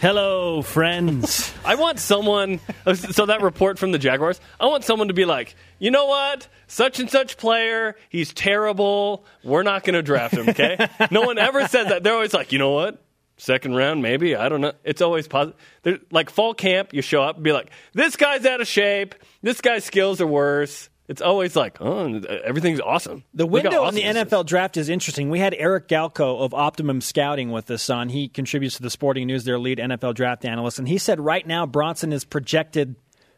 Hello, 0.00 0.60
friends. 0.60 1.54
I 1.64 1.76
want 1.76 2.00
someone. 2.00 2.58
Uh, 2.84 2.94
so 2.94 3.26
that 3.26 3.42
report 3.42 3.78
from 3.78 3.92
the 3.92 3.98
Jaguars. 4.00 4.40
I 4.58 4.66
want 4.66 4.82
someone 4.82 5.06
to 5.06 5.14
be 5.14 5.24
like, 5.24 5.54
you 5.78 5.92
know 5.92 6.06
what? 6.06 6.48
Such 6.66 6.98
and 6.98 7.08
such 7.08 7.36
player. 7.36 7.94
He's 8.08 8.34
terrible. 8.34 9.24
We're 9.44 9.62
not 9.62 9.84
going 9.84 9.94
to 9.94 10.02
draft 10.02 10.34
him. 10.34 10.48
Okay. 10.48 10.88
no 11.12 11.20
one 11.20 11.38
ever 11.38 11.68
says 11.68 11.90
that. 11.90 12.02
They're 12.02 12.14
always 12.14 12.34
like, 12.34 12.50
you 12.50 12.58
know 12.58 12.72
what? 12.72 13.00
Second 13.36 13.76
round, 13.76 14.02
maybe. 14.02 14.34
I 14.34 14.48
don't 14.48 14.62
know. 14.62 14.72
It's 14.82 15.00
always 15.00 15.28
positive. 15.28 15.60
They're, 15.84 16.00
like 16.10 16.28
fall 16.28 16.54
camp, 16.54 16.92
you 16.92 17.02
show 17.02 17.22
up 17.22 17.36
and 17.36 17.44
be 17.44 17.52
like, 17.52 17.70
this 17.94 18.16
guy's 18.16 18.44
out 18.46 18.60
of 18.60 18.66
shape. 18.66 19.14
This 19.42 19.60
guy's 19.60 19.84
skills 19.84 20.20
are 20.20 20.26
worse. 20.26 20.89
It's 21.10 21.20
always 21.20 21.56
like, 21.56 21.78
oh, 21.80 22.14
uh, 22.18 22.38
everything's 22.44 22.78
awesome. 22.78 23.24
The 23.34 23.44
window 23.44 23.70
in 23.70 23.76
awesome 23.78 23.94
the 23.96 24.02
this 24.02 24.16
is. 24.16 24.24
NFL 24.24 24.46
draft 24.46 24.76
is 24.76 24.88
interesting. 24.88 25.28
We 25.28 25.40
had 25.40 25.56
Eric 25.58 25.88
Galko 25.88 26.38
of 26.40 26.54
Optimum 26.54 27.00
Scouting 27.00 27.50
with 27.50 27.68
us 27.72 27.90
on. 27.90 28.10
He 28.10 28.28
contributes 28.28 28.76
to 28.76 28.82
the 28.82 28.90
Sporting 28.90 29.26
News, 29.26 29.42
their 29.42 29.58
lead 29.58 29.78
NFL 29.78 30.14
draft 30.14 30.44
analyst, 30.44 30.78
and 30.78 30.86
he 30.86 30.98
said 30.98 31.18
right 31.18 31.44
now 31.44 31.66
Bronson 31.66 32.12
is 32.12 32.24
projected 32.24 32.94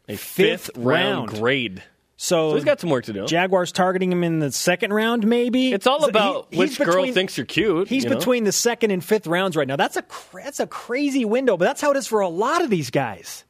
a 0.07 0.15
fifth 0.15 0.65
fifth, 0.65 0.77
round, 0.77 1.29
round. 1.29 1.29
grade. 1.29 1.83
so, 2.15 2.51
So 2.51 2.55
he's 2.57 2.63
got 2.63 2.79
some 2.79 2.91
work 2.91 3.05
to 3.05 3.13
do. 3.13 3.25
Jaguars 3.25 3.71
targeting 3.71 4.11
him 4.11 4.23
in 4.23 4.37
the 4.37 4.51
second 4.51 4.93
round, 4.93 5.25
maybe. 5.25 5.73
It's 5.73 5.87
all 5.87 6.05
about 6.05 6.49
he- 6.51 6.59
which 6.59 6.77
he's 6.77 6.85
girl 6.85 7.11
thinks 7.11 7.37
you're 7.39 7.47
cute. 7.47 7.87
He's 7.87 8.03
you 8.03 8.11
know? 8.11 8.17
between 8.17 8.43
the 8.43 8.51
second 8.51 8.91
and 8.91 9.03
fifth 9.03 9.25
rounds 9.25 9.55
right 9.55 9.67
now. 9.67 9.77
That's 9.77 9.97
a 9.97 10.03
that's 10.31 10.59
a 10.59 10.67
crazy 10.67 11.25
window, 11.25 11.57
but 11.57 11.65
that's 11.65 11.81
how 11.81 11.89
it 11.89 11.97
is 11.97 12.05
for 12.05 12.19
a 12.19 12.29
lot 12.29 12.63
of 12.63 12.69
these 12.69 12.91
guys. 12.91 13.45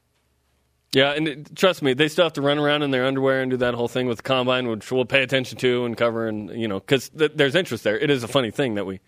Yeah, 0.93 1.11
and 1.13 1.27
it, 1.27 1.55
trust 1.55 1.81
me, 1.81 1.93
they 1.93 2.07
still 2.07 2.25
have 2.25 2.33
to 2.33 2.41
run 2.41 2.59
around 2.59 2.83
in 2.83 2.91
their 2.91 3.05
underwear 3.05 3.41
and 3.41 3.49
do 3.49 3.57
that 3.57 3.73
whole 3.73 3.87
thing 3.87 4.07
with 4.07 4.17
the 4.17 4.23
combine, 4.23 4.67
which 4.67 4.91
we'll 4.91 5.05
pay 5.05 5.23
attention 5.23 5.57
to 5.59 5.85
and 5.85 5.97
cover, 5.97 6.27
and 6.27 6.49
you 6.51 6.67
know, 6.67 6.79
because 6.79 7.09
th- 7.09 7.31
there's 7.35 7.55
interest 7.55 7.83
there. 7.83 7.97
It 7.97 8.09
is 8.11 8.23
a 8.23 8.27
funny 8.27 8.51
thing 8.51 8.75
that 8.75 8.85
we 8.85 8.99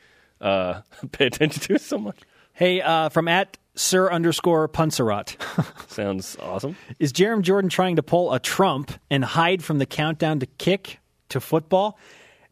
uh, 0.41 0.81
pay 1.11 1.27
attention 1.27 1.61
to 1.63 1.79
so 1.79 1.97
much. 1.99 2.17
Hey, 2.53 2.81
uh, 2.81 3.09
from 3.09 3.27
at 3.27 3.57
Sir 3.75 4.09
underscore 4.11 4.67
Punsarat, 4.69 5.35
Sounds 5.91 6.37
awesome. 6.41 6.75
is 6.99 7.13
Jarom 7.13 7.41
Jordan 7.41 7.69
trying 7.69 7.97
to 7.97 8.03
pull 8.03 8.33
a 8.33 8.39
Trump 8.39 8.91
and 9.11 9.23
hide 9.23 9.63
from 9.63 9.77
the 9.77 9.85
countdown 9.85 10.39
to 10.39 10.45
kick 10.45 10.99
to 11.29 11.39
football? 11.39 11.99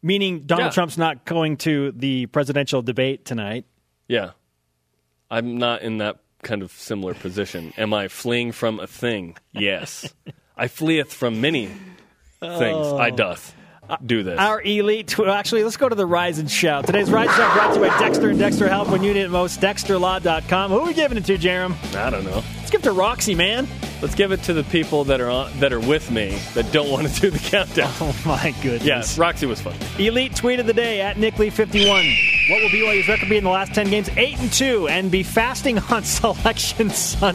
Meaning 0.02 0.40
Donald 0.46 0.66
Yeah. 0.66 0.74
Trump's 0.74 0.98
not 0.98 1.24
going 1.24 1.56
to 1.58 1.90
the 1.92 2.26
presidential 2.26 2.82
debate 2.82 3.24
tonight. 3.24 3.64
Yeah, 4.06 4.32
I'm 5.30 5.56
not 5.56 5.80
in 5.82 5.98
that 5.98 6.18
kind 6.44 6.62
of 6.62 6.70
similar 6.70 7.14
position. 7.14 7.72
Am 7.76 7.92
I 7.92 8.08
fleeing 8.08 8.52
from 8.52 8.78
a 8.78 8.86
thing? 8.86 9.36
Yes. 9.52 10.14
I 10.56 10.68
fleeth 10.68 11.12
from 11.12 11.40
many 11.40 11.70
things. 12.40 12.86
I 12.92 13.10
doth 13.10 13.54
do 14.04 14.22
this. 14.22 14.38
Our 14.38 14.62
elite. 14.62 15.08
Tw- 15.08 15.20
actually, 15.28 15.64
let's 15.64 15.76
go 15.76 15.88
to 15.88 15.94
the 15.94 16.06
Rise 16.06 16.38
and 16.38 16.50
Shout. 16.50 16.86
Today's 16.86 17.10
Rise 17.10 17.28
and 17.28 17.36
Shout 17.36 17.54
brought 17.54 17.74
to 17.74 17.80
you 17.80 17.88
by 17.88 17.98
Dexter 17.98 18.30
and 18.30 18.38
Dexter 18.38 18.68
Help 18.68 18.88
when 18.88 19.02
you 19.02 19.12
need 19.14 19.20
it 19.20 19.30
most. 19.30 19.60
DexterLaw.com. 19.60 20.70
Who 20.70 20.80
are 20.80 20.86
we 20.86 20.94
giving 20.94 21.18
it 21.18 21.24
to, 21.26 21.36
Jarom? 21.38 21.74
I 21.94 22.10
don't 22.10 22.24
know. 22.24 22.42
Let's 22.58 22.70
give 22.70 22.80
it 22.80 22.84
to 22.84 22.92
Roxy, 22.92 23.34
man. 23.34 23.66
Let's 24.02 24.14
give 24.14 24.32
it 24.32 24.42
to 24.44 24.52
the 24.52 24.64
people 24.64 25.04
that 25.04 25.20
are 25.20 25.30
on, 25.30 25.58
that 25.60 25.72
are 25.72 25.80
with 25.80 26.10
me 26.10 26.38
that 26.54 26.70
don't 26.72 26.90
want 26.90 27.08
to 27.08 27.20
do 27.20 27.30
the 27.30 27.38
countdown. 27.38 27.90
Oh 28.00 28.14
my 28.26 28.54
goodness. 28.62 29.16
Yeah, 29.16 29.22
Roxy 29.22 29.46
was 29.46 29.60
fun. 29.60 29.74
Elite 29.98 30.34
tweet 30.36 30.60
of 30.60 30.66
the 30.66 30.72
day 30.74 31.00
at 31.00 31.16
NickLee51. 31.16 32.50
What 32.50 32.62
will 32.62 32.68
BYU's 32.68 33.08
record 33.08 33.28
be 33.30 33.38
in 33.38 33.44
the 33.44 33.50
last 33.50 33.72
10 33.74 33.88
games? 33.88 34.10
8 34.16 34.38
and 34.40 34.52
2 34.52 34.88
and 34.88 35.10
be 35.10 35.22
fasting 35.22 35.78
on 35.78 36.02
selection 36.04 36.90
Sunday. 36.90 37.32